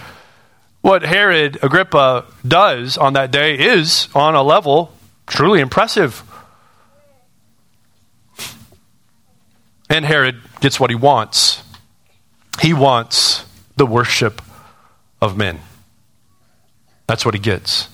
What 0.83 1.03
Herod 1.03 1.59
Agrippa 1.63 2.25
does 2.45 2.97
on 2.97 3.13
that 3.13 3.31
day 3.31 3.57
is 3.57 4.09
on 4.13 4.35
a 4.35 4.43
level 4.43 4.93
truly 5.25 5.61
impressive. 5.61 6.21
And 9.89 10.03
Herod 10.03 10.41
gets 10.59 10.81
what 10.81 10.89
he 10.89 10.95
wants. 10.97 11.63
He 12.61 12.73
wants 12.73 13.45
the 13.77 13.85
worship 13.85 14.41
of 15.21 15.37
men. 15.37 15.61
That's 17.07 17.23
what 17.23 17.33
he 17.33 17.39
gets. 17.39 17.87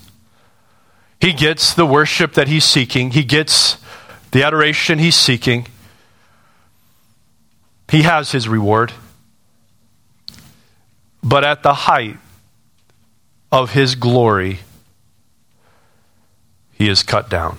He 1.21 1.31
gets 1.31 1.75
the 1.75 1.85
worship 1.85 2.33
that 2.33 2.47
he's 2.47 2.65
seeking, 2.65 3.11
he 3.11 3.23
gets 3.23 3.77
the 4.31 4.41
adoration 4.41 4.97
he's 4.97 5.15
seeking. 5.15 5.67
He 7.87 8.01
has 8.01 8.31
his 8.31 8.49
reward. 8.49 8.93
But 11.21 11.43
at 11.43 11.61
the 11.61 11.73
height 11.73 12.17
of 13.51 13.71
his 13.71 13.95
glory, 13.95 14.59
he 16.73 16.87
is 16.89 17.03
cut 17.03 17.29
down. 17.29 17.57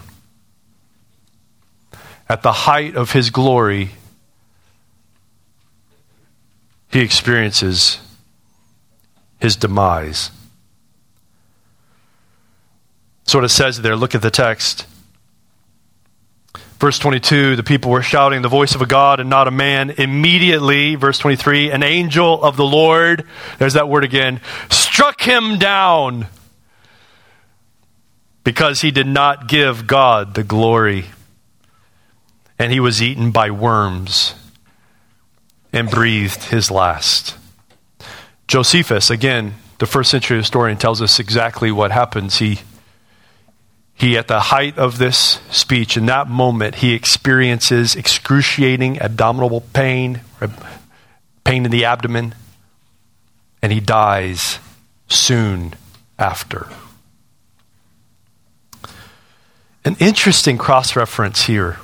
At 2.29 2.43
the 2.43 2.53
height 2.53 2.95
of 2.95 3.13
his 3.13 3.31
glory, 3.31 3.91
he 6.89 7.01
experiences 7.01 7.99
his 9.41 9.57
demise. 9.57 10.31
That's 13.25 13.35
what 13.35 13.45
it 13.45 13.49
says 13.51 13.81
there. 13.81 13.97
Look 13.97 14.15
at 14.15 14.23
the 14.23 14.31
text. 14.31 14.87
Verse 16.81 16.99
22, 16.99 17.57
the 17.57 17.63
people 17.63 17.91
were 17.91 18.01
shouting 18.01 18.41
the 18.41 18.49
voice 18.49 18.75
of 18.75 18.81
a 18.81 18.87
God 18.87 19.21
and 19.21 19.29
not 19.29 19.47
a 19.47 19.51
man. 19.51 19.91
Immediately, 19.91 20.95
verse 20.95 21.19
23, 21.19 21.71
an 21.71 21.83
angel 21.83 22.43
of 22.43 22.57
the 22.57 22.65
Lord, 22.65 23.27
there's 23.59 23.75
that 23.75 23.87
word 23.89 24.03
again, 24.03 24.41
struck 24.91 25.21
him 25.21 25.57
down 25.57 26.27
because 28.43 28.81
he 28.81 28.91
did 28.91 29.07
not 29.07 29.47
give 29.47 29.87
God 29.87 30.35
the 30.35 30.43
glory. 30.43 31.05
And 32.59 32.73
he 32.73 32.81
was 32.81 33.01
eaten 33.01 33.31
by 33.31 33.53
worms 33.53 34.35
and 35.73 35.89
breathed 35.89 36.45
his 36.45 36.73
last. 36.73 37.37
Josephus, 38.49 39.11
again, 39.11 39.55
the 39.79 39.87
first 39.87 40.11
century 40.11 40.39
historian, 40.39 40.77
tells 40.77 41.01
us 41.01 41.21
exactly 41.21 41.71
what 41.71 41.93
happens. 41.93 42.39
He, 42.39 42.59
he, 43.95 44.19
at 44.19 44.27
the 44.27 44.41
height 44.41 44.77
of 44.77 44.99
this 44.99 45.41
speech, 45.53 45.97
in 45.97 46.07
that 46.07 46.29
moment, 46.29 46.77
he 46.77 46.95
experiences 46.95 47.95
excruciating 47.95 49.01
abdominal 49.01 49.61
pain, 49.73 50.21
pain 51.45 51.65
in 51.65 51.71
the 51.71 51.85
abdomen, 51.85 52.35
and 53.63 53.73
he 53.73 53.79
dies 53.79 54.59
soon 55.11 55.75
after. 56.19 56.69
An 59.85 59.97
interesting 59.99 60.59
cross 60.59 60.95
reference 60.95 61.45
here 61.45 61.79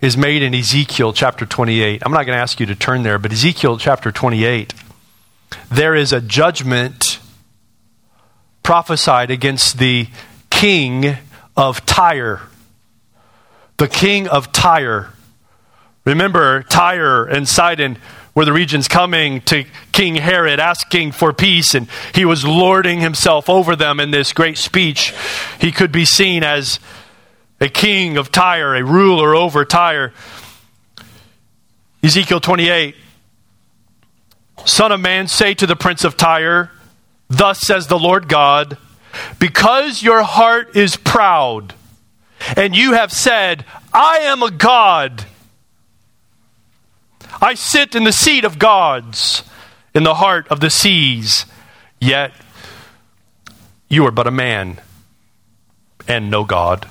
is 0.00 0.16
made 0.16 0.42
in 0.42 0.54
Ezekiel 0.54 1.12
chapter 1.12 1.44
28. 1.44 2.02
I'm 2.04 2.12
not 2.12 2.24
going 2.24 2.36
to 2.36 2.42
ask 2.42 2.60
you 2.60 2.66
to 2.66 2.74
turn 2.74 3.02
there, 3.02 3.18
but 3.18 3.32
Ezekiel 3.32 3.78
chapter 3.78 4.12
28. 4.12 4.72
There 5.70 5.94
is 5.94 6.12
a 6.12 6.20
judgment 6.20 7.18
prophesied 8.62 9.30
against 9.30 9.78
the 9.78 10.08
king 10.50 11.16
of 11.56 11.84
Tyre. 11.86 12.42
The 13.76 13.88
king 13.88 14.28
of 14.28 14.52
Tyre. 14.52 15.12
Remember, 16.04 16.62
Tyre 16.62 17.24
and 17.24 17.48
Sidon 17.48 17.98
were 18.36 18.44
the 18.44 18.52
regions 18.52 18.86
coming 18.86 19.40
to 19.40 19.64
King 19.92 20.14
Herod 20.14 20.60
asking 20.60 21.12
for 21.12 21.32
peace, 21.32 21.74
and 21.74 21.88
he 22.14 22.26
was 22.26 22.44
lording 22.44 23.00
himself 23.00 23.48
over 23.48 23.74
them 23.74 23.98
in 23.98 24.10
this 24.10 24.34
great 24.34 24.58
speech. 24.58 25.14
He 25.58 25.72
could 25.72 25.90
be 25.90 26.04
seen 26.04 26.44
as 26.44 26.78
a 27.62 27.70
king 27.70 28.18
of 28.18 28.30
Tyre, 28.30 28.74
a 28.74 28.84
ruler 28.84 29.34
over 29.34 29.64
Tyre. 29.64 30.12
Ezekiel 32.02 32.38
28 32.38 32.94
Son 34.66 34.92
of 34.92 35.00
man, 35.00 35.28
say 35.28 35.54
to 35.54 35.66
the 35.66 35.76
prince 35.76 36.04
of 36.04 36.16
Tyre, 36.16 36.70
Thus 37.28 37.60
says 37.60 37.86
the 37.86 37.98
Lord 37.98 38.28
God, 38.28 38.76
because 39.38 40.02
your 40.02 40.22
heart 40.22 40.76
is 40.76 40.96
proud, 40.96 41.74
and 42.56 42.76
you 42.76 42.92
have 42.92 43.12
said, 43.12 43.64
I 43.94 44.18
am 44.18 44.42
a 44.42 44.50
God. 44.50 45.24
I 47.40 47.54
sit 47.54 47.94
in 47.94 48.04
the 48.04 48.12
seat 48.12 48.44
of 48.44 48.58
gods, 48.58 49.42
in 49.94 50.02
the 50.02 50.14
heart 50.14 50.48
of 50.48 50.60
the 50.60 50.70
seas, 50.70 51.46
yet 52.00 52.32
you 53.88 54.06
are 54.06 54.10
but 54.10 54.26
a 54.26 54.30
man 54.30 54.80
and 56.08 56.30
no 56.30 56.44
God. 56.44 56.88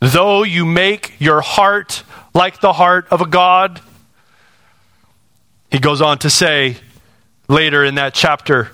Though 0.00 0.44
you 0.44 0.64
make 0.64 1.20
your 1.20 1.40
heart 1.40 2.04
like 2.34 2.60
the 2.60 2.72
heart 2.72 3.08
of 3.10 3.20
a 3.20 3.26
God, 3.26 3.80
he 5.70 5.78
goes 5.78 6.00
on 6.00 6.18
to 6.18 6.30
say 6.30 6.76
later 7.48 7.84
in 7.84 7.96
that 7.96 8.14
chapter, 8.14 8.70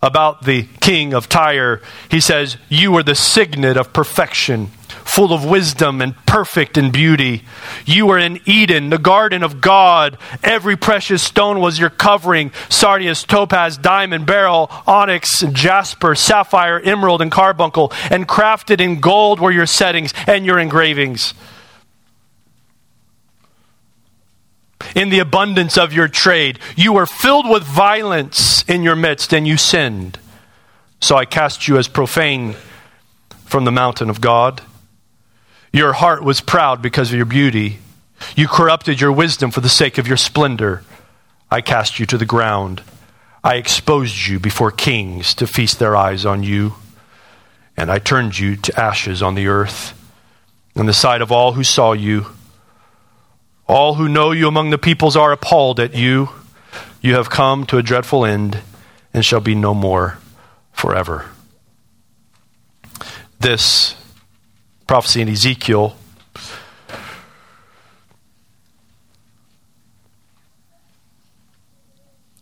about 0.00 0.44
the 0.44 0.64
king 0.80 1.12
of 1.12 1.28
Tyre. 1.28 1.80
He 2.10 2.20
says, 2.20 2.56
You 2.68 2.96
are 2.96 3.02
the 3.02 3.14
signet 3.14 3.76
of 3.76 3.92
perfection 3.92 4.70
full 5.08 5.32
of 5.32 5.44
wisdom 5.44 6.02
and 6.02 6.14
perfect 6.26 6.76
in 6.76 6.90
beauty. 6.90 7.42
You 7.86 8.06
were 8.06 8.18
in 8.18 8.40
Eden, 8.44 8.90
the 8.90 8.98
garden 8.98 9.42
of 9.42 9.60
God. 9.60 10.18
Every 10.44 10.76
precious 10.76 11.22
stone 11.22 11.60
was 11.60 11.78
your 11.78 11.90
covering 11.90 12.52
sardius, 12.68 13.24
topaz, 13.24 13.78
diamond, 13.78 14.26
beryl, 14.26 14.70
onyx, 14.86 15.40
jasper, 15.52 16.14
sapphire, 16.14 16.78
emerald, 16.80 17.22
and 17.22 17.32
carbuncle. 17.32 17.90
And 18.10 18.28
crafted 18.28 18.80
in 18.80 19.00
gold 19.00 19.40
were 19.40 19.50
your 19.50 19.66
settings 19.66 20.12
and 20.26 20.44
your 20.44 20.58
engravings. 20.58 21.32
In 24.94 25.08
the 25.08 25.18
abundance 25.18 25.76
of 25.78 25.92
your 25.92 26.08
trade, 26.08 26.58
you 26.76 26.92
were 26.92 27.06
filled 27.06 27.48
with 27.48 27.62
violence 27.62 28.62
in 28.68 28.82
your 28.82 28.96
midst, 28.96 29.32
and 29.32 29.46
you 29.46 29.56
sinned. 29.56 30.18
So 31.00 31.16
I 31.16 31.24
cast 31.24 31.66
you 31.66 31.78
as 31.78 31.88
profane 31.88 32.54
from 33.46 33.64
the 33.64 33.72
mountain 33.72 34.10
of 34.10 34.20
God. 34.20 34.62
Your 35.72 35.92
heart 35.92 36.22
was 36.22 36.40
proud 36.40 36.80
because 36.80 37.10
of 37.10 37.16
your 37.16 37.26
beauty. 37.26 37.78
You 38.36 38.48
corrupted 38.48 39.00
your 39.00 39.12
wisdom 39.12 39.50
for 39.50 39.60
the 39.60 39.68
sake 39.68 39.98
of 39.98 40.08
your 40.08 40.16
splendor. 40.16 40.82
I 41.50 41.60
cast 41.60 41.98
you 41.98 42.06
to 42.06 42.18
the 42.18 42.26
ground. 42.26 42.82
I 43.44 43.54
exposed 43.54 44.26
you 44.26 44.40
before 44.40 44.70
kings 44.70 45.34
to 45.34 45.46
feast 45.46 45.78
their 45.78 45.96
eyes 45.96 46.26
on 46.26 46.42
you. 46.42 46.74
And 47.76 47.90
I 47.90 47.98
turned 47.98 48.38
you 48.38 48.56
to 48.56 48.80
ashes 48.80 49.22
on 49.22 49.34
the 49.34 49.46
earth, 49.46 49.94
in 50.74 50.86
the 50.86 50.92
sight 50.92 51.22
of 51.22 51.30
all 51.30 51.52
who 51.52 51.64
saw 51.64 51.92
you. 51.92 52.26
All 53.66 53.94
who 53.94 54.08
know 54.08 54.32
you 54.32 54.48
among 54.48 54.70
the 54.70 54.78
peoples 54.78 55.16
are 55.16 55.32
appalled 55.32 55.78
at 55.78 55.94
you. 55.94 56.30
You 57.00 57.14
have 57.14 57.30
come 57.30 57.66
to 57.66 57.78
a 57.78 57.82
dreadful 57.82 58.24
end 58.24 58.60
and 59.14 59.24
shall 59.24 59.40
be 59.40 59.54
no 59.54 59.74
more 59.74 60.18
forever. 60.72 61.26
This 63.38 63.94
prophecy 64.88 65.20
in 65.20 65.28
Ezekiel. 65.28 65.94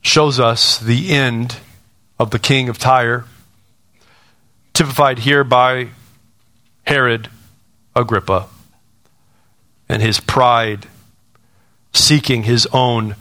Shows 0.01 0.39
us 0.39 0.79
the 0.79 1.11
end 1.11 1.57
of 2.19 2.31
the 2.31 2.39
king 2.39 2.69
of 2.69 2.79
Tyre, 2.79 3.25
typified 4.73 5.19
here 5.19 5.43
by 5.43 5.89
Herod 6.87 7.29
Agrippa 7.97 8.47
and 9.89 10.01
his 10.01 10.21
pride 10.21 10.87
seeking 11.93 12.45
his 12.45 12.67
own 12.73 13.17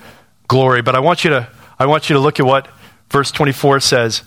glory. 0.47 0.83
But 0.83 0.95
I 0.95 0.99
want 0.99 1.23
you 1.23 1.31
to, 1.31 1.49
I 1.79 1.87
want 1.87 2.09
you 2.09 2.13
to 2.13 2.19
look 2.19 2.39
at 2.39 2.45
what 2.45 2.67
verse 3.09 3.31
24 3.31 3.79
says. 3.79 4.21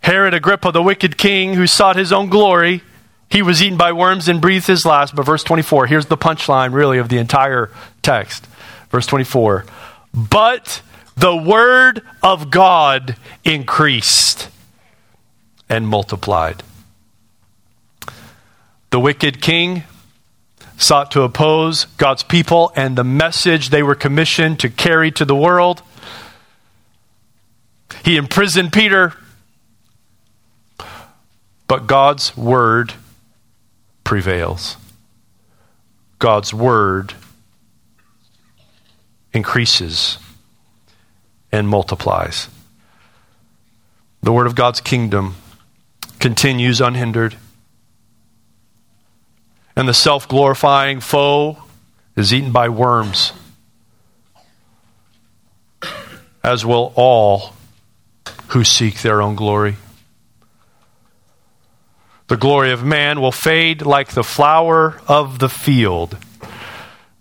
Herod 0.00 0.34
Agrippa, 0.34 0.70
the 0.70 0.82
wicked 0.82 1.16
king 1.16 1.54
who 1.54 1.66
sought 1.66 1.96
his 1.96 2.12
own 2.12 2.28
glory, 2.28 2.82
he 3.30 3.42
was 3.42 3.62
eaten 3.62 3.78
by 3.78 3.92
worms 3.92 4.28
and 4.28 4.40
breathed 4.40 4.66
his 4.66 4.84
last. 4.84 5.14
But 5.14 5.24
verse 5.24 5.44
24, 5.44 5.86
here's 5.86 6.06
the 6.06 6.16
punchline, 6.16 6.72
really, 6.72 6.98
of 6.98 7.08
the 7.08 7.18
entire 7.18 7.70
text. 8.02 8.46
Verse 8.90 9.06
24. 9.06 9.64
But 10.12 10.82
the 11.16 11.36
word 11.36 12.02
of 12.22 12.50
God 12.50 13.16
increased 13.44 14.48
and 15.68 15.86
multiplied. 15.86 16.64
The 18.90 18.98
wicked 18.98 19.40
king 19.40 19.84
sought 20.76 21.12
to 21.12 21.22
oppose 21.22 21.84
God's 21.98 22.24
people 22.24 22.72
and 22.74 22.96
the 22.96 23.04
message 23.04 23.70
they 23.70 23.82
were 23.82 23.94
commissioned 23.94 24.58
to 24.60 24.68
carry 24.68 25.12
to 25.12 25.24
the 25.24 25.36
world. 25.36 25.82
He 28.04 28.16
imprisoned 28.16 28.72
Peter, 28.72 29.14
but 31.68 31.86
God's 31.86 32.36
word 32.36 32.94
prevails. 34.10 34.76
God's 36.18 36.52
word 36.52 37.14
increases 39.32 40.18
and 41.52 41.68
multiplies. 41.68 42.48
The 44.20 44.32
word 44.32 44.48
of 44.48 44.56
God's 44.56 44.80
kingdom 44.80 45.36
continues 46.18 46.80
unhindered. 46.80 47.36
And 49.76 49.88
the 49.88 49.94
self 49.94 50.26
glorifying 50.26 50.98
foe 50.98 51.62
is 52.16 52.34
eaten 52.34 52.50
by 52.50 52.68
worms, 52.68 53.32
as 56.42 56.66
will 56.66 56.92
all 56.96 57.54
who 58.48 58.64
seek 58.64 59.02
their 59.02 59.22
own 59.22 59.36
glory. 59.36 59.76
The 62.30 62.36
glory 62.36 62.70
of 62.70 62.84
man 62.84 63.20
will 63.20 63.32
fade 63.32 63.82
like 63.82 64.10
the 64.10 64.22
flower 64.22 65.02
of 65.08 65.40
the 65.40 65.48
field, 65.48 66.16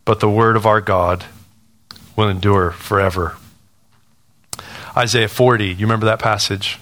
but 0.06 0.20
the 0.20 0.30
word 0.30 0.56
of 0.56 0.68
our 0.68 0.82
God 0.82 1.26
will 2.16 2.30
endure 2.30 2.70
forever. 2.70 3.36
Isaiah 4.96 5.28
40, 5.28 5.70
you 5.70 5.88
remember 5.88 6.06
that 6.06 6.20
passage? 6.20 6.78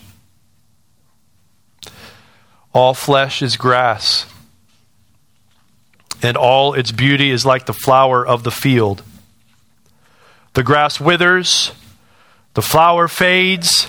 All 2.74 2.94
flesh 2.94 3.42
is 3.42 3.56
grass, 3.56 4.26
and 6.22 6.36
all 6.36 6.74
its 6.74 6.92
beauty 6.92 7.32
is 7.32 7.46
like 7.46 7.66
the 7.66 7.72
flower 7.72 8.28
of 8.28 8.44
the 8.44 8.52
field. 8.52 9.04
The 10.52 10.64
grass 10.64 11.00
withers, 11.00 11.72
the 12.56 12.62
flower 12.62 13.08
fades 13.08 13.86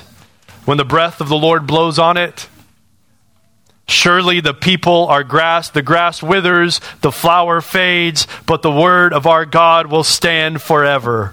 when 0.64 0.78
the 0.78 0.84
breath 0.84 1.20
of 1.20 1.28
the 1.28 1.36
Lord 1.36 1.66
blows 1.66 1.98
on 1.98 2.16
it. 2.16 2.48
Surely 3.88 4.40
the 4.40 4.52
people 4.52 5.06
are 5.06 5.24
grass, 5.24 5.70
the 5.70 5.80
grass 5.80 6.22
withers, 6.22 6.78
the 7.00 7.10
flower 7.10 7.62
fades, 7.62 8.26
but 8.44 8.60
the 8.60 8.70
word 8.70 9.14
of 9.14 9.26
our 9.26 9.46
God 9.46 9.86
will 9.86 10.04
stand 10.04 10.60
forever. 10.60 11.32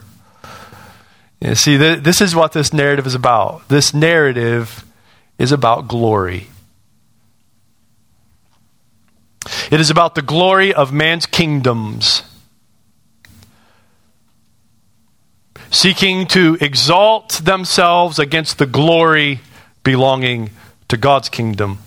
You 1.41 1.56
see, 1.56 1.76
this 1.76 2.22
is 2.22 2.34
what 2.34 2.53
this 2.53 2.72
narrative 2.72 3.06
is 3.06 3.14
about. 3.14 3.68
This 3.68 3.93
narrative 3.93 4.86
is 5.38 5.51
about 5.51 5.89
glory. 5.89 6.47
It 9.70 9.82
is 9.82 9.89
about 9.89 10.16
the 10.16 10.22
glory 10.22 10.74
of 10.74 10.93
man's 10.93 11.26
kingdoms. 11.26 12.24
Seeking 15.70 16.26
to 16.28 16.58
exalt 16.62 17.41
themselves 17.43 18.18
against 18.18 18.60
the 18.60 18.66
glory 18.66 19.41
belonging 19.84 20.51
to 20.88 20.95
God's 20.95 21.28
kingdom 21.28 21.80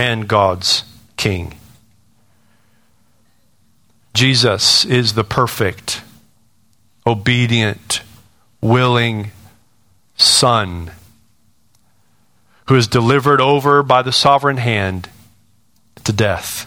and 0.00 0.26
God's 0.26 0.84
King. 1.18 1.52
Jesus 4.14 4.86
is 4.86 5.12
the 5.12 5.24
perfect, 5.24 6.00
obedient, 7.06 8.00
willing 8.62 9.30
Son 10.16 10.90
who 12.68 12.76
is 12.76 12.88
delivered 12.88 13.42
over 13.42 13.82
by 13.82 14.00
the 14.00 14.10
sovereign 14.10 14.56
hand 14.56 15.10
to 16.04 16.14
death. 16.14 16.66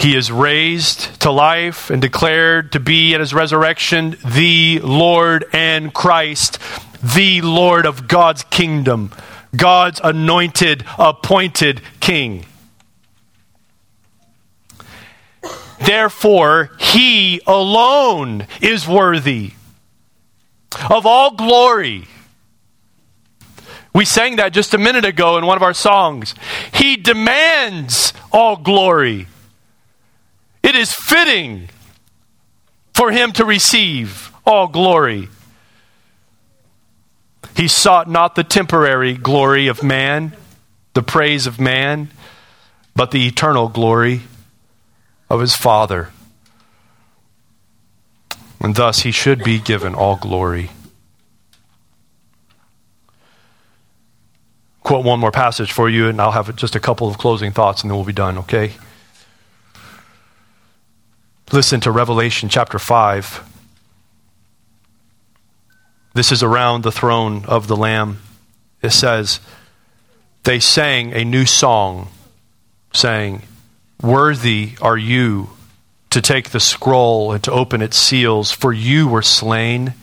He 0.00 0.16
is 0.16 0.32
raised 0.32 1.20
to 1.20 1.30
life 1.30 1.90
and 1.90 2.02
declared 2.02 2.72
to 2.72 2.80
be 2.80 3.14
at 3.14 3.20
his 3.20 3.32
resurrection 3.32 4.16
the 4.26 4.80
Lord 4.80 5.44
and 5.52 5.94
Christ, 5.94 6.58
the 7.00 7.40
Lord 7.42 7.86
of 7.86 8.08
God's 8.08 8.42
kingdom 8.42 9.12
God's 9.56 10.00
anointed, 10.02 10.84
appointed 10.98 11.80
king. 12.00 12.44
Therefore, 15.80 16.70
he 16.78 17.40
alone 17.46 18.46
is 18.60 18.86
worthy 18.86 19.52
of 20.90 21.06
all 21.06 21.34
glory. 21.34 22.06
We 23.94 24.04
sang 24.04 24.36
that 24.36 24.52
just 24.52 24.74
a 24.74 24.78
minute 24.78 25.04
ago 25.04 25.38
in 25.38 25.46
one 25.46 25.56
of 25.56 25.62
our 25.62 25.74
songs. 25.74 26.34
He 26.72 26.96
demands 26.96 28.12
all 28.30 28.56
glory. 28.56 29.26
It 30.62 30.74
is 30.74 30.92
fitting 30.92 31.68
for 32.92 33.10
him 33.10 33.32
to 33.32 33.44
receive 33.44 34.32
all 34.44 34.68
glory. 34.68 35.28
He 37.58 37.66
sought 37.66 38.08
not 38.08 38.36
the 38.36 38.44
temporary 38.44 39.14
glory 39.14 39.66
of 39.66 39.82
man, 39.82 40.32
the 40.94 41.02
praise 41.02 41.44
of 41.44 41.58
man, 41.58 42.08
but 42.94 43.10
the 43.10 43.26
eternal 43.26 43.68
glory 43.68 44.20
of 45.28 45.40
his 45.40 45.56
Father. 45.56 46.10
And 48.60 48.76
thus 48.76 49.00
he 49.00 49.10
should 49.10 49.42
be 49.42 49.58
given 49.58 49.96
all 49.96 50.14
glory. 50.14 50.70
Quote 54.84 55.04
one 55.04 55.18
more 55.18 55.32
passage 55.32 55.72
for 55.72 55.90
you, 55.90 56.06
and 56.06 56.20
I'll 56.20 56.30
have 56.30 56.54
just 56.54 56.76
a 56.76 56.80
couple 56.80 57.08
of 57.08 57.18
closing 57.18 57.50
thoughts, 57.50 57.82
and 57.82 57.90
then 57.90 57.96
we'll 57.96 58.06
be 58.06 58.12
done, 58.12 58.38
okay? 58.38 58.74
Listen 61.50 61.80
to 61.80 61.90
Revelation 61.90 62.48
chapter 62.48 62.78
5 62.78 63.57
This 66.18 66.32
is 66.32 66.42
around 66.42 66.82
the 66.82 66.90
throne 66.90 67.44
of 67.44 67.68
the 67.68 67.76
Lamb. 67.76 68.18
It 68.82 68.90
says, 68.90 69.38
They 70.42 70.58
sang 70.58 71.12
a 71.12 71.24
new 71.24 71.46
song, 71.46 72.08
saying, 72.92 73.42
Worthy 74.02 74.72
are 74.82 74.96
you 74.96 75.50
to 76.10 76.20
take 76.20 76.50
the 76.50 76.58
scroll 76.58 77.30
and 77.30 77.44
to 77.44 77.52
open 77.52 77.82
its 77.82 77.96
seals, 77.96 78.50
for 78.50 78.72
you 78.72 79.06
were 79.06 79.22
slain, 79.22 79.94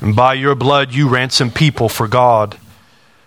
and 0.00 0.16
by 0.16 0.34
your 0.34 0.56
blood 0.56 0.92
you 0.92 1.08
ransomed 1.08 1.54
people 1.54 1.88
for 1.88 2.08
God 2.08 2.58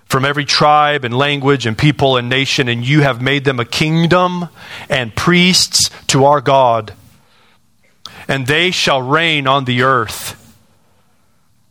from 0.04 0.26
every 0.26 0.44
tribe 0.44 1.06
and 1.06 1.18
language 1.18 1.66
and 1.66 1.78
people 1.78 2.18
and 2.18 2.28
nation, 2.28 2.68
and 2.68 2.86
you 2.86 3.00
have 3.00 3.22
made 3.22 3.46
them 3.46 3.62
a 3.62 3.66
kingdom 3.66 4.50
and 4.90 5.16
priests 5.16 5.90
to 6.08 6.26
our 6.26 6.42
God. 6.42 6.96
And 8.28 8.46
they 8.46 8.72
shall 8.72 9.02
reign 9.02 9.48
on 9.48 9.64
the 9.64 9.84
earth. 9.84 10.42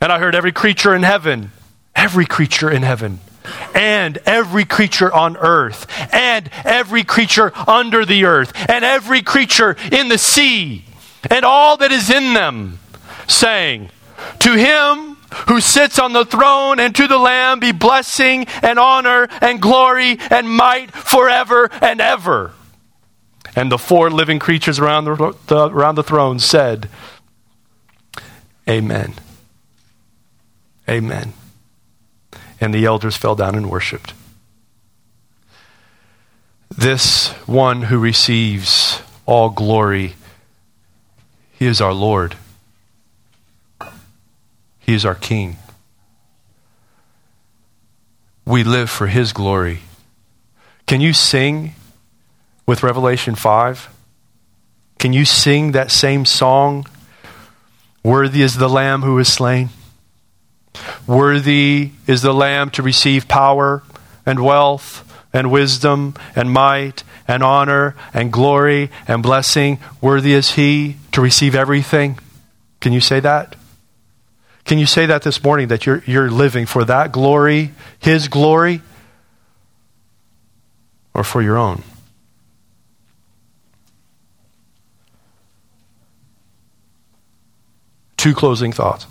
And 0.00 0.12
I 0.12 0.18
heard 0.18 0.34
every 0.34 0.52
creature 0.52 0.94
in 0.94 1.02
heaven, 1.02 1.52
every 1.94 2.26
creature 2.26 2.70
in 2.70 2.82
heaven, 2.82 3.20
and 3.74 4.18
every 4.26 4.64
creature 4.64 5.12
on 5.12 5.36
earth, 5.36 5.86
and 6.12 6.50
every 6.64 7.04
creature 7.04 7.52
under 7.68 8.04
the 8.04 8.24
earth, 8.24 8.52
and 8.68 8.84
every 8.84 9.22
creature 9.22 9.76
in 9.90 10.08
the 10.08 10.18
sea, 10.18 10.84
and 11.30 11.44
all 11.44 11.76
that 11.78 11.92
is 11.92 12.10
in 12.10 12.34
them, 12.34 12.78
saying, 13.26 13.90
To 14.40 14.54
him 14.54 15.16
who 15.48 15.60
sits 15.60 15.98
on 15.98 16.12
the 16.12 16.24
throne 16.24 16.78
and 16.78 16.94
to 16.94 17.06
the 17.06 17.18
Lamb 17.18 17.60
be 17.60 17.72
blessing 17.72 18.46
and 18.62 18.78
honor 18.78 19.28
and 19.40 19.60
glory 19.60 20.18
and 20.30 20.48
might 20.48 20.90
forever 20.90 21.68
and 21.80 22.00
ever. 22.00 22.52
And 23.54 23.72
the 23.72 23.78
four 23.78 24.10
living 24.10 24.38
creatures 24.38 24.78
around 24.78 25.06
the, 25.06 25.36
the, 25.46 25.70
around 25.70 25.94
the 25.94 26.02
throne 26.02 26.38
said, 26.38 26.88
Amen. 28.68 29.14
Amen. 30.88 31.32
And 32.60 32.72
the 32.72 32.84
elders 32.84 33.16
fell 33.16 33.34
down 33.34 33.54
and 33.54 33.70
worshiped. 33.70 34.14
This 36.70 37.28
one 37.46 37.82
who 37.82 37.98
receives 37.98 39.00
all 39.24 39.50
glory, 39.50 40.14
he 41.52 41.66
is 41.66 41.80
our 41.80 41.92
Lord. 41.92 42.36
He 44.78 44.94
is 44.94 45.04
our 45.04 45.14
King. 45.16 45.56
We 48.44 48.62
live 48.62 48.88
for 48.88 49.08
His 49.08 49.32
glory. 49.32 49.80
Can 50.86 51.00
you 51.00 51.12
sing 51.12 51.74
with 52.66 52.84
Revelation 52.84 53.34
5? 53.34 53.90
Can 55.00 55.12
you 55.12 55.24
sing 55.24 55.72
that 55.72 55.90
same 55.90 56.24
song? 56.24 56.86
Worthy 58.04 58.42
is 58.42 58.56
the 58.56 58.68
Lamb 58.68 59.02
who 59.02 59.18
is 59.18 59.32
slain. 59.32 59.70
Worthy 61.06 61.90
is 62.06 62.22
the 62.22 62.34
Lamb 62.34 62.70
to 62.70 62.82
receive 62.82 63.28
power 63.28 63.82
and 64.24 64.44
wealth 64.44 65.02
and 65.32 65.50
wisdom 65.50 66.14
and 66.34 66.50
might 66.50 67.04
and 67.28 67.42
honor 67.42 67.94
and 68.12 68.32
glory 68.32 68.90
and 69.06 69.22
blessing. 69.22 69.78
Worthy 70.00 70.32
is 70.32 70.52
He 70.52 70.96
to 71.12 71.20
receive 71.20 71.54
everything. 71.54 72.18
Can 72.80 72.92
you 72.92 73.00
say 73.00 73.20
that? 73.20 73.56
Can 74.64 74.78
you 74.78 74.86
say 74.86 75.06
that 75.06 75.22
this 75.22 75.42
morning 75.44 75.68
that 75.68 75.86
you're, 75.86 76.02
you're 76.06 76.30
living 76.30 76.66
for 76.66 76.84
that 76.84 77.12
glory, 77.12 77.72
His 78.00 78.26
glory, 78.26 78.82
or 81.14 81.22
for 81.22 81.40
your 81.40 81.56
own? 81.56 81.84
Two 88.16 88.34
closing 88.34 88.72
thoughts. 88.72 89.06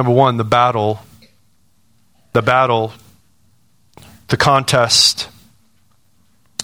Number 0.00 0.12
one, 0.12 0.38
the 0.38 0.44
battle, 0.44 0.98
the 2.32 2.40
battle, 2.40 2.94
the 4.28 4.38
contest, 4.38 5.28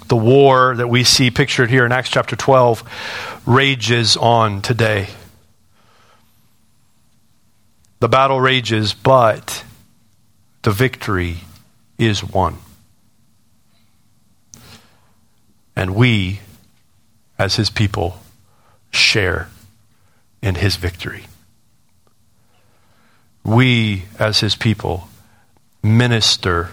the 0.08 0.16
war 0.16 0.74
that 0.74 0.88
we 0.88 1.04
see 1.04 1.30
pictured 1.30 1.68
here 1.68 1.84
in 1.84 1.92
Acts 1.92 2.08
chapter 2.08 2.34
12 2.34 3.42
rages 3.44 4.16
on 4.16 4.62
today. 4.62 5.08
The 7.98 8.08
battle 8.08 8.40
rages, 8.40 8.94
but 8.94 9.62
the 10.62 10.70
victory 10.70 11.40
is 11.98 12.24
won. 12.24 12.56
And 15.76 15.94
we, 15.94 16.40
as 17.38 17.56
his 17.56 17.68
people, 17.68 18.18
share 18.90 19.50
in 20.40 20.54
his 20.54 20.76
victory. 20.76 21.26
We, 23.46 24.04
as 24.18 24.40
his 24.40 24.56
people, 24.56 25.08
minister 25.82 26.70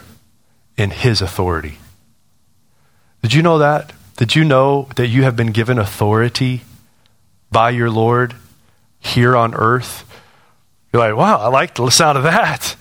in 0.76 0.90
his 0.90 1.22
authority. 1.22 1.78
Did 3.22 3.34
you 3.34 3.42
know 3.44 3.60
that? 3.60 3.94
Did 4.18 4.36
you 4.36 4.44
know 4.44 4.90
that 4.96 5.08
you 5.08 5.24
have 5.24 5.36
been 5.36 5.52
given 5.52 5.78
authority 5.78 6.62
by 7.52 7.70
your 7.70 7.90
Lord 7.90 8.36
here 9.00 9.38
on 9.38 9.54
earth 9.54 10.04
you're 10.94 11.02
like, 11.02 11.18
wow, 11.18 11.40
I 11.40 11.48
like 11.48 11.74
the 11.74 11.90
sound 11.90 12.20
of 12.20 12.24
that. 12.24 12.76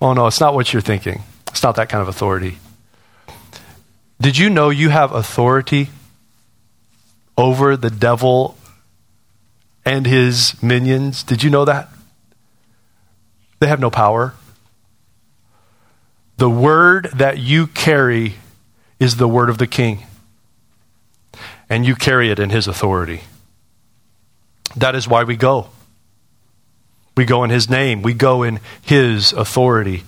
Oh, 0.00 0.12
no, 0.12 0.28
it's 0.28 0.38
not 0.38 0.54
what 0.54 0.72
you're 0.72 0.80
thinking. 0.80 1.22
It's 1.48 1.62
not 1.64 1.74
that 1.74 1.88
kind 1.88 2.00
of 2.00 2.06
authority. 2.06 2.58
Did 4.20 4.38
you 4.38 4.48
know 4.48 4.70
you 4.70 4.90
have 4.90 5.10
authority 5.12 5.88
over 7.36 7.76
the 7.76 7.90
devil 7.90 8.56
and 9.84 10.06
his 10.06 10.60
minions? 10.62 11.24
Did 11.24 11.42
you 11.42 11.50
know 11.50 11.64
that? 11.64 11.88
They 13.62 13.68
have 13.68 13.78
no 13.78 13.90
power. 13.90 14.34
The 16.36 16.50
word 16.50 17.10
that 17.14 17.38
you 17.38 17.68
carry 17.68 18.34
is 18.98 19.18
the 19.18 19.28
word 19.28 19.48
of 19.48 19.58
the 19.58 19.68
king, 19.68 20.02
and 21.70 21.86
you 21.86 21.94
carry 21.94 22.32
it 22.32 22.40
in 22.40 22.50
his 22.50 22.66
authority. 22.66 23.20
That 24.74 24.96
is 24.96 25.06
why 25.06 25.22
we 25.22 25.36
go. 25.36 25.68
We 27.16 27.24
go 27.24 27.44
in 27.44 27.50
His 27.50 27.70
name, 27.70 28.02
we 28.02 28.14
go 28.14 28.42
in 28.42 28.58
His 28.80 29.32
authority. 29.32 30.02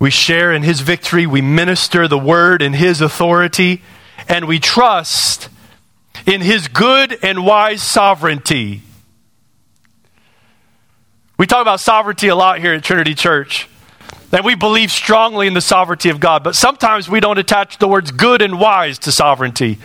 We 0.00 0.10
share 0.10 0.52
in 0.52 0.64
His 0.64 0.80
victory, 0.80 1.24
we 1.24 1.40
minister 1.40 2.08
the 2.08 2.18
word 2.18 2.62
in 2.62 2.72
His 2.72 3.00
authority, 3.00 3.80
and 4.28 4.48
we 4.48 4.58
trust 4.58 5.48
in 6.26 6.40
His 6.40 6.66
good 6.66 7.16
and 7.22 7.46
wise 7.46 7.80
sovereignty. 7.80 8.82
We 11.36 11.46
talk 11.46 11.62
about 11.62 11.80
sovereignty 11.80 12.28
a 12.28 12.36
lot 12.36 12.60
here 12.60 12.74
at 12.74 12.84
Trinity 12.84 13.14
Church. 13.14 13.68
And 14.30 14.44
we 14.44 14.56
believe 14.56 14.90
strongly 14.90 15.46
in 15.46 15.54
the 15.54 15.60
sovereignty 15.60 16.10
of 16.10 16.18
God, 16.18 16.42
but 16.42 16.56
sometimes 16.56 17.08
we 17.08 17.20
don't 17.20 17.38
attach 17.38 17.78
the 17.78 17.86
words 17.86 18.10
good 18.10 18.42
and 18.42 18.58
wise 18.58 18.98
to 19.00 19.12
sovereignty. 19.12 19.78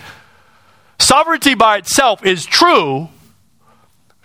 Sovereignty 0.97 1.53
by 1.53 1.77
itself 1.77 2.25
is 2.25 2.45
true, 2.45 3.09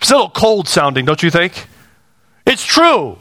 it's 0.00 0.10
a 0.10 0.14
little 0.14 0.30
cold 0.30 0.66
sounding, 0.66 1.04
don't 1.04 1.22
you 1.22 1.30
think? 1.30 1.68
It's 2.46 2.64
true. 2.64 3.18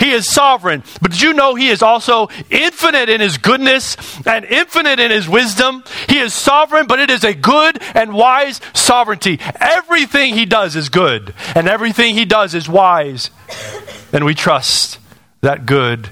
He 0.00 0.10
is 0.10 0.26
sovereign. 0.26 0.82
But 1.00 1.12
did 1.12 1.20
you 1.20 1.32
know 1.32 1.54
He 1.54 1.68
is 1.68 1.82
also 1.82 2.28
infinite 2.50 3.08
in 3.08 3.20
His 3.20 3.38
goodness 3.38 3.96
and 4.26 4.44
infinite 4.44 4.98
in 4.98 5.10
His 5.10 5.28
wisdom? 5.28 5.84
He 6.08 6.18
is 6.18 6.34
sovereign, 6.34 6.86
but 6.86 6.98
it 6.98 7.10
is 7.10 7.22
a 7.22 7.34
good 7.34 7.80
and 7.94 8.12
wise 8.12 8.60
sovereignty. 8.74 9.38
Everything 9.60 10.34
He 10.34 10.46
does 10.46 10.74
is 10.74 10.88
good, 10.88 11.34
and 11.54 11.68
everything 11.68 12.14
He 12.14 12.24
does 12.24 12.54
is 12.54 12.68
wise. 12.68 13.30
And 14.12 14.24
we 14.24 14.34
trust 14.34 14.98
that 15.42 15.66
good 15.66 16.10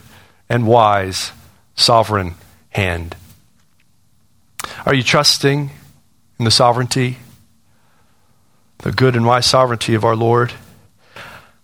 and 0.49 0.67
wise 0.67 1.33
sovereign 1.75 2.35
hand. 2.71 3.17
Are 4.87 4.95
you 4.95 5.03
trusting 5.03 5.71
in 6.39 6.45
the 6.45 6.51
sovereignty 6.51 7.19
the 8.79 8.93
good 8.93 9.17
and 9.17 9.27
wise 9.27 9.47
sovereignty 9.47 9.95
of 9.95 10.05
our 10.05 10.15
Lord. 10.15 10.53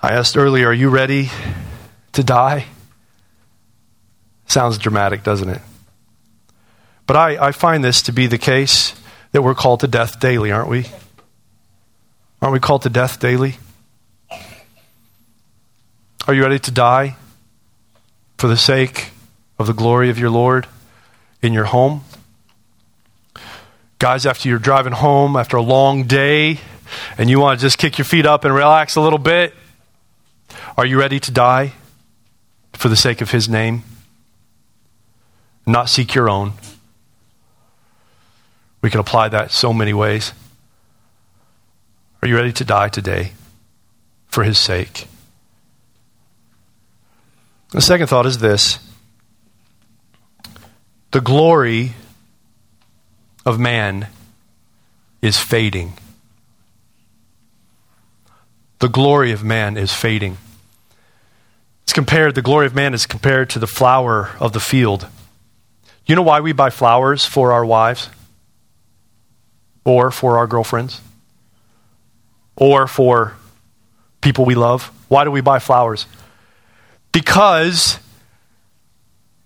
I 0.01 0.13
asked 0.13 0.37
earlier, 0.37 0.69
are 0.69 0.75
you 0.75 0.91
ready 0.91 1.31
to 2.15 2.25
die? 2.25 2.67
Sounds 4.47 4.79
dramatic, 4.79 5.23
doesn't 5.23 5.49
it? 5.49 5.61
But 7.07 7.17
I, 7.17 7.49
I 7.49 7.53
find 7.53 7.85
this 7.85 8.03
to 8.03 8.13
be 8.13 8.27
the 8.27 8.39
case 8.39 8.95
that 9.33 9.43
we're 9.43 9.55
called 9.55 9.81
to 9.81 9.89
death 9.89 10.21
daily, 10.21 10.51
aren't 10.51 10.69
we? 10.69 10.87
Aren't 12.41 12.53
we 12.53 12.61
called 12.61 12.83
to 12.83 12.89
death 12.89 13.21
daily? 13.21 13.57
Are 16.27 16.35
you 16.35 16.43
ready 16.43 16.59
to 16.59 16.71
die 16.71 17.17
for 18.39 18.49
the 18.49 18.57
sake 18.57 19.11
of 19.59 19.67
the 19.67 19.75
glory 19.75 20.09
of 20.09 20.19
your 20.19 20.31
Lord 20.31 20.67
in 21.43 21.53
your 21.53 21.65
home? 21.65 22.03
Guys, 23.99 24.25
after 24.25 24.49
you're 24.49 24.59
driving 24.59 24.93
home 24.93 25.37
after 25.37 25.57
a 25.57 25.63
long 25.63 26.05
day 26.05 26.61
and 27.19 27.29
you 27.29 27.41
want 27.41 27.59
to 27.59 27.65
just 27.65 27.79
kick 27.79 27.99
your 27.99 28.05
feet 28.05 28.27
up 28.27 28.45
and 28.45 28.55
relax 28.55 28.97
a 28.97 29.01
little 29.01 29.19
bit, 29.19 29.55
are 30.77 30.87
you 30.87 30.99
ready 30.99 31.21
to 31.21 31.31
die 31.31 31.73
for 32.77 32.89
the 32.89 32.97
sake 32.97 33.21
of 33.21 33.31
His 33.31 33.49
name? 33.49 33.83
Not 35.67 35.89
seek 35.89 36.15
your 36.15 36.29
own. 36.29 36.53
We 38.83 38.91
can 38.91 39.01
apply 39.01 39.29
that 39.31 39.51
so 39.51 39.73
many 39.73 39.95
ways. 39.95 40.33
Are 42.21 42.29
you 42.29 42.37
ready 42.37 42.53
to 42.53 42.65
die 42.65 42.89
today 42.89 43.33
for 44.27 44.45
His 44.45 44.59
sake? 44.59 45.09
The 47.71 47.81
second 47.81 48.07
thought 48.07 48.27
is 48.27 48.39
this 48.39 48.79
the 51.11 51.21
glory 51.21 51.95
of 53.47 53.59
man 53.59 54.09
is 55.23 55.39
fading. 55.39 55.95
The 58.81 58.89
glory 58.89 59.33
of 59.33 59.43
man 59.43 59.77
is 59.77 59.93
fading. 59.93 60.39
It's 61.85 61.93
compared, 61.93 62.35
the 62.35 62.43
glory 62.43 62.67
of 62.67 62.75
man 62.75 62.95
is 62.95 63.07
compared 63.07 63.51
to 63.51 63.59
the 63.59 63.67
flower 63.67 64.31
of 64.41 64.53
the 64.53 64.61
field. 64.61 65.07
You 66.07 66.17
know 66.17 66.23
why 66.23 66.41
we 66.41 66.53
buy 66.53 66.71
flowers 66.71 67.25
for 67.25 67.53
our 67.53 67.65
wives? 67.65 68.11
Or 69.85 70.11
for 70.11 70.39
our 70.39 70.47
girlfriends? 70.47 71.01
Or 72.57 72.87
for 72.87 73.35
people 74.23 74.45
we 74.47 74.55
love? 74.55 74.91
Why 75.09 75.25
do 75.25 75.31
we 75.31 75.43
buy 75.43 75.59
flowers? 75.59 76.07
Because 77.13 77.99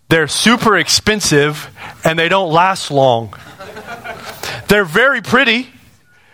they're 0.08 0.28
super 0.28 0.76
expensive 0.78 1.68
and 2.04 2.18
they 2.18 2.28
don't 2.28 2.52
last 2.52 2.90
long. 2.90 3.34
They're 4.68 4.84
very 4.84 5.22
pretty. 5.22 5.68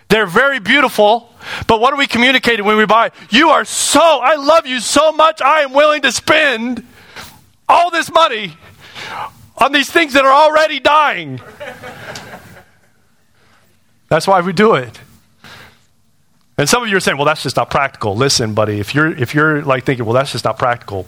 They're 0.09 0.27
very 0.27 0.61
beautiful. 0.61 1.34
But 1.67 1.81
what 1.81 1.93
are 1.93 1.97
we 1.97 2.07
communicating 2.07 2.65
when 2.65 2.77
we 2.77 2.87
buy? 2.87 3.11
You 3.31 3.51
are 3.51 3.65
so, 3.65 4.01
I 4.01 4.37
love 4.37 4.67
you 4.67 4.81
so 4.81 5.13
much, 5.13 5.43
I 5.43 5.63
am 5.63 5.73
willing 5.73 6.03
to 6.03 6.13
spend 6.13 6.87
all 7.69 7.91
this 7.91 8.11
money 8.11 8.57
on 9.59 9.73
these 9.73 9.91
things 9.91 10.15
that 10.15 10.25
are 10.25 10.33
already 10.33 10.81
dying. 10.81 11.41
That's 14.09 14.27
why 14.27 14.41
we 14.41 14.53
do 14.53 14.75
it. 14.75 15.01
And 16.57 16.69
some 16.69 16.83
of 16.83 16.89
you 16.89 16.97
are 16.97 17.01
saying, 17.01 17.17
well, 17.17 17.27
that's 17.27 17.43
just 17.43 17.57
not 17.57 17.71
practical. 17.71 18.15
Listen, 18.15 18.55
buddy, 18.55 18.79
if 18.79 18.95
you're, 18.95 19.13
if 19.13 19.35
you're 19.35 19.63
like 19.63 19.85
thinking, 19.85 20.05
well, 20.05 20.15
that's 20.15 20.33
just 20.33 20.45
not 20.45 20.59
practical, 20.59 21.07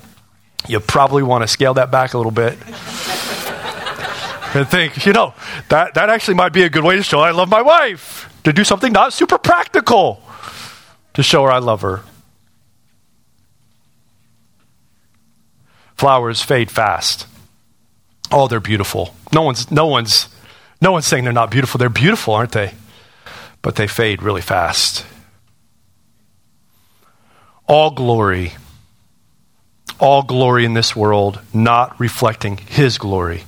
you 0.67 0.81
probably 0.81 1.23
want 1.23 1.43
to 1.43 1.49
scale 1.49 1.75
that 1.75 1.91
back 1.91 2.15
a 2.15 2.17
little 2.17 2.33
bit 2.33 2.55
and 4.55 4.69
think, 4.69 5.07
you 5.07 5.13
know, 5.13 5.35
that, 5.69 5.95
that 5.95 6.11
actually 6.11 6.35
might 6.35 6.53
be 6.53 6.63
a 6.63 6.69
good 6.69 6.83
way 6.83 6.97
to 6.97 7.03
show 7.03 7.21
I 7.21 7.31
love 7.31 7.49
my 7.49 7.63
wife, 7.63 8.29
to 8.47 8.53
do 8.53 8.63
something 8.63 8.93
not 8.93 9.13
super 9.13 9.39
practical 9.39 10.23
to 11.15 11.21
show 11.21 11.43
her 11.43 11.51
I 11.51 11.59
love 11.59 11.81
her. 11.81 12.03
Flowers 15.97 16.43
fade 16.43 16.71
fast. 16.71 17.27
Oh, 18.31 18.47
they're 18.47 18.61
beautiful. 18.61 19.17
No 19.33 19.43
one's, 19.43 19.69
no 19.73 19.87
one's, 19.87 20.29
no 20.81 20.93
one's 20.93 21.09
saying 21.09 21.25
they're 21.25 21.33
not 21.33 21.51
beautiful. 21.51 21.79
They're 21.79 21.89
beautiful, 21.89 22.35
aren't 22.35 22.53
they? 22.53 22.75
But 23.63 23.75
they 23.75 23.89
fade 23.89 24.23
really 24.23 24.43
fast. 24.43 25.05
All 27.67 27.91
glory, 27.91 28.53
all 29.99 30.23
glory 30.23 30.65
in 30.65 30.75
this 30.75 30.95
world, 30.95 31.41
not 31.53 31.99
reflecting 31.99 32.59
His 32.59 32.97
glory 32.97 33.43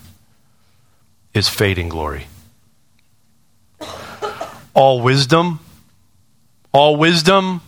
is 1.35 1.49
fading 1.49 1.89
glory. 1.89 2.27
All 4.79 5.01
wisdom, 5.01 5.59
all 6.71 6.95
wisdom, 6.95 7.63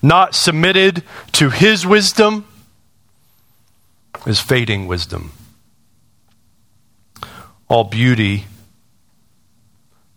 not 0.00 0.32
submitted 0.32 1.02
to 1.32 1.50
his 1.50 1.84
wisdom, 1.84 2.46
is 4.24 4.38
fading 4.38 4.86
wisdom. 4.86 5.32
All 7.66 7.82
beauty, 7.82 8.44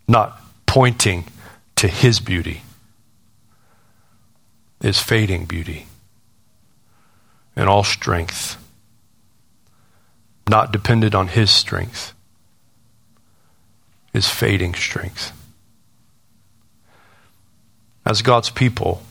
not 0.07 0.39
pointing 0.67 1.25
to 1.77 1.87
his 1.87 2.19
beauty, 2.19 2.61
is 4.83 5.01
fading 5.01 5.45
beauty. 5.45 5.87
And 7.55 7.67
all 7.67 7.83
strength, 7.83 8.55
not 10.47 10.71
dependent 10.71 11.15
on 11.15 11.29
his 11.29 11.49
strength, 11.49 12.13
is 14.13 14.29
fading 14.29 14.75
strength. 14.75 15.31
As 18.11 18.21
God's 18.21 18.49
people, 18.49 19.03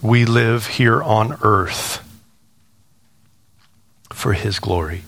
we 0.00 0.24
live 0.24 0.66
here 0.66 1.02
on 1.02 1.36
earth 1.42 2.02
for 4.10 4.32
His 4.32 4.58
glory, 4.58 5.02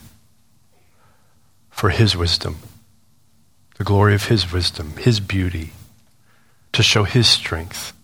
for 1.70 1.88
His 1.88 2.14
wisdom, 2.14 2.56
the 3.78 3.84
glory 3.84 4.14
of 4.14 4.26
His 4.26 4.52
wisdom, 4.52 4.98
His 4.98 5.18
beauty, 5.18 5.70
to 6.74 6.82
show 6.82 7.04
His 7.04 7.26
strength, 7.26 7.94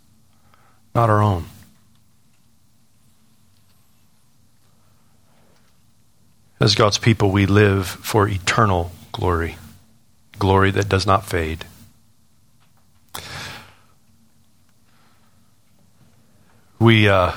not 0.95 1.11
our 1.11 1.21
own. 1.21 1.45
As 6.59 6.75
God's 6.75 6.97
people, 6.97 7.31
we 7.31 7.45
live 7.45 7.87
for 7.87 8.27
eternal 8.27 8.93
glory 9.13 9.57
glory 10.39 10.71
that 10.71 10.89
does 10.89 11.07
not 11.07 11.27
fade. 11.27 11.67
We, 16.85 17.09
uh, 17.09 17.33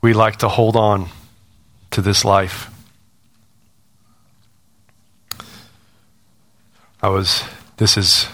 we 0.00 0.12
like 0.12 0.36
to 0.36 0.48
hold 0.48 0.76
on 0.76 1.08
to 1.90 2.00
this 2.00 2.24
life. 2.24 2.70
I 7.02 7.08
was, 7.08 7.42
this 7.78 7.96
is 7.96 8.28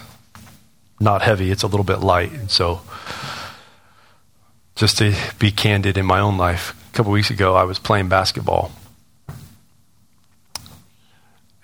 not 1.01 1.23
heavy, 1.23 1.51
it's 1.51 1.63
a 1.63 1.69
little 1.69 1.85
bit 1.85 2.01
light. 2.01 2.33
And 2.33 2.51
so, 2.51 2.83
just 4.75 4.99
to 4.99 5.17
be 5.39 5.51
candid 5.51 5.97
in 5.97 6.05
my 6.05 6.21
own 6.21 6.37
life, 6.37 6.77
a 6.91 6.95
couple 6.95 7.13
weeks 7.13 7.31
ago, 7.31 7.55
I 7.57 7.65
was 7.65 7.79
playing 7.79 8.11
basketball 8.11 8.73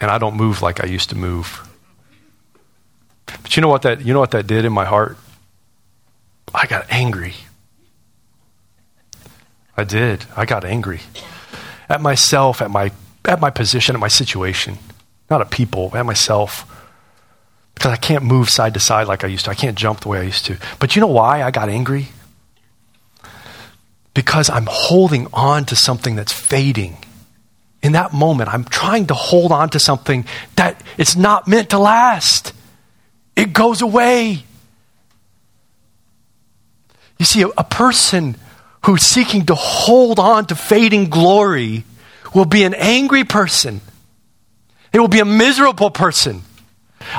and 0.01 0.11
I 0.11 0.17
don't 0.17 0.39
move 0.39 0.63
like 0.63 0.83
I 0.83 0.87
used 0.87 1.11
to 1.11 1.15
move. 1.15 1.69
But 3.27 3.55
you 3.55 3.61
know 3.61 3.69
what 3.69 3.83
that 3.83 4.01
you 4.01 4.15
know 4.15 4.21
what 4.21 4.31
that 4.31 4.47
did 4.47 4.65
in 4.65 4.73
my 4.73 4.87
heart? 4.87 5.19
I 6.55 6.67
got 6.67 6.87
angry. 6.89 7.35
I 9.83 9.85
did. 9.85 10.25
I 10.37 10.45
got 10.47 10.65
angry 10.65 11.01
at 11.89 12.01
myself, 12.01 12.63
at 12.63 12.71
my 12.71 12.93
at 13.25 13.41
my 13.41 13.51
position, 13.51 13.95
at 13.95 14.01
my 14.01 14.09
situation, 14.09 14.79
not 15.29 15.41
at 15.41 15.51
people, 15.51 15.91
at 15.95 16.07
myself. 16.07 16.69
Because 17.75 17.93
I 17.93 17.97
can't 17.97 18.25
move 18.25 18.49
side 18.49 18.75
to 18.75 18.81
side 18.81 19.09
like 19.09 19.25
I 19.25 19.27
used 19.27 19.47
to. 19.47 19.51
I 19.51 19.55
can't 19.55 19.77
jump 19.77 20.01
the 20.01 20.09
way 20.09 20.21
I 20.21 20.23
used 20.23 20.47
to. 20.47 20.57
But 20.79 20.95
you 20.95 21.01
know 21.01 21.09
why 21.09 21.43
I 21.43 21.51
got 21.51 21.69
angry? 21.69 22.09
Because 24.15 24.49
I'm 24.49 24.67
holding 24.69 25.27
on 25.33 25.65
to 25.67 25.77
something 25.77 26.15
that's 26.15 26.33
fading 26.33 26.97
in 27.83 27.93
that 27.93 28.13
moment, 28.13 28.53
I'm 28.55 28.65
trying 28.65 29.07
to 29.09 29.15
hold 29.15 29.51
on 29.51 29.69
to 29.71 29.81
something 29.81 30.25
that 30.55 30.81
it's 30.97 31.17
not 31.17 31.49
meant 31.49 31.71
to 31.71 31.79
last. 31.79 32.53
It 33.35 33.53
goes 33.53 33.83
away. 33.83 34.45
You 37.19 37.25
see, 37.25 37.43
a, 37.43 37.49
a 37.49 37.65
person 37.65 38.37
who's 38.85 39.03
seeking 39.03 39.47
to 39.47 39.55
hold 39.55 40.19
on 40.19 40.47
to 40.47 40.55
fading 40.55 41.09
glory 41.09 41.85
will 42.35 42.45
be 42.45 42.65
an 42.65 42.75
angry 42.75 43.25
person. 43.25 43.81
It 44.93 45.01
will 45.01 45.09
be 45.09 45.21
a 45.21 45.25
miserable 45.25 45.91
person, 45.91 46.43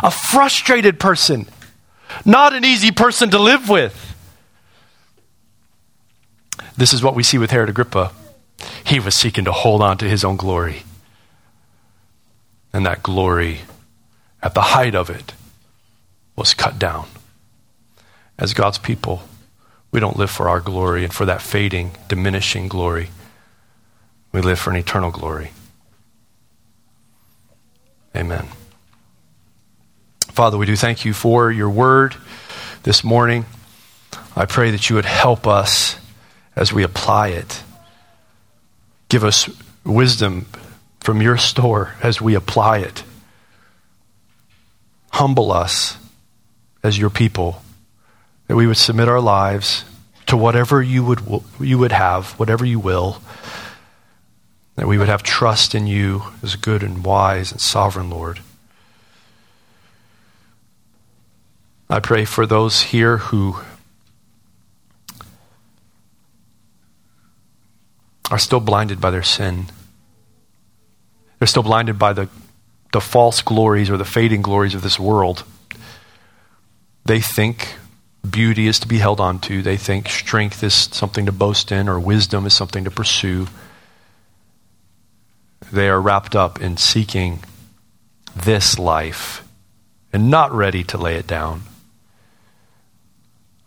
a 0.01 0.11
frustrated 0.11 0.99
person, 0.99 1.47
not 2.25 2.53
an 2.53 2.65
easy 2.65 2.91
person 2.91 3.31
to 3.31 3.39
live 3.39 3.69
with. 3.69 4.09
This 6.75 6.93
is 6.93 7.03
what 7.03 7.15
we 7.15 7.23
see 7.23 7.37
with 7.37 7.51
Herod 7.51 7.69
Agrippa. 7.69 8.11
He 8.85 8.99
was 8.99 9.15
seeking 9.15 9.45
to 9.45 9.51
hold 9.51 9.81
on 9.81 9.97
to 9.99 10.09
his 10.09 10.23
own 10.23 10.35
glory. 10.35 10.83
And 12.71 12.85
that 12.85 13.03
glory, 13.03 13.61
at 14.41 14.53
the 14.53 14.61
height 14.61 14.95
of 14.95 15.09
it, 15.09 15.33
was 16.35 16.53
cut 16.53 16.79
down. 16.79 17.07
As 18.37 18.53
God's 18.53 18.79
people, 18.79 19.23
we 19.93 19.99
don't 19.99 20.17
live 20.17 20.31
for 20.31 20.49
our 20.49 20.59
glory 20.59 21.03
and 21.03 21.13
for 21.13 21.25
that 21.25 21.41
fading, 21.41 21.91
diminishing 22.07 22.67
glory. 22.67 23.11
We 24.31 24.41
live 24.41 24.57
for 24.57 24.71
an 24.71 24.75
eternal 24.75 25.11
glory. 25.11 25.51
Amen. 28.15 28.47
Father, 30.31 30.57
we 30.57 30.65
do 30.65 30.75
thank 30.75 31.05
you 31.05 31.13
for 31.13 31.51
your 31.51 31.69
word 31.69 32.15
this 32.81 33.03
morning. 33.03 33.45
I 34.35 34.45
pray 34.45 34.71
that 34.71 34.89
you 34.89 34.95
would 34.95 35.05
help 35.05 35.45
us 35.45 35.95
as 36.55 36.73
we 36.73 36.83
apply 36.83 37.29
it. 37.29 37.61
Give 39.09 39.23
us 39.23 39.47
wisdom 39.85 40.47
from 41.01 41.21
your 41.21 41.37
store 41.37 41.93
as 42.01 42.19
we 42.19 42.33
apply 42.33 42.79
it. 42.79 43.03
Humble 45.11 45.51
us 45.51 45.97
as 46.81 46.97
your 46.97 47.11
people, 47.11 47.62
that 48.47 48.55
we 48.55 48.67
would 48.67 48.77
submit 48.77 49.07
our 49.07 49.21
lives 49.21 49.85
to 50.27 50.37
whatever 50.37 50.81
you 50.81 51.03
would, 51.03 51.21
you 51.59 51.77
would 51.77 51.91
have, 51.91 52.31
whatever 52.39 52.65
you 52.65 52.79
will, 52.79 53.21
that 54.75 54.87
we 54.87 54.97
would 54.97 55.07
have 55.07 55.23
trust 55.23 55.75
in 55.75 55.87
you 55.87 56.23
as 56.41 56.55
a 56.55 56.57
good 56.57 56.83
and 56.83 57.05
wise 57.05 57.51
and 57.51 57.61
sovereign 57.61 58.09
Lord. 58.09 58.39
I 61.89 61.99
pray 61.99 62.25
for 62.25 62.45
those 62.45 62.81
here 62.81 63.17
who 63.17 63.57
are 68.31 68.39
still 68.39 68.59
blinded 68.59 68.99
by 68.99 69.11
their 69.11 69.21
sin. 69.21 69.67
They're 71.37 71.47
still 71.47 71.61
blinded 71.61 71.99
by 71.99 72.13
the, 72.13 72.29
the 72.93 73.01
false 73.01 73.43
glories 73.43 73.91
or 73.91 73.97
the 73.97 74.05
fading 74.05 74.41
glories 74.41 74.73
of 74.73 74.81
this 74.81 74.97
world. 74.97 75.43
They 77.05 77.19
think 77.19 77.75
beauty 78.29 78.67
is 78.67 78.79
to 78.79 78.87
be 78.87 78.97
held 78.97 79.19
on 79.19 79.39
to. 79.39 79.61
They 79.61 79.77
think 79.77 80.09
strength 80.09 80.63
is 80.63 80.73
something 80.73 81.25
to 81.25 81.31
boast 81.31 81.71
in 81.71 81.89
or 81.89 81.99
wisdom 81.99 82.45
is 82.45 82.53
something 82.53 82.83
to 82.83 82.91
pursue. 82.91 83.47
They 85.71 85.89
are 85.89 86.01
wrapped 86.01 86.35
up 86.35 86.61
in 86.61 86.77
seeking 86.77 87.43
this 88.35 88.79
life 88.79 89.47
and 90.11 90.29
not 90.29 90.51
ready 90.51 90.83
to 90.85 90.97
lay 90.97 91.15
it 91.15 91.27
down. 91.27 91.63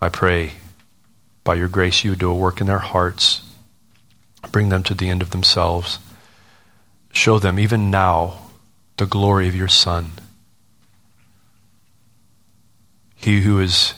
I 0.00 0.08
pray 0.08 0.52
by 1.44 1.54
your 1.54 1.68
grace 1.68 2.04
you 2.04 2.10
would 2.10 2.18
do 2.18 2.30
a 2.30 2.34
work 2.34 2.60
in 2.60 2.66
their 2.66 2.78
hearts 2.78 3.42
Bring 4.52 4.68
them 4.68 4.82
to 4.84 4.94
the 4.94 5.08
end 5.08 5.22
of 5.22 5.30
themselves. 5.30 5.98
Show 7.12 7.38
them, 7.38 7.58
even 7.58 7.90
now, 7.90 8.38
the 8.96 9.06
glory 9.06 9.48
of 9.48 9.56
your 9.56 9.68
Son. 9.68 10.12
He 13.14 13.40
who 13.40 13.60
is 13.60 13.94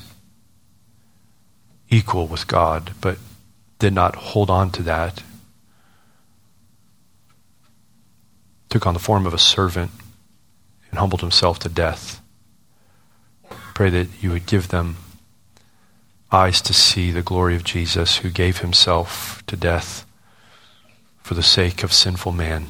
equal 1.90 2.26
with 2.26 2.46
God, 2.46 2.92
but 3.00 3.18
did 3.78 3.92
not 3.92 4.16
hold 4.16 4.50
on 4.50 4.70
to 4.72 4.82
that, 4.82 5.22
took 8.68 8.86
on 8.86 8.94
the 8.94 9.00
form 9.00 9.26
of 9.26 9.34
a 9.34 9.38
servant 9.38 9.90
and 10.90 10.98
humbled 10.98 11.20
himself 11.20 11.58
to 11.60 11.68
death. 11.68 12.20
Pray 13.74 13.90
that 13.90 14.08
you 14.20 14.30
would 14.30 14.46
give 14.46 14.68
them 14.68 14.96
eyes 16.30 16.60
to 16.60 16.74
see 16.74 17.10
the 17.10 17.22
glory 17.22 17.56
of 17.56 17.64
Jesus 17.64 18.18
who 18.18 18.30
gave 18.30 18.58
himself 18.58 19.42
to 19.46 19.56
death 19.56 20.04
for 21.22 21.34
the 21.34 21.42
sake 21.42 21.82
of 21.82 21.92
sinful 21.92 22.32
man 22.32 22.66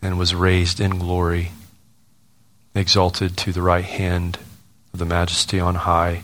and 0.00 0.18
was 0.18 0.34
raised 0.34 0.80
in 0.80 0.98
glory, 0.98 1.52
exalted 2.74 3.36
to 3.36 3.52
the 3.52 3.62
right 3.62 3.84
hand 3.84 4.38
of 4.92 4.98
the 4.98 5.04
majesty 5.04 5.60
on 5.60 5.76
high. 5.76 6.22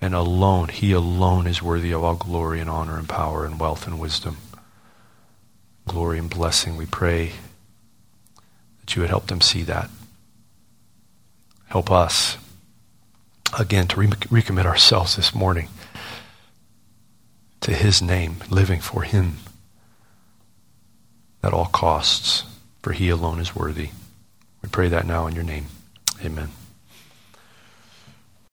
And 0.00 0.14
alone, 0.14 0.68
he 0.68 0.92
alone 0.92 1.46
is 1.46 1.62
worthy 1.62 1.92
of 1.92 2.04
all 2.04 2.14
glory 2.14 2.60
and 2.60 2.68
honor 2.68 2.98
and 2.98 3.08
power 3.08 3.44
and 3.44 3.58
wealth 3.58 3.86
and 3.86 3.98
wisdom. 3.98 4.36
Glory 5.86 6.18
and 6.18 6.28
blessing, 6.28 6.76
we 6.76 6.86
pray 6.86 7.32
that 8.80 8.94
you 8.94 9.02
would 9.02 9.10
help 9.10 9.28
them 9.28 9.40
see 9.40 9.62
that. 9.62 9.88
Help 11.68 11.90
us, 11.90 12.36
again, 13.58 13.88
to 13.88 14.00
re- 14.00 14.06
recommit 14.08 14.66
ourselves 14.66 15.16
this 15.16 15.34
morning 15.34 15.68
to 17.60 17.72
his 17.72 18.00
name, 18.00 18.36
living 18.50 18.80
for 18.80 19.02
him 19.02 19.36
at 21.42 21.52
all 21.52 21.66
costs, 21.66 22.44
for 22.82 22.92
he 22.92 23.08
alone 23.08 23.40
is 23.40 23.56
worthy. 23.56 23.90
We 24.62 24.68
pray 24.68 24.88
that 24.88 25.06
now 25.06 25.26
in 25.26 25.34
your 25.34 25.44
name. 25.44 25.66
Amen. 26.24 26.50